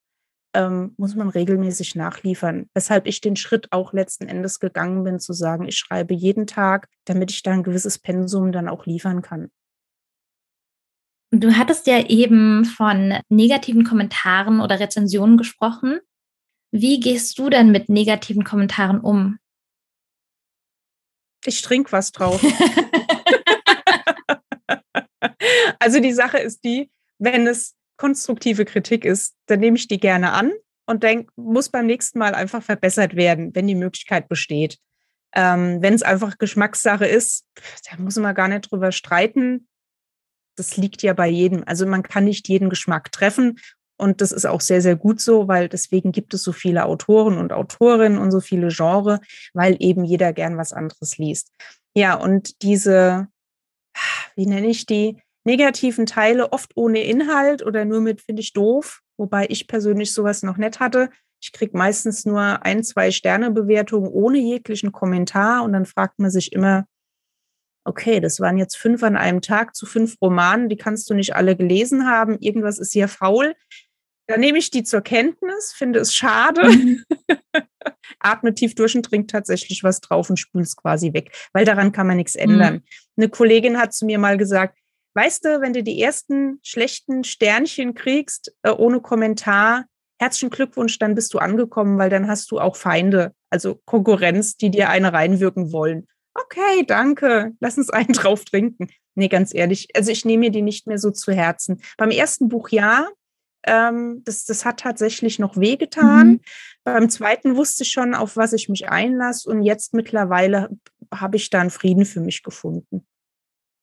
ähm, 0.55 0.95
muss 0.97 1.15
man 1.15 1.29
regelmäßig 1.29 1.95
nachliefern. 1.95 2.69
Weshalb 2.75 3.07
ich 3.07 3.21
den 3.21 3.37
Schritt 3.37 3.69
auch 3.73 3.93
letzten 3.93 4.27
Endes 4.27 4.61
gegangen 4.61 5.05
bin, 5.05 5.21
zu 5.21 5.33
sagen, 5.33 5.69
ich 5.69 5.77
schreibe 5.77 6.15
jeden 6.15 6.47
Tag, 6.47 6.89
damit 7.05 7.31
ich 7.31 7.43
da 7.43 7.53
ein 7.53 7.63
gewisses 7.63 7.99
Pensum 7.99 8.53
dann 8.53 8.69
auch 8.69 8.87
liefern 8.87 9.23
kann. 9.23 9.51
Du 11.33 11.57
hattest 11.57 11.87
ja 11.87 12.05
eben 12.07 12.65
von 12.65 13.15
negativen 13.29 13.85
Kommentaren 13.85 14.61
oder 14.61 14.81
Rezensionen 14.81 15.37
gesprochen. 15.37 16.01
Wie 16.73 16.99
gehst 16.99 17.39
du 17.39 17.49
denn 17.49 17.71
mit 17.71 17.89
negativen 17.89 18.43
Kommentaren 18.43 19.01
um? 19.01 19.39
Ich 21.45 21.63
trinke 21.63 21.93
was 21.93 22.11
drauf. 22.13 22.43
also 25.79 26.01
die 26.01 26.13
Sache 26.13 26.39
ist 26.39 26.65
die, 26.65 26.91
wenn 27.19 27.47
es 27.47 27.77
konstruktive 28.01 28.65
Kritik 28.65 29.05
ist, 29.05 29.37
dann 29.47 29.61
nehme 29.61 29.77
ich 29.77 29.87
die 29.87 30.01
gerne 30.01 30.33
an 30.33 30.53
und 30.87 31.03
denke, 31.03 31.31
muss 31.37 31.69
beim 31.69 31.85
nächsten 31.85 32.19
Mal 32.19 32.35
einfach 32.35 32.63
verbessert 32.63 33.15
werden, 33.15 33.55
wenn 33.55 33.67
die 33.67 33.75
Möglichkeit 33.75 34.27
besteht. 34.27 34.79
Ähm, 35.35 35.83
wenn 35.83 35.93
es 35.93 36.03
einfach 36.03 36.39
Geschmackssache 36.39 37.05
ist, 37.05 37.45
da 37.91 38.03
muss 38.03 38.17
man 38.17 38.35
gar 38.35 38.49
nicht 38.49 38.71
drüber 38.71 38.91
streiten. 38.91 39.69
Das 40.57 40.79
liegt 40.79 41.03
ja 41.03 41.13
bei 41.13 41.29
jedem. 41.29 41.63
Also 41.67 41.87
man 41.87 42.03
kann 42.03 42.25
nicht 42.25 42.49
jeden 42.49 42.71
Geschmack 42.71 43.13
treffen. 43.13 43.59
Und 43.99 44.23
das 44.23 44.33
ist 44.33 44.47
auch 44.47 44.63
sehr, 44.63 44.81
sehr 44.81 44.97
gut 44.97 45.21
so, 45.21 45.47
weil 45.47 45.69
deswegen 45.69 46.11
gibt 46.11 46.33
es 46.33 46.43
so 46.43 46.53
viele 46.53 46.87
Autoren 46.87 47.37
und 47.37 47.53
Autorinnen 47.53 48.19
und 48.19 48.31
so 48.31 48.41
viele 48.41 48.69
Genre, 48.69 49.21
weil 49.53 49.77
eben 49.79 50.05
jeder 50.05 50.33
gern 50.33 50.57
was 50.57 50.73
anderes 50.73 51.19
liest. 51.19 51.53
Ja, 51.95 52.15
und 52.15 52.63
diese, 52.63 53.29
wie 54.37 54.47
nenne 54.47 54.69
ich 54.69 54.87
die, 54.87 55.21
negativen 55.45 56.07
Teile 56.07 56.53
oft 56.53 56.73
ohne 56.77 57.03
Inhalt 57.03 57.65
oder 57.65 57.85
nur 57.85 58.01
mit 58.01 58.21
finde 58.21 58.43
ich 58.43 58.53
doof, 58.53 59.01
wobei 59.17 59.47
ich 59.49 59.67
persönlich 59.67 60.13
sowas 60.13 60.43
noch 60.43 60.57
nicht 60.57 60.81
hatte. 60.81 61.11
Ich 61.43 61.53
kriege 61.53 61.77
meistens 61.77 62.27
nur 62.27 62.65
ein, 62.65 62.85
zwei 62.85 63.11
Sterne-Bewertungen 63.11 64.09
ohne 64.09 64.39
jeglichen 64.39 64.93
Kommentar 64.93 65.63
und 65.63 65.73
dann 65.73 65.87
fragt 65.87 66.19
man 66.19 66.31
sich 66.31 66.53
immer, 66.53 66.87
okay, 67.85 68.21
das 68.21 68.41
waren 68.41 68.59
jetzt 68.59 68.77
fünf 68.77 69.03
an 69.03 69.17
einem 69.17 69.41
Tag 69.41 69.75
zu 69.75 69.87
fünf 69.87 70.17
Romanen, 70.21 70.69
die 70.69 70.77
kannst 70.77 71.09
du 71.09 71.15
nicht 71.15 71.35
alle 71.35 71.57
gelesen 71.57 72.07
haben, 72.07 72.39
irgendwas 72.39 72.79
ist 72.79 72.93
hier 72.93 73.09
faul. 73.09 73.55
Dann 74.27 74.41
nehme 74.41 74.59
ich 74.59 74.71
die 74.71 74.85
zur 74.85 75.01
Kenntnis, 75.01 75.73
finde 75.73 75.99
es 75.99 76.15
schade, 76.15 76.69
mhm. 76.69 77.05
atme 78.21 78.55
tief 78.55 78.75
durch 78.75 78.95
und 78.95 79.05
trinke 79.05 79.27
tatsächlich 79.27 79.83
was 79.83 80.01
drauf 80.01 80.31
und 80.31 80.37
spüle 80.37 80.63
es 80.63 80.77
quasi 80.77 81.13
weg, 81.15 81.33
weil 81.53 81.65
daran 81.65 81.91
kann 81.91 82.07
man 82.07 82.17
nichts 82.17 82.35
ändern. 82.35 82.75
Mhm. 82.75 82.83
Eine 83.17 83.29
Kollegin 83.31 83.79
hat 83.79 83.93
zu 83.95 84.05
mir 84.07 84.19
mal 84.19 84.37
gesagt, 84.37 84.79
weißt 85.15 85.45
du, 85.45 85.61
wenn 85.61 85.73
du 85.73 85.83
die 85.83 86.01
ersten 86.01 86.61
schlechten 86.63 87.25
Sternchen 87.25 87.95
kriegst, 87.95 88.55
äh, 88.63 88.71
ohne 88.71 89.01
Kommentar, 89.01 89.87
herzlichen 90.21 90.51
Glückwunsch, 90.51 90.99
dann 90.99 91.15
bist 91.15 91.33
du 91.35 91.39
angekommen, 91.39 91.99
weil 91.99 92.11
dann 92.11 92.29
hast 92.29 92.51
du 92.51 92.61
auch 92.61 92.77
Feinde, 92.77 93.33
also 93.49 93.81
Konkurrenz, 93.87 94.57
die 94.57 94.71
dir 94.71 94.91
eine 94.91 95.13
reinwirken 95.13 95.73
wollen. 95.73 96.07
Okay, 96.35 96.85
danke, 96.87 97.53
lass 97.61 97.79
uns 97.79 97.91
einen 97.91 98.13
drauf 98.13 98.45
trinken. 98.45 98.89
Nee, 99.15 99.29
ganz 99.29 99.55
ehrlich, 99.55 99.89
also 99.95 100.11
ich 100.13 100.25
nehme 100.25 100.41
mir 100.41 100.51
die 100.51 100.63
nicht 100.63 100.87
mehr 100.87 100.99
so 100.99 101.11
zu 101.11 101.33
Herzen. 101.33 101.83
Beim 101.97 102.11
ersten 102.11 102.49
Buch 102.49 102.69
ja, 102.69 103.09
ähm, 103.65 104.23
das, 104.25 104.45
das 104.45 104.65
hat 104.65 104.81
tatsächlich 104.81 105.39
noch 105.39 105.57
wehgetan. 105.57 106.29
Mhm. 106.29 106.41
Beim 106.85 107.11
zweiten 107.11 107.57
wusste 107.57 107.83
ich 107.83 107.91
schon, 107.91 108.15
auf 108.15 108.37
was 108.37 108.53
ich 108.53 108.69
mich 108.69 108.89
einlasse 108.89 109.49
und 109.49 109.63
jetzt 109.63 109.95
mittlerweile 109.95 110.71
habe 111.13 111.37
ich 111.37 111.51
da 111.51 111.61
einen 111.61 111.71
Frieden 111.71 112.05
für 112.05 112.21
mich 112.21 112.43
gefunden. 112.43 113.07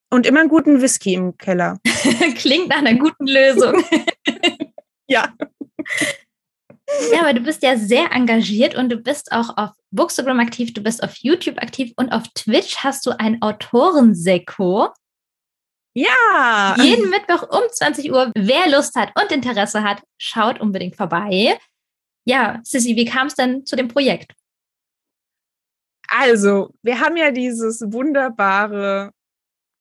Und 0.10 0.26
immer 0.26 0.40
einen 0.40 0.50
guten 0.50 0.82
Whisky 0.82 1.16
im 1.16 1.38
Keller. 1.38 1.80
Klingt 2.36 2.70
nach 2.70 2.78
einer 2.78 2.96
guten 2.96 3.28
Lösung. 3.28 3.84
ja. 5.08 5.34
Ja, 7.12 7.20
aber 7.22 7.34
du 7.34 7.42
bist 7.42 7.64
ja 7.64 7.78
sehr 7.78 8.12
engagiert 8.14 8.76
und 8.76 8.90
du 8.90 8.98
bist 8.98 9.32
auch 9.34 9.58
auf 9.58 9.72
Bookstagram 9.92 10.40
aktiv, 10.40 10.74
du 10.74 10.82
bist 10.82 11.04
auf 11.04 11.16
YouTube 11.18 11.62
aktiv 11.62 11.92
und 11.98 12.12
auf 12.14 12.24
Twitch 12.34 12.78
hast 12.78 13.06
du 13.06 13.12
ein 13.20 13.42
Autorensekko. 13.42 14.90
Ja. 15.94 16.76
Jeden 16.80 17.10
Mittwoch 17.10 17.44
um 17.50 17.64
20 17.70 18.12
Uhr. 18.12 18.32
Wer 18.36 18.70
Lust 18.70 18.96
hat 18.96 19.12
und 19.22 19.32
Interesse 19.32 19.84
hat, 19.84 20.02
schaut 20.18 20.62
unbedingt 20.62 20.96
vorbei. 20.96 21.58
Ja, 22.26 22.60
Sissy, 22.64 22.96
wie 22.96 23.06
kam 23.06 23.28
es 23.28 23.36
denn 23.36 23.66
zu 23.66 23.76
dem 23.76 23.88
Projekt? 23.88 24.34
Also, 26.08 26.74
wir 26.84 27.00
haben 27.00 27.18
ja 27.18 27.32
dieses 27.32 27.82
wunderbare 27.82 29.12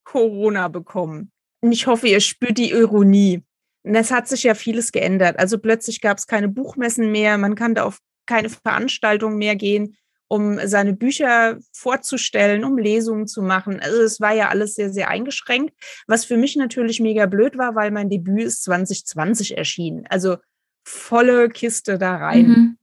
Corona 0.07 0.69
bekommen. 0.69 1.33
Und 1.61 1.73
ich 1.73 1.87
hoffe, 1.87 2.09
ihr 2.09 2.21
spürt 2.21 2.57
die 2.57 2.71
Ironie. 2.71 3.43
Und 3.83 3.95
es 3.95 4.11
hat 4.11 4.29
sich 4.29 4.45
ja 4.45 4.55
vieles 4.55 4.93
geändert. 4.93 5.39
Also 5.39 5.59
plötzlich 5.59 6.01
gab 6.01 6.17
es 6.17 6.27
keine 6.27 6.49
Buchmessen 6.49 7.13
mehr, 7.13 7.37
man 7.37 7.55
kann 7.55 7.75
da 7.75 7.85
auf 7.85 7.99
keine 8.27 8.49
Veranstaltungen 8.49 9.37
mehr 9.37 9.55
gehen, 9.55 9.97
um 10.29 10.59
seine 10.67 10.93
Bücher 10.93 11.59
vorzustellen, 11.73 12.65
um 12.65 12.79
Lesungen 12.79 13.29
zu 13.29 13.43
machen. 13.43 13.79
Also 13.81 14.03
es 14.03 14.21
war 14.21 14.33
ja 14.33 14.49
alles 14.49 14.75
sehr, 14.75 14.91
sehr 14.91 15.09
eingeschränkt, 15.09 15.75
was 16.09 16.25
für 16.25 16.37
mich 16.37 16.57
natürlich 16.57 16.99
mega 17.01 17.27
blöd 17.27 17.57
war, 17.59 17.77
weil 17.77 17.93
mein 17.93 18.11
Debüt 18.11 18.43
ist 18.43 18.65
2020 18.65 19.57
erschienen. 19.57 20.07
Also 20.09 20.39
volle 20.85 21.49
Kiste 21.49 21.99
da 21.99 22.17
rein. 22.17 22.49
Mhm. 22.49 22.79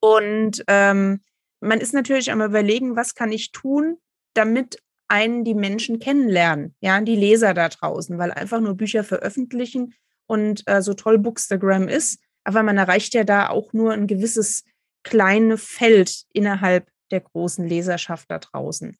Und 0.00 0.64
ähm, 0.66 1.20
man 1.60 1.80
ist 1.80 1.94
natürlich 1.94 2.32
am 2.32 2.42
überlegen, 2.42 2.96
was 2.96 3.14
kann 3.14 3.32
ich 3.32 3.52
tun, 3.52 3.98
damit 4.34 4.78
einen 5.08 5.44
die 5.44 5.54
Menschen 5.54 5.98
kennenlernen, 5.98 6.74
ja, 6.80 7.00
die 7.00 7.16
Leser 7.16 7.54
da 7.54 7.68
draußen, 7.68 8.18
weil 8.18 8.30
einfach 8.30 8.60
nur 8.60 8.74
Bücher 8.74 9.04
veröffentlichen 9.04 9.94
und 10.26 10.62
äh, 10.66 10.82
so 10.82 10.94
toll 10.94 11.18
Bookstagram 11.18 11.88
ist, 11.88 12.20
aber 12.44 12.62
man 12.62 12.78
erreicht 12.78 13.14
ja 13.14 13.24
da 13.24 13.48
auch 13.48 13.72
nur 13.72 13.92
ein 13.92 14.06
gewisses 14.06 14.64
kleines 15.02 15.62
Feld 15.62 16.24
innerhalb 16.32 16.90
der 17.10 17.20
großen 17.20 17.66
Leserschaft 17.66 18.30
da 18.30 18.38
draußen. 18.38 18.96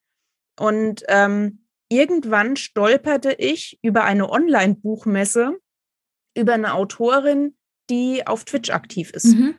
Und 0.59 1.03
ähm, 1.09 1.67
irgendwann 1.89 2.57
stolperte 2.57 3.33
ich 3.33 3.79
über 3.83 4.05
eine 4.05 4.31
Online-Buchmesse 4.31 5.59
über 6.37 6.55
eine 6.55 6.75
Autorin, 6.75 7.57
die 7.91 8.27
auf 8.27 8.45
Twitch 8.45 8.71
aktiv 8.71 9.11
ist. 9.11 9.37
Mhm. 9.37 9.57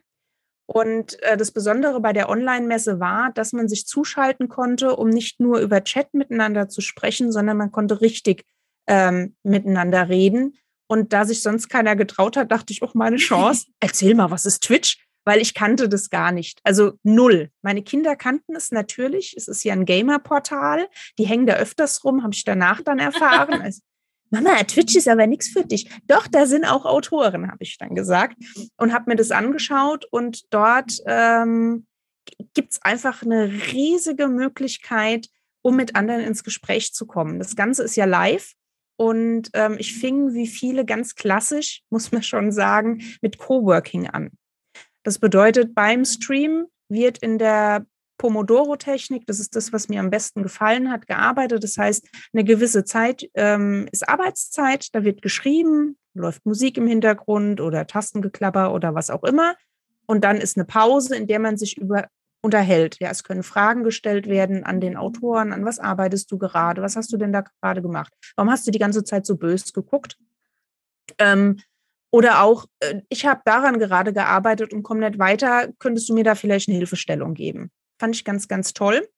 Und 0.67 1.21
äh, 1.23 1.37
das 1.37 1.51
Besondere 1.51 1.99
bei 2.01 2.13
der 2.13 2.29
Online-Messe 2.29 2.99
war, 2.99 3.31
dass 3.33 3.53
man 3.53 3.67
sich 3.67 3.85
zuschalten 3.85 4.49
konnte, 4.49 4.95
um 4.95 5.09
nicht 5.09 5.39
nur 5.39 5.59
über 5.59 5.83
Chat 5.83 6.13
miteinander 6.13 6.69
zu 6.69 6.81
sprechen, 6.81 7.31
sondern 7.31 7.57
man 7.57 7.71
konnte 7.71 8.01
richtig 8.01 8.45
ähm, 8.87 9.35
miteinander 9.43 10.09
reden. 10.09 10.57
Und 10.87 11.13
da 11.13 11.25
sich 11.25 11.41
sonst 11.41 11.69
keiner 11.69 11.95
getraut 11.95 12.37
hat, 12.37 12.51
dachte 12.51 12.71
ich, 12.71 12.83
auch 12.83 12.93
meine 12.93 13.17
Chance. 13.17 13.67
Erzähl 13.79 14.15
mal, 14.15 14.31
was 14.31 14.45
ist 14.45 14.63
Twitch? 14.63 15.03
Weil 15.27 15.41
ich 15.41 15.55
kannte 15.55 15.89
das 15.89 16.11
gar 16.11 16.31
nicht. 16.31 16.59
Also 16.63 16.93
null. 17.01 17.49
Meine 17.63 17.81
Kinder 17.81 18.15
kannten 18.15 18.55
es 18.55 18.71
natürlich. 18.71 19.33
Es 19.35 19.47
ist 19.47 19.63
ja 19.63 19.73
ein 19.73 19.85
Gamer-Portal. 19.85 20.87
Die 21.17 21.25
hängen 21.25 21.47
da 21.47 21.55
öfters 21.55 22.03
rum, 22.03 22.21
habe 22.21 22.33
ich 22.33 22.43
danach 22.43 22.81
dann 22.81 22.99
erfahren. 22.99 23.61
Also, 23.61 23.81
Mama, 24.43 24.63
Twitch 24.63 24.95
ist 24.95 25.07
aber 25.07 25.27
nichts 25.27 25.49
für 25.49 25.65
dich. 25.65 25.89
Doch, 26.07 26.27
da 26.27 26.45
sind 26.45 26.65
auch 26.65 26.85
Autoren, 26.85 27.49
habe 27.49 27.63
ich 27.63 27.77
dann 27.77 27.95
gesagt 27.95 28.37
und 28.77 28.93
habe 28.93 29.09
mir 29.09 29.15
das 29.15 29.31
angeschaut 29.31 30.05
und 30.11 30.53
dort 30.53 30.93
ähm, 31.05 31.85
gibt 32.53 32.73
es 32.73 32.81
einfach 32.81 33.23
eine 33.23 33.51
riesige 33.71 34.27
Möglichkeit, 34.27 35.27
um 35.61 35.75
mit 35.75 35.95
anderen 35.95 36.21
ins 36.21 36.43
Gespräch 36.43 36.93
zu 36.93 37.05
kommen. 37.05 37.39
Das 37.39 37.55
Ganze 37.55 37.83
ist 37.83 37.95
ja 37.95 38.05
live 38.05 38.53
und 38.97 39.49
ähm, 39.53 39.77
ich 39.79 39.97
fing 39.97 40.33
wie 40.33 40.47
viele 40.47 40.85
ganz 40.85 41.15
klassisch, 41.15 41.83
muss 41.89 42.11
man 42.11 42.23
schon 42.23 42.51
sagen, 42.51 43.01
mit 43.21 43.37
Coworking 43.37 44.07
an. 44.07 44.31
Das 45.03 45.19
bedeutet, 45.19 45.75
beim 45.75 46.05
Stream 46.05 46.65
wird 46.89 47.19
in 47.19 47.37
der 47.37 47.85
Pomodoro-Technik, 48.17 49.25
das 49.25 49.39
ist 49.39 49.55
das, 49.55 49.73
was 49.73 49.89
mir 49.89 49.99
am 49.99 50.09
besten 50.09 50.43
gefallen 50.43 50.91
hat, 50.91 51.07
gearbeitet. 51.07 51.63
Das 51.63 51.77
heißt, 51.77 52.07
eine 52.33 52.43
gewisse 52.43 52.83
Zeit 52.83 53.29
ähm, 53.33 53.87
ist 53.91 54.07
Arbeitszeit, 54.07 54.93
da 54.93 55.03
wird 55.03 55.21
geschrieben, 55.21 55.97
läuft 56.13 56.45
Musik 56.45 56.77
im 56.77 56.87
Hintergrund 56.87 57.61
oder 57.61 57.87
Tastengeklapper 57.87 58.73
oder 58.73 58.95
was 58.95 59.09
auch 59.09 59.23
immer. 59.23 59.55
Und 60.05 60.23
dann 60.23 60.37
ist 60.37 60.57
eine 60.57 60.65
Pause, 60.65 61.15
in 61.15 61.27
der 61.27 61.39
man 61.39 61.57
sich 61.57 61.77
über 61.77 62.07
unterhält. 62.45 62.97
Ja, 62.99 63.09
es 63.09 63.23
können 63.23 63.43
Fragen 63.43 63.83
gestellt 63.83 64.27
werden 64.27 64.63
an 64.63 64.79
den 64.79 64.95
Autoren, 64.95 65.51
an 65.51 65.65
was 65.65 65.79
arbeitest 65.79 66.31
du 66.31 66.37
gerade, 66.37 66.81
was 66.81 66.95
hast 66.95 67.11
du 67.11 67.17
denn 67.17 67.33
da 67.33 67.41
gerade 67.41 67.81
gemacht? 67.81 68.13
Warum 68.35 68.51
hast 68.51 68.65
du 68.67 68.71
die 68.71 68.79
ganze 68.79 69.03
Zeit 69.03 69.25
so 69.25 69.35
bös 69.35 69.73
geguckt? 69.73 70.17
Ähm, 71.17 71.57
oder 72.11 72.43
auch, 72.43 72.67
äh, 72.79 73.01
ich 73.09 73.25
habe 73.25 73.41
daran 73.43 73.79
gerade 73.79 74.13
gearbeitet 74.13 74.73
und 74.73 74.83
komme 74.83 75.01
nicht 75.01 75.19
weiter, 75.19 75.69
könntest 75.79 76.07
du 76.07 76.13
mir 76.13 76.23
da 76.23 76.35
vielleicht 76.35 76.69
eine 76.69 76.77
Hilfestellung 76.77 77.33
geben? 77.33 77.71
Fand 78.05 78.15
ich 78.15 78.23
ganz, 78.23 78.47
ganz 78.47 78.73
toll 78.73 79.09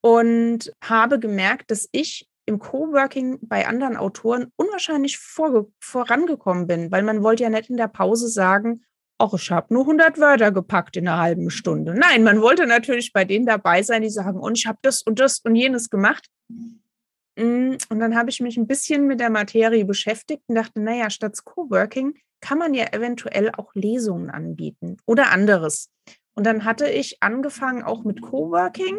und 0.00 0.72
habe 0.82 1.20
gemerkt, 1.20 1.70
dass 1.70 1.88
ich 1.92 2.28
im 2.46 2.58
Coworking 2.58 3.38
bei 3.42 3.68
anderen 3.68 3.96
Autoren 3.96 4.48
unwahrscheinlich 4.56 5.18
vor, 5.18 5.68
vorangekommen 5.78 6.66
bin, 6.66 6.90
weil 6.90 7.04
man 7.04 7.22
wollte 7.22 7.44
ja 7.44 7.48
nicht 7.48 7.70
in 7.70 7.76
der 7.76 7.86
Pause 7.86 8.26
sagen, 8.26 8.82
ach, 9.18 9.34
ich 9.34 9.52
habe 9.52 9.72
nur 9.72 9.82
100 9.82 10.18
Wörter 10.18 10.50
gepackt 10.50 10.96
in 10.96 11.06
einer 11.06 11.20
halben 11.20 11.48
Stunde. 11.48 11.94
Nein, 11.94 12.24
man 12.24 12.42
wollte 12.42 12.66
natürlich 12.66 13.12
bei 13.12 13.24
denen 13.24 13.46
dabei 13.46 13.84
sein, 13.84 14.02
die 14.02 14.10
sagen, 14.10 14.40
und 14.40 14.58
ich 14.58 14.66
habe 14.66 14.78
das 14.82 15.00
und 15.02 15.20
das 15.20 15.38
und 15.38 15.54
jenes 15.54 15.90
gemacht. 15.90 16.26
Mm, 17.36 17.74
und 17.88 18.00
dann 18.00 18.16
habe 18.16 18.30
ich 18.30 18.40
mich 18.40 18.56
ein 18.56 18.66
bisschen 18.66 19.06
mit 19.06 19.20
der 19.20 19.30
Materie 19.30 19.84
beschäftigt 19.84 20.42
und 20.48 20.56
dachte, 20.56 20.80
naja, 20.80 21.08
statt 21.08 21.38
Coworking 21.44 22.18
kann 22.40 22.58
man 22.58 22.74
ja 22.74 22.86
eventuell 22.90 23.52
auch 23.52 23.72
Lesungen 23.76 24.28
anbieten 24.28 24.96
oder 25.06 25.30
anderes. 25.30 25.88
Und 26.34 26.44
dann 26.44 26.64
hatte 26.64 26.88
ich 26.88 27.22
angefangen 27.22 27.82
auch 27.82 28.04
mit 28.04 28.20
Coworking 28.20 28.98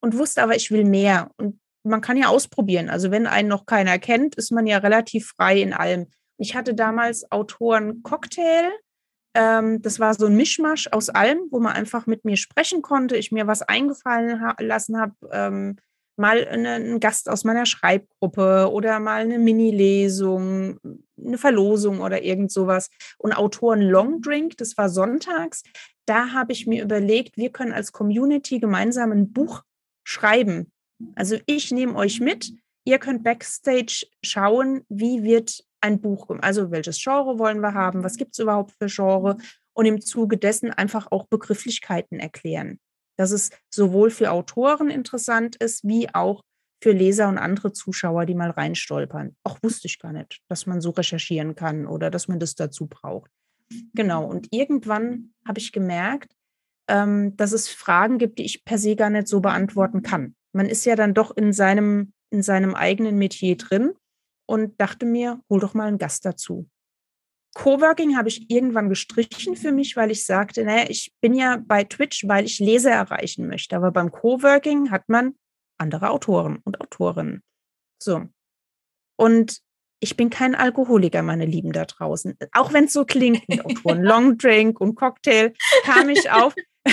und 0.00 0.18
wusste 0.18 0.42
aber, 0.42 0.56
ich 0.56 0.70
will 0.70 0.84
mehr. 0.84 1.30
Und 1.36 1.60
man 1.84 2.00
kann 2.00 2.16
ja 2.16 2.28
ausprobieren. 2.28 2.88
Also 2.88 3.10
wenn 3.10 3.26
einen 3.26 3.48
noch 3.48 3.66
keiner 3.66 3.98
kennt, 3.98 4.34
ist 4.34 4.52
man 4.52 4.66
ja 4.66 4.78
relativ 4.78 5.32
frei 5.36 5.60
in 5.60 5.72
allem. 5.72 6.08
Ich 6.38 6.56
hatte 6.56 6.74
damals 6.74 7.30
Autoren 7.30 8.02
Cocktail. 8.02 8.70
Ähm, 9.34 9.80
das 9.80 10.00
war 10.00 10.14
so 10.14 10.26
ein 10.26 10.36
Mischmasch 10.36 10.88
aus 10.90 11.08
allem, 11.08 11.40
wo 11.50 11.60
man 11.60 11.72
einfach 11.72 12.06
mit 12.06 12.24
mir 12.24 12.36
sprechen 12.36 12.82
konnte. 12.82 13.16
Ich 13.16 13.32
mir 13.32 13.46
was 13.46 13.62
eingefallen 13.62 14.42
lassen 14.58 15.00
habe. 15.00 15.76
Mal 16.16 16.46
einen 16.46 17.00
Gast 17.00 17.28
aus 17.28 17.44
meiner 17.44 17.66
Schreibgruppe 17.66 18.70
oder 18.70 19.00
mal 19.00 19.22
eine 19.22 19.38
Mini-Lesung, 19.38 20.78
eine 21.16 21.38
Verlosung 21.38 22.00
oder 22.00 22.22
irgend 22.22 22.52
sowas. 22.52 22.90
Und 23.18 23.32
Autoren 23.32 23.80
Long 23.80 24.20
Drink, 24.20 24.56
das 24.58 24.76
war 24.76 24.88
sonntags 24.88 25.62
da 26.06 26.32
habe 26.32 26.52
ich 26.52 26.66
mir 26.66 26.82
überlegt, 26.82 27.36
wir 27.36 27.50
können 27.50 27.72
als 27.72 27.92
Community 27.92 28.58
gemeinsam 28.58 29.12
ein 29.12 29.32
Buch 29.32 29.62
schreiben. 30.04 30.72
Also 31.14 31.38
ich 31.46 31.70
nehme 31.70 31.94
euch 31.94 32.20
mit, 32.20 32.52
ihr 32.84 32.98
könnt 32.98 33.24
backstage 33.24 34.06
schauen, 34.22 34.84
wie 34.88 35.22
wird 35.22 35.64
ein 35.80 36.00
Buch, 36.00 36.28
also 36.40 36.70
welches 36.70 37.02
Genre 37.02 37.38
wollen 37.38 37.60
wir 37.60 37.74
haben, 37.74 38.04
was 38.04 38.16
gibt 38.16 38.32
es 38.32 38.38
überhaupt 38.38 38.72
für 38.72 38.86
Genre 38.86 39.36
und 39.72 39.86
im 39.86 40.00
Zuge 40.00 40.36
dessen 40.36 40.70
einfach 40.70 41.10
auch 41.10 41.26
Begrifflichkeiten 41.26 42.20
erklären. 42.20 42.78
Dass 43.22 43.30
es 43.30 43.50
sowohl 43.70 44.10
für 44.10 44.32
Autoren 44.32 44.90
interessant 44.90 45.54
ist, 45.54 45.86
wie 45.86 46.12
auch 46.12 46.42
für 46.82 46.90
Leser 46.90 47.28
und 47.28 47.38
andere 47.38 47.72
Zuschauer, 47.72 48.26
die 48.26 48.34
mal 48.34 48.50
reinstolpern. 48.50 49.36
Auch 49.44 49.58
wusste 49.62 49.86
ich 49.86 50.00
gar 50.00 50.12
nicht, 50.12 50.40
dass 50.48 50.66
man 50.66 50.80
so 50.80 50.90
recherchieren 50.90 51.54
kann 51.54 51.86
oder 51.86 52.10
dass 52.10 52.26
man 52.26 52.40
das 52.40 52.56
dazu 52.56 52.88
braucht. 52.88 53.30
Genau. 53.94 54.24
Und 54.24 54.48
irgendwann 54.50 55.32
habe 55.46 55.60
ich 55.60 55.70
gemerkt, 55.70 56.32
ähm, 56.88 57.36
dass 57.36 57.52
es 57.52 57.68
Fragen 57.68 58.18
gibt, 58.18 58.40
die 58.40 58.44
ich 58.44 58.64
per 58.64 58.78
se 58.78 58.96
gar 58.96 59.10
nicht 59.10 59.28
so 59.28 59.38
beantworten 59.38 60.02
kann. 60.02 60.34
Man 60.52 60.66
ist 60.66 60.84
ja 60.84 60.96
dann 60.96 61.14
doch 61.14 61.30
in 61.36 61.52
seinem, 61.52 62.12
in 62.30 62.42
seinem 62.42 62.74
eigenen 62.74 63.16
Metier 63.16 63.56
drin 63.56 63.92
und 64.46 64.80
dachte 64.80 65.06
mir, 65.06 65.40
hol 65.48 65.60
doch 65.60 65.74
mal 65.74 65.86
einen 65.86 65.98
Gast 65.98 66.24
dazu. 66.24 66.68
Coworking 67.54 68.16
habe 68.16 68.28
ich 68.28 68.50
irgendwann 68.50 68.88
gestrichen 68.88 69.56
für 69.56 69.72
mich, 69.72 69.96
weil 69.96 70.10
ich 70.10 70.24
sagte, 70.24 70.64
naja, 70.64 70.86
ich 70.88 71.12
bin 71.20 71.34
ja 71.34 71.58
bei 71.62 71.84
Twitch, 71.84 72.26
weil 72.26 72.46
ich 72.46 72.58
Leser 72.58 72.90
erreichen 72.90 73.46
möchte. 73.46 73.76
Aber 73.76 73.90
beim 73.90 74.10
Coworking 74.10 74.90
hat 74.90 75.08
man 75.08 75.34
andere 75.78 76.10
Autoren 76.10 76.60
und 76.64 76.80
Autorinnen. 76.80 77.42
So. 78.02 78.22
Und 79.16 79.60
ich 80.00 80.16
bin 80.16 80.30
kein 80.30 80.54
Alkoholiker, 80.54 81.22
meine 81.22 81.46
Lieben 81.46 81.72
da 81.72 81.84
draußen. 81.84 82.36
Auch 82.52 82.72
wenn 82.72 82.84
es 82.84 82.92
so 82.92 83.04
klingt 83.04 83.48
mit 83.48 83.60
Autoren, 83.64 84.02
Long 84.02 84.38
Drink 84.38 84.80
und 84.80 84.94
Cocktail, 84.94 85.52
kam 85.84 86.08
ich 86.08 86.30
auf. 86.30 86.54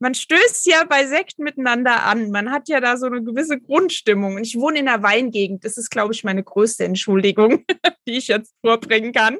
Man 0.00 0.14
stößt 0.14 0.66
ja 0.66 0.84
bei 0.84 1.06
Sekt 1.06 1.38
miteinander 1.38 2.04
an. 2.04 2.30
Man 2.30 2.50
hat 2.50 2.68
ja 2.68 2.80
da 2.80 2.98
so 2.98 3.06
eine 3.06 3.22
gewisse 3.22 3.58
Grundstimmung. 3.58 4.34
Und 4.34 4.46
ich 4.46 4.56
wohne 4.56 4.80
in 4.80 4.88
einer 4.88 5.02
Weingegend. 5.02 5.64
Das 5.64 5.78
ist, 5.78 5.90
glaube 5.90 6.12
ich, 6.12 6.24
meine 6.24 6.42
größte 6.42 6.84
Entschuldigung, 6.84 7.64
die 8.06 8.18
ich 8.18 8.28
jetzt 8.28 8.54
vorbringen 8.60 9.12
kann. 9.12 9.38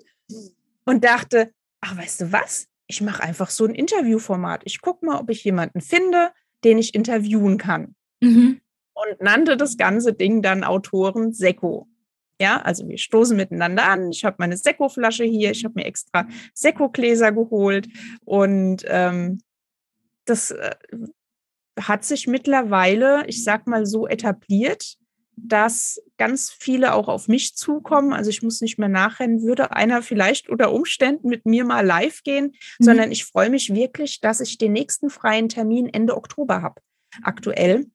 Und 0.85 1.05
dachte, 1.05 1.53
ach, 1.81 1.97
weißt 1.97 2.23
du 2.23 2.33
was? 2.33 2.67
Ich 2.87 3.01
mache 3.01 3.23
einfach 3.23 3.51
so 3.51 3.65
ein 3.65 3.75
Interviewformat. 3.75 4.63
Ich 4.65 4.81
gucke 4.81 5.07
mal, 5.07 5.19
ob 5.19 5.31
ich 5.31 5.45
jemanden 5.45 5.81
finde, 5.81 6.33
den 6.65 6.79
ich 6.79 6.95
interviewen 6.95 7.59
kann. 7.59 7.95
Mhm. 8.21 8.61
Und 8.95 9.21
nannte 9.21 9.57
das 9.57 9.77
ganze 9.77 10.13
Ding 10.13 10.43
dann 10.43 10.65
Autoren 10.65 11.33
Seko. 11.33 11.89
Ja, 12.41 12.61
also 12.63 12.87
wir 12.89 12.99
stoßen 12.99 13.37
miteinander 13.37 13.89
an. 13.89 14.11
Ich 14.11 14.25
habe 14.25 14.37
meine 14.39 14.57
Sekko-Flasche 14.57 15.25
hier. 15.25 15.51
Ich 15.51 15.65
habe 15.65 15.75
mir 15.77 15.85
extra 15.85 16.27
Sekko-Gläser 16.53 17.33
geholt. 17.33 17.89
Und 18.25 18.85
ähm, 18.87 19.41
das 20.25 20.51
äh, 20.51 20.75
hat 21.81 22.05
sich 22.05 22.27
mittlerweile, 22.27 23.25
ich 23.27 23.45
sag 23.45 23.67
mal 23.67 23.87
so, 23.87 24.07
etabliert, 24.07 24.97
dass 25.37 26.01
ganz 26.17 26.51
viele 26.51 26.95
auch 26.95 27.09
auf 27.09 27.29
mich 27.29 27.55
zukommen. 27.55 28.13
Also 28.13 28.31
ich 28.31 28.43
muss 28.43 28.61
nicht 28.61 28.79
mehr 28.79 28.89
nachrennen, 28.89 29.43
würde 29.43 29.73
einer 29.73 30.03
vielleicht 30.03 30.49
unter 30.49 30.73
Umständen 30.73 31.29
mit 31.29 31.47
mir 31.47 31.65
mal 31.65 31.85
live 31.85 32.23
gehen, 32.23 32.55
mhm. 32.79 32.85
sondern 32.85 33.13
ich 33.13 33.25
freue 33.25 33.51
mich 33.51 33.75
wirklich, 33.75 34.21
dass 34.21 34.41
ich 34.41 34.59
den 34.59 34.73
nächsten 34.73 35.11
freien 35.11 35.49
Termin 35.49 35.89
Ende 35.89 36.17
Oktober 36.17 36.63
habe. 36.63 36.81
Aktuell 37.23 37.87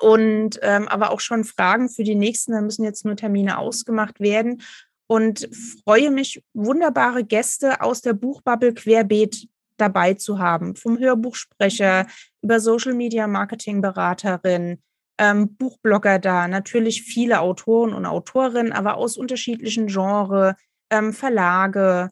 und 0.00 0.58
ähm, 0.62 0.88
aber 0.88 1.10
auch 1.10 1.20
schon 1.20 1.44
Fragen 1.44 1.88
für 1.88 2.04
die 2.04 2.14
nächsten. 2.14 2.52
Da 2.52 2.60
müssen 2.60 2.84
jetzt 2.84 3.04
nur 3.04 3.16
Termine 3.16 3.58
ausgemacht 3.58 4.20
werden 4.20 4.62
und 5.06 5.48
freue 5.84 6.10
mich, 6.10 6.42
wunderbare 6.54 7.24
Gäste 7.24 7.80
aus 7.80 8.00
der 8.02 8.12
Buchbubble 8.12 8.74
querbeet 8.74 9.48
dabei 9.76 10.14
zu 10.14 10.38
haben. 10.38 10.74
Vom 10.74 10.98
Hörbuchsprecher 10.98 12.06
über 12.42 12.60
Social 12.60 12.94
Media 12.94 13.26
Marketing 13.26 13.80
Beraterin, 13.80 14.82
ähm, 15.18 15.56
Buchblogger 15.56 16.18
da, 16.18 16.48
natürlich 16.48 17.02
viele 17.02 17.40
Autoren 17.40 17.92
und 17.94 18.06
Autorinnen, 18.06 18.72
aber 18.72 18.96
aus 18.96 19.16
unterschiedlichen 19.16 19.86
Genres, 19.86 20.54
ähm, 20.90 21.12
Verlage, 21.12 22.10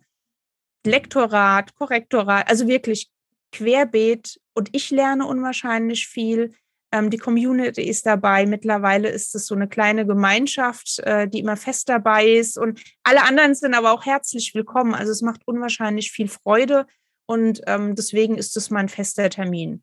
Lektorat, 0.86 1.74
Korrektorat, 1.74 2.48
also 2.48 2.68
wirklich 2.68 3.11
querbeet. 3.52 4.40
Und 4.55 4.68
ich 4.72 4.90
lerne 4.90 5.26
unwahrscheinlich 5.26 6.07
viel. 6.09 6.55
Ähm, 6.92 7.11
die 7.11 7.18
Community 7.18 7.82
ist 7.82 8.07
dabei. 8.07 8.46
Mittlerweile 8.46 9.09
ist 9.09 9.34
es 9.34 9.46
so 9.46 9.55
eine 9.55 9.68
kleine 9.68 10.07
Gemeinschaft, 10.07 10.98
äh, 11.00 11.28
die 11.28 11.40
immer 11.40 11.57
fest 11.57 11.88
dabei 11.88 12.26
ist. 12.26 12.59
Und 12.59 12.80
alle 13.02 13.22
anderen 13.22 13.55
sind 13.55 13.74
aber 13.74 13.92
auch 13.92 14.05
herzlich 14.05 14.55
willkommen. 14.55 14.94
Also 14.94 15.12
es 15.12 15.22
macht 15.22 15.42
unwahrscheinlich 15.46 16.12
viel 16.12 16.28
Freude. 16.28 16.86
Und 17.26 17.62
ähm, 17.66 17.94
deswegen 17.94 18.36
ist 18.36 18.57
es 18.57 18.70
mein 18.70 18.88
fester 18.88 19.30
Termin. 19.30 19.82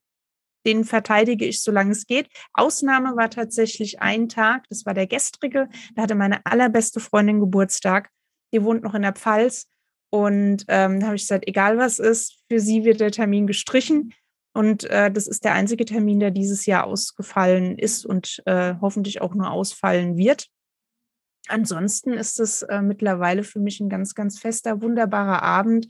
Den 0.66 0.84
verteidige 0.84 1.46
ich, 1.46 1.64
solange 1.64 1.92
es 1.92 2.06
geht. 2.06 2.28
Ausnahme 2.54 3.16
war 3.16 3.30
tatsächlich 3.30 4.02
ein 4.02 4.30
Tag, 4.30 4.68
das 4.70 4.86
war 4.86 4.94
der 4.94 5.08
gestrige. 5.08 5.70
Da 5.96 6.04
hatte 6.04 6.16
meine 6.16 6.46
allerbeste 6.46 7.00
Freundin 7.00 7.40
Geburtstag. 7.40 8.10
Die 8.54 8.64
wohnt 8.64 8.84
noch 8.84 8.94
in 8.94 9.02
der 9.02 9.14
Pfalz. 9.14 9.68
Und 10.12 10.66
ähm, 10.68 11.00
da 11.00 11.08
habe 11.08 11.16
ich 11.16 11.24
gesagt, 11.24 11.48
egal 11.48 11.78
was 11.78 11.98
ist, 11.98 12.44
für 12.50 12.60
sie 12.60 12.84
wird 12.84 13.00
der 13.00 13.12
Termin 13.12 13.48
gestrichen. 13.48 14.14
Und 14.54 14.84
äh, 14.84 15.10
das 15.10 15.28
ist 15.28 15.46
der 15.46 15.54
einzige 15.54 15.86
Termin, 15.86 16.20
der 16.20 16.32
dieses 16.32 16.66
Jahr 16.66 16.86
ausgefallen 16.86 17.78
ist 17.78 18.06
und 18.06 18.42
äh, 18.46 18.76
hoffentlich 18.82 19.22
auch 19.22 19.34
nur 19.34 19.50
ausfallen 19.50 20.18
wird. 20.18 20.48
Ansonsten 21.48 22.14
ist 22.14 22.40
es 22.40 22.62
äh, 22.64 22.82
mittlerweile 22.82 23.44
für 23.44 23.60
mich 23.60 23.80
ein 23.80 23.90
ganz, 23.90 24.14
ganz 24.14 24.40
fester, 24.40 24.82
wunderbarer 24.82 25.42
Abend. 25.42 25.88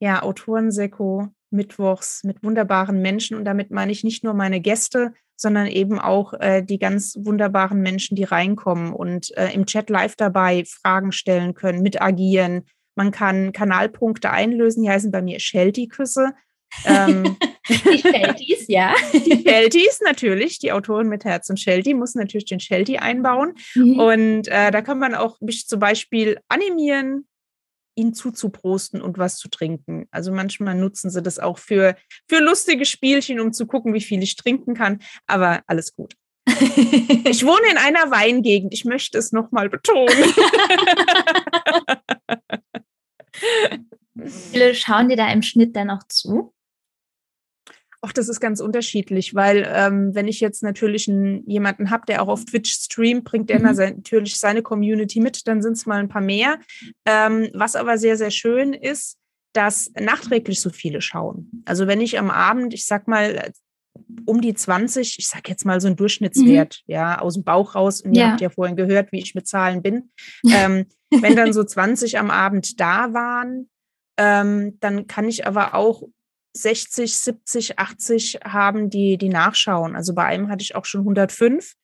Ja, 0.00 0.22
Autorenseko 0.22 1.28
mittwochs 1.50 2.24
mit 2.24 2.42
wunderbaren 2.42 3.00
Menschen. 3.00 3.36
Und 3.36 3.44
damit 3.44 3.70
meine 3.70 3.92
ich 3.92 4.04
nicht 4.04 4.24
nur 4.24 4.34
meine 4.34 4.60
Gäste, 4.60 5.12
sondern 5.36 5.68
eben 5.68 5.98
auch 5.98 6.34
äh, 6.34 6.62
die 6.62 6.78
ganz 6.78 7.16
wunderbaren 7.20 7.80
Menschen, 7.80 8.16
die 8.16 8.24
reinkommen 8.24 8.92
und 8.92 9.36
äh, 9.36 9.52
im 9.52 9.66
Chat 9.66 9.88
live 9.88 10.16
dabei 10.16 10.64
Fragen 10.64 11.12
stellen 11.12 11.54
können, 11.54 11.80
mit 11.82 12.02
agieren. 12.02 12.64
Man 12.96 13.12
kann 13.12 13.52
Kanalpunkte 13.52 14.30
einlösen, 14.30 14.82
die 14.82 14.90
heißen 14.90 15.12
bei 15.12 15.22
mir 15.22 15.38
Shelty-Küsse. 15.38 16.32
Ähm, 16.84 17.36
die 17.68 17.98
Shelties, 17.98 18.64
ja. 18.66 18.92
Die 19.12 19.42
Shelties, 19.46 20.00
natürlich. 20.04 20.58
Die 20.58 20.72
Autorin 20.72 21.08
mit 21.08 21.24
Herz 21.24 21.48
und 21.48 21.60
Shelty 21.60 21.94
muss 21.94 22.16
natürlich 22.16 22.46
den 22.46 22.58
Shelty 22.58 22.98
einbauen. 22.98 23.54
Mhm. 23.76 24.00
Und 24.00 24.48
äh, 24.48 24.72
da 24.72 24.82
kann 24.82 24.98
man 24.98 25.14
auch 25.14 25.40
mich 25.40 25.68
zum 25.68 25.78
Beispiel 25.78 26.40
animieren, 26.48 27.27
ihn 27.98 28.14
zuzuprosten 28.14 29.02
und 29.02 29.18
was 29.18 29.36
zu 29.36 29.48
trinken. 29.48 30.06
Also 30.10 30.32
manchmal 30.32 30.76
nutzen 30.76 31.10
sie 31.10 31.20
das 31.20 31.38
auch 31.38 31.58
für, 31.58 31.96
für 32.28 32.38
lustige 32.38 32.84
Spielchen, 32.84 33.40
um 33.40 33.52
zu 33.52 33.66
gucken, 33.66 33.92
wie 33.92 34.00
viel 34.00 34.22
ich 34.22 34.36
trinken 34.36 34.74
kann. 34.74 35.00
Aber 35.26 35.62
alles 35.66 35.94
gut. 35.94 36.14
ich 36.46 37.44
wohne 37.44 37.70
in 37.70 37.76
einer 37.76 38.10
Weingegend. 38.10 38.72
Ich 38.72 38.84
möchte 38.84 39.18
es 39.18 39.32
nochmal 39.32 39.68
betonen. 39.68 40.08
viele 44.24 44.74
schauen 44.74 45.08
dir 45.08 45.16
da 45.16 45.30
im 45.30 45.42
Schnitt 45.42 45.76
dann 45.76 45.90
auch 45.90 46.04
zu? 46.08 46.54
Ach, 48.00 48.12
das 48.12 48.28
ist 48.28 48.38
ganz 48.38 48.60
unterschiedlich, 48.60 49.34
weil 49.34 49.68
ähm, 49.68 50.14
wenn 50.14 50.28
ich 50.28 50.40
jetzt 50.40 50.62
natürlich 50.62 51.08
einen, 51.08 51.44
jemanden 51.48 51.90
habe, 51.90 52.04
der 52.06 52.22
auch 52.22 52.28
auf 52.28 52.44
Twitch 52.44 52.72
streamt, 52.72 53.24
bringt 53.24 53.50
er 53.50 53.58
mhm. 53.58 53.64
natürlich 53.64 54.38
seine 54.38 54.62
Community 54.62 55.20
mit, 55.20 55.48
dann 55.48 55.62
sind 55.62 55.72
es 55.72 55.84
mal 55.84 55.98
ein 55.98 56.08
paar 56.08 56.22
mehr. 56.22 56.58
Ähm, 57.04 57.48
was 57.54 57.74
aber 57.74 57.98
sehr, 57.98 58.16
sehr 58.16 58.30
schön 58.30 58.72
ist, 58.72 59.18
dass 59.52 59.90
nachträglich 59.98 60.60
so 60.60 60.70
viele 60.70 61.00
schauen. 61.00 61.64
Also 61.64 61.88
wenn 61.88 62.00
ich 62.00 62.18
am 62.18 62.30
Abend, 62.30 62.72
ich 62.72 62.86
sag 62.86 63.08
mal, 63.08 63.50
um 64.26 64.40
die 64.40 64.54
20, 64.54 65.18
ich 65.18 65.26
sag 65.26 65.48
jetzt 65.48 65.64
mal 65.64 65.80
so 65.80 65.88
ein 65.88 65.96
Durchschnittswert, 65.96 66.84
mhm. 66.86 66.92
ja, 66.92 67.20
aus 67.20 67.34
dem 67.34 67.42
Bauch 67.42 67.74
raus, 67.74 68.00
und 68.00 68.14
ja. 68.14 68.22
ihr 68.22 68.30
habt 68.30 68.40
ja 68.40 68.50
vorhin 68.50 68.76
gehört, 68.76 69.10
wie 69.10 69.18
ich 69.18 69.34
mit 69.34 69.46
Zahlen 69.48 69.82
bin. 69.82 70.10
Ähm, 70.50 70.86
wenn 71.10 71.36
dann 71.36 71.52
so 71.52 71.64
20 71.64 72.18
am 72.18 72.30
Abend 72.30 72.78
da 72.80 73.12
waren, 73.14 73.70
ähm, 74.18 74.78
dann 74.80 75.06
kann 75.06 75.26
ich 75.26 75.46
aber 75.46 75.74
auch 75.74 76.02
60, 76.62 77.16
70, 77.16 77.78
80 77.78 78.40
haben, 78.44 78.90
die, 78.90 79.18
die 79.18 79.28
nachschauen. 79.28 79.96
Also 79.96 80.14
bei 80.14 80.24
einem 80.24 80.48
hatte 80.48 80.62
ich 80.62 80.74
auch 80.74 80.84
schon 80.84 81.00
105. 81.00 81.74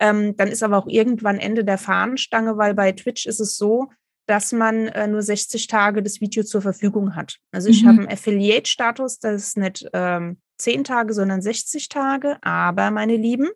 Ähm, 0.00 0.36
dann 0.36 0.48
ist 0.48 0.62
aber 0.62 0.78
auch 0.78 0.88
irgendwann 0.88 1.38
Ende 1.38 1.64
der 1.64 1.78
Fahnenstange, 1.78 2.56
weil 2.56 2.74
bei 2.74 2.92
Twitch 2.92 3.26
ist 3.26 3.40
es 3.40 3.56
so, 3.56 3.90
dass 4.26 4.52
man 4.52 4.88
äh, 4.88 5.06
nur 5.06 5.22
60 5.22 5.66
Tage 5.66 6.02
das 6.02 6.20
Video 6.20 6.44
zur 6.44 6.62
Verfügung 6.62 7.14
hat. 7.14 7.38
Also 7.52 7.68
ich 7.68 7.82
mhm. 7.82 7.88
habe 7.88 7.98
einen 8.00 8.12
Affiliate-Status, 8.12 9.18
das 9.18 9.42
ist 9.42 9.56
nicht 9.56 9.86
ähm, 9.92 10.38
10 10.58 10.84
Tage, 10.84 11.12
sondern 11.12 11.42
60 11.42 11.88
Tage. 11.88 12.38
Aber 12.42 12.90
meine 12.90 13.16
Lieben, 13.16 13.48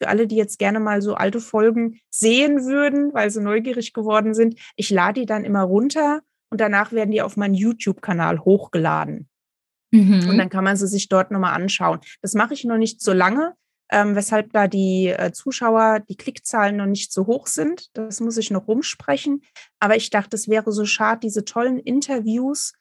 für 0.00 0.08
alle, 0.08 0.26
die 0.26 0.36
jetzt 0.36 0.58
gerne 0.58 0.80
mal 0.80 1.02
so 1.02 1.14
alte 1.14 1.40
Folgen 1.40 2.00
sehen 2.10 2.64
würden, 2.64 3.12
weil 3.12 3.30
sie 3.30 3.42
neugierig 3.42 3.92
geworden 3.92 4.34
sind, 4.34 4.58
ich 4.76 4.90
lade 4.90 5.20
die 5.20 5.26
dann 5.26 5.44
immer 5.44 5.62
runter 5.62 6.22
und 6.50 6.60
danach 6.60 6.92
werden 6.92 7.10
die 7.10 7.22
auf 7.22 7.36
meinen 7.36 7.54
YouTube-Kanal 7.54 8.40
hochgeladen. 8.40 9.28
Mhm. 9.94 10.28
Und 10.28 10.38
dann 10.38 10.48
kann 10.48 10.64
man 10.64 10.76
sie 10.76 10.88
sich 10.88 11.08
dort 11.08 11.30
nochmal 11.30 11.54
anschauen. 11.54 12.00
Das 12.20 12.34
mache 12.34 12.54
ich 12.54 12.64
noch 12.64 12.78
nicht 12.78 13.00
so 13.00 13.12
lange, 13.12 13.54
ähm, 13.90 14.16
weshalb 14.16 14.52
da 14.52 14.66
die 14.66 15.06
äh, 15.06 15.30
Zuschauer, 15.32 16.00
die 16.08 16.16
Klickzahlen 16.16 16.76
noch 16.76 16.86
nicht 16.86 17.12
so 17.12 17.26
hoch 17.26 17.46
sind. 17.46 17.90
Das 17.92 18.20
muss 18.20 18.36
ich 18.36 18.50
noch 18.50 18.66
rumsprechen. 18.66 19.42
Aber 19.78 19.94
ich 19.96 20.10
dachte, 20.10 20.34
es 20.34 20.48
wäre 20.48 20.72
so 20.72 20.84
schade, 20.84 21.20
diese 21.22 21.44
tollen 21.44 21.78
Interviews 21.78 22.72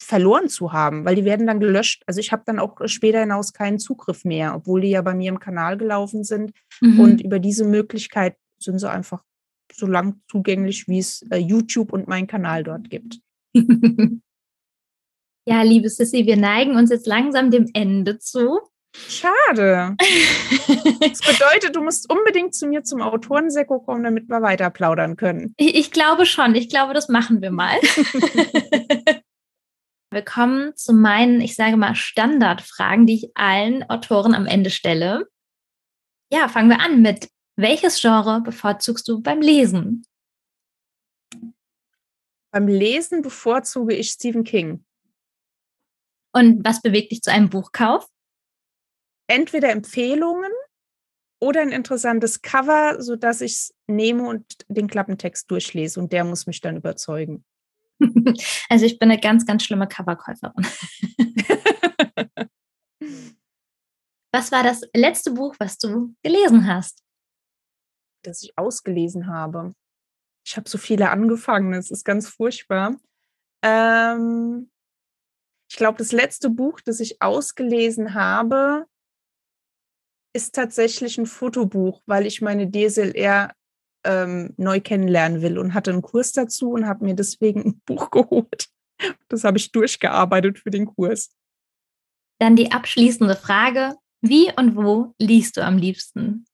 verloren 0.00 0.48
zu 0.48 0.72
haben, 0.72 1.04
weil 1.04 1.16
die 1.16 1.24
werden 1.24 1.46
dann 1.46 1.60
gelöscht. 1.60 2.02
Also 2.06 2.20
ich 2.20 2.30
habe 2.32 2.42
dann 2.46 2.58
auch 2.58 2.76
später 2.86 3.20
hinaus 3.20 3.52
keinen 3.52 3.78
Zugriff 3.78 4.24
mehr, 4.24 4.54
obwohl 4.54 4.82
die 4.82 4.90
ja 4.90 5.02
bei 5.02 5.14
mir 5.14 5.30
im 5.30 5.40
Kanal 5.40 5.76
gelaufen 5.76 6.22
sind. 6.22 6.52
Mhm. 6.80 7.00
Und 7.00 7.20
über 7.20 7.38
diese 7.38 7.64
Möglichkeit 7.64 8.36
sind 8.58 8.78
sie 8.78 8.90
einfach 8.90 9.24
so 9.72 9.86
lang 9.86 10.20
zugänglich, 10.28 10.86
wie 10.86 10.98
es 10.98 11.22
äh, 11.30 11.38
YouTube 11.38 11.92
und 11.92 12.06
mein 12.06 12.26
Kanal 12.28 12.62
dort 12.62 12.88
gibt. 12.88 13.20
Ja, 15.44 15.62
liebe 15.62 15.88
Sissy, 15.88 16.26
wir 16.26 16.36
neigen 16.36 16.76
uns 16.76 16.90
jetzt 16.90 17.06
langsam 17.06 17.50
dem 17.50 17.68
Ende 17.74 18.18
zu. 18.18 18.60
Schade. 18.94 19.96
das 19.98 21.20
bedeutet, 21.20 21.74
du 21.74 21.82
musst 21.82 22.12
unbedingt 22.12 22.54
zu 22.54 22.66
mir 22.66 22.84
zum 22.84 23.00
Autorensekko 23.00 23.80
kommen, 23.80 24.04
damit 24.04 24.28
wir 24.28 24.42
weiter 24.42 24.70
plaudern 24.70 25.16
können. 25.16 25.54
Ich, 25.56 25.74
ich 25.74 25.90
glaube 25.90 26.26
schon. 26.26 26.54
Ich 26.54 26.68
glaube, 26.68 26.94
das 26.94 27.08
machen 27.08 27.40
wir 27.42 27.50
mal. 27.50 27.76
wir 30.10 30.22
kommen 30.22 30.76
zu 30.76 30.92
meinen, 30.92 31.40
ich 31.40 31.56
sage 31.56 31.76
mal, 31.76 31.94
Standardfragen, 31.94 33.06
die 33.06 33.14
ich 33.14 33.30
allen 33.34 33.82
Autoren 33.88 34.34
am 34.34 34.46
Ende 34.46 34.70
stelle. 34.70 35.26
Ja, 36.30 36.48
fangen 36.48 36.68
wir 36.68 36.80
an 36.80 37.02
mit, 37.02 37.28
welches 37.56 38.00
Genre 38.00 38.42
bevorzugst 38.42 39.08
du 39.08 39.20
beim 39.20 39.40
Lesen? 39.40 40.06
Beim 42.52 42.68
Lesen 42.68 43.22
bevorzuge 43.22 43.94
ich 43.94 44.10
Stephen 44.10 44.44
King. 44.44 44.84
Und 46.32 46.64
was 46.64 46.80
bewegt 46.80 47.12
dich 47.12 47.22
zu 47.22 47.30
einem 47.30 47.50
Buchkauf? 47.50 48.06
Entweder 49.28 49.70
Empfehlungen 49.70 50.50
oder 51.40 51.60
ein 51.60 51.70
interessantes 51.70 52.42
Cover, 52.42 53.02
sodass 53.02 53.40
ich 53.40 53.52
es 53.52 53.74
nehme 53.86 54.28
und 54.28 54.44
den 54.68 54.86
Klappentext 54.88 55.50
durchlese 55.50 55.98
und 56.00 56.12
der 56.12 56.24
muss 56.24 56.46
mich 56.46 56.60
dann 56.60 56.76
überzeugen. 56.76 57.44
Also 58.68 58.86
ich 58.86 58.98
bin 58.98 59.10
eine 59.10 59.20
ganz, 59.20 59.46
ganz 59.46 59.64
schlimme 59.64 59.86
Coverkäuferin. 59.86 60.66
was 64.32 64.50
war 64.50 64.62
das 64.62 64.80
letzte 64.94 65.32
Buch, 65.32 65.54
was 65.58 65.78
du 65.78 66.14
gelesen 66.22 66.66
hast? 66.66 67.02
Das 68.24 68.42
ich 68.42 68.56
ausgelesen 68.56 69.26
habe. 69.28 69.74
Ich 70.44 70.56
habe 70.56 70.68
so 70.68 70.78
viele 70.78 71.10
angefangen, 71.10 71.74
es 71.74 71.90
ist 71.90 72.04
ganz 72.04 72.28
furchtbar. 72.28 72.96
Ähm, 73.62 74.70
ich 75.72 75.78
glaube, 75.78 75.96
das 75.96 76.12
letzte 76.12 76.50
Buch, 76.50 76.82
das 76.82 77.00
ich 77.00 77.22
ausgelesen 77.22 78.12
habe, 78.12 78.84
ist 80.34 80.54
tatsächlich 80.54 81.16
ein 81.16 81.24
Fotobuch, 81.24 82.02
weil 82.04 82.26
ich 82.26 82.42
meine 82.42 82.70
DSLR 82.70 83.54
ähm, 84.04 84.52
neu 84.58 84.82
kennenlernen 84.82 85.40
will 85.40 85.56
und 85.56 85.72
hatte 85.72 85.90
einen 85.90 86.02
Kurs 86.02 86.32
dazu 86.32 86.72
und 86.72 86.86
habe 86.86 87.06
mir 87.06 87.14
deswegen 87.14 87.64
ein 87.64 87.80
Buch 87.86 88.10
geholt. 88.10 88.68
Das 89.28 89.44
habe 89.44 89.56
ich 89.56 89.72
durchgearbeitet 89.72 90.58
für 90.58 90.68
den 90.68 90.84
Kurs. 90.84 91.34
Dann 92.38 92.54
die 92.54 92.70
abschließende 92.70 93.34
Frage. 93.34 93.96
Wie 94.20 94.52
und 94.54 94.76
wo 94.76 95.14
liest 95.18 95.56
du 95.56 95.64
am 95.64 95.78
liebsten? 95.78 96.44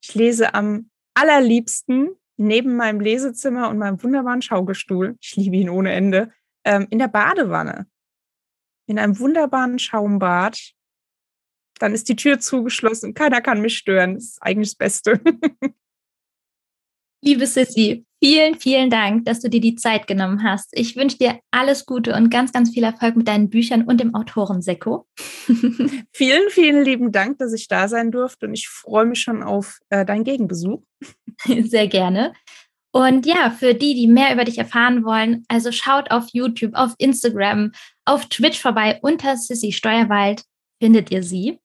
Ich 0.00 0.14
lese 0.14 0.54
am 0.54 0.90
allerliebsten 1.14 2.10
neben 2.36 2.76
meinem 2.76 3.00
Lesezimmer 3.00 3.68
und 3.68 3.78
meinem 3.78 4.00
wunderbaren 4.00 4.42
Schaukelstuhl. 4.42 5.16
Ich 5.20 5.34
liebe 5.34 5.56
ihn 5.56 5.70
ohne 5.70 5.90
Ende. 5.90 6.32
Ähm, 6.64 6.86
in 6.90 7.00
der 7.00 7.08
Badewanne 7.08 7.88
in 8.86 8.98
einem 8.98 9.18
wunderbaren 9.18 9.78
Schaumbad. 9.78 10.72
Dann 11.78 11.92
ist 11.92 12.08
die 12.08 12.16
Tür 12.16 12.40
zugeschlossen, 12.40 13.14
keiner 13.14 13.40
kann 13.40 13.60
mich 13.60 13.76
stören. 13.76 14.14
Das 14.14 14.24
ist 14.24 14.42
eigentlich 14.42 14.70
das 14.70 14.76
Beste. 14.76 15.20
Liebe 17.22 17.46
Sissy, 17.46 18.06
vielen, 18.22 18.54
vielen 18.54 18.88
Dank, 18.88 19.24
dass 19.24 19.40
du 19.40 19.50
dir 19.50 19.60
die 19.60 19.74
Zeit 19.74 20.06
genommen 20.06 20.42
hast. 20.42 20.68
Ich 20.72 20.96
wünsche 20.96 21.18
dir 21.18 21.40
alles 21.50 21.84
Gute 21.84 22.14
und 22.14 22.30
ganz, 22.30 22.52
ganz 22.52 22.70
viel 22.70 22.84
Erfolg 22.84 23.16
mit 23.16 23.26
deinen 23.26 23.50
Büchern 23.50 23.82
und 23.82 24.00
dem 24.00 24.14
Autorensekko. 24.14 25.06
vielen, 26.12 26.50
vielen 26.50 26.84
lieben 26.84 27.12
Dank, 27.12 27.38
dass 27.38 27.52
ich 27.52 27.68
da 27.68 27.88
sein 27.88 28.10
durfte 28.10 28.46
und 28.46 28.54
ich 28.54 28.68
freue 28.68 29.06
mich 29.06 29.20
schon 29.20 29.42
auf 29.42 29.80
äh, 29.88 30.04
deinen 30.04 30.24
Gegenbesuch. 30.24 30.82
Sehr 31.44 31.88
gerne. 31.88 32.32
Und 32.96 33.26
ja, 33.26 33.50
für 33.50 33.74
die, 33.74 33.94
die 33.94 34.06
mehr 34.06 34.32
über 34.32 34.44
dich 34.44 34.56
erfahren 34.56 35.04
wollen, 35.04 35.44
also 35.48 35.70
schaut 35.70 36.10
auf 36.10 36.28
YouTube, 36.32 36.74
auf 36.74 36.94
Instagram, 36.96 37.72
auf 38.06 38.24
Twitch 38.30 38.58
vorbei. 38.58 38.98
Unter 39.02 39.36
Sissy 39.36 39.70
Steuerwald 39.70 40.44
findet 40.80 41.10
ihr 41.10 41.22
sie. 41.22 41.58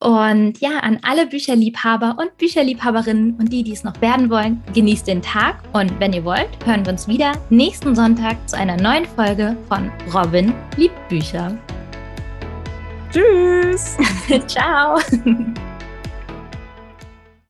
Und 0.00 0.60
ja, 0.60 0.78
an 0.78 1.00
alle 1.02 1.26
Bücherliebhaber 1.26 2.18
und 2.20 2.36
Bücherliebhaberinnen 2.36 3.34
und 3.34 3.52
die, 3.52 3.64
die 3.64 3.72
es 3.72 3.82
noch 3.82 4.00
werden 4.00 4.30
wollen, 4.30 4.62
genießt 4.72 5.08
den 5.08 5.22
Tag. 5.22 5.60
Und 5.72 5.98
wenn 5.98 6.12
ihr 6.12 6.24
wollt, 6.24 6.64
hören 6.64 6.86
wir 6.86 6.92
uns 6.92 7.08
wieder 7.08 7.32
nächsten 7.50 7.96
Sonntag 7.96 8.36
zu 8.48 8.56
einer 8.56 8.76
neuen 8.76 9.06
Folge 9.06 9.56
von 9.66 9.90
Robin 10.14 10.54
liebt 10.76 11.08
Bücher. 11.08 11.58
Tschüss. 13.10 13.96
Ciao. 14.46 15.00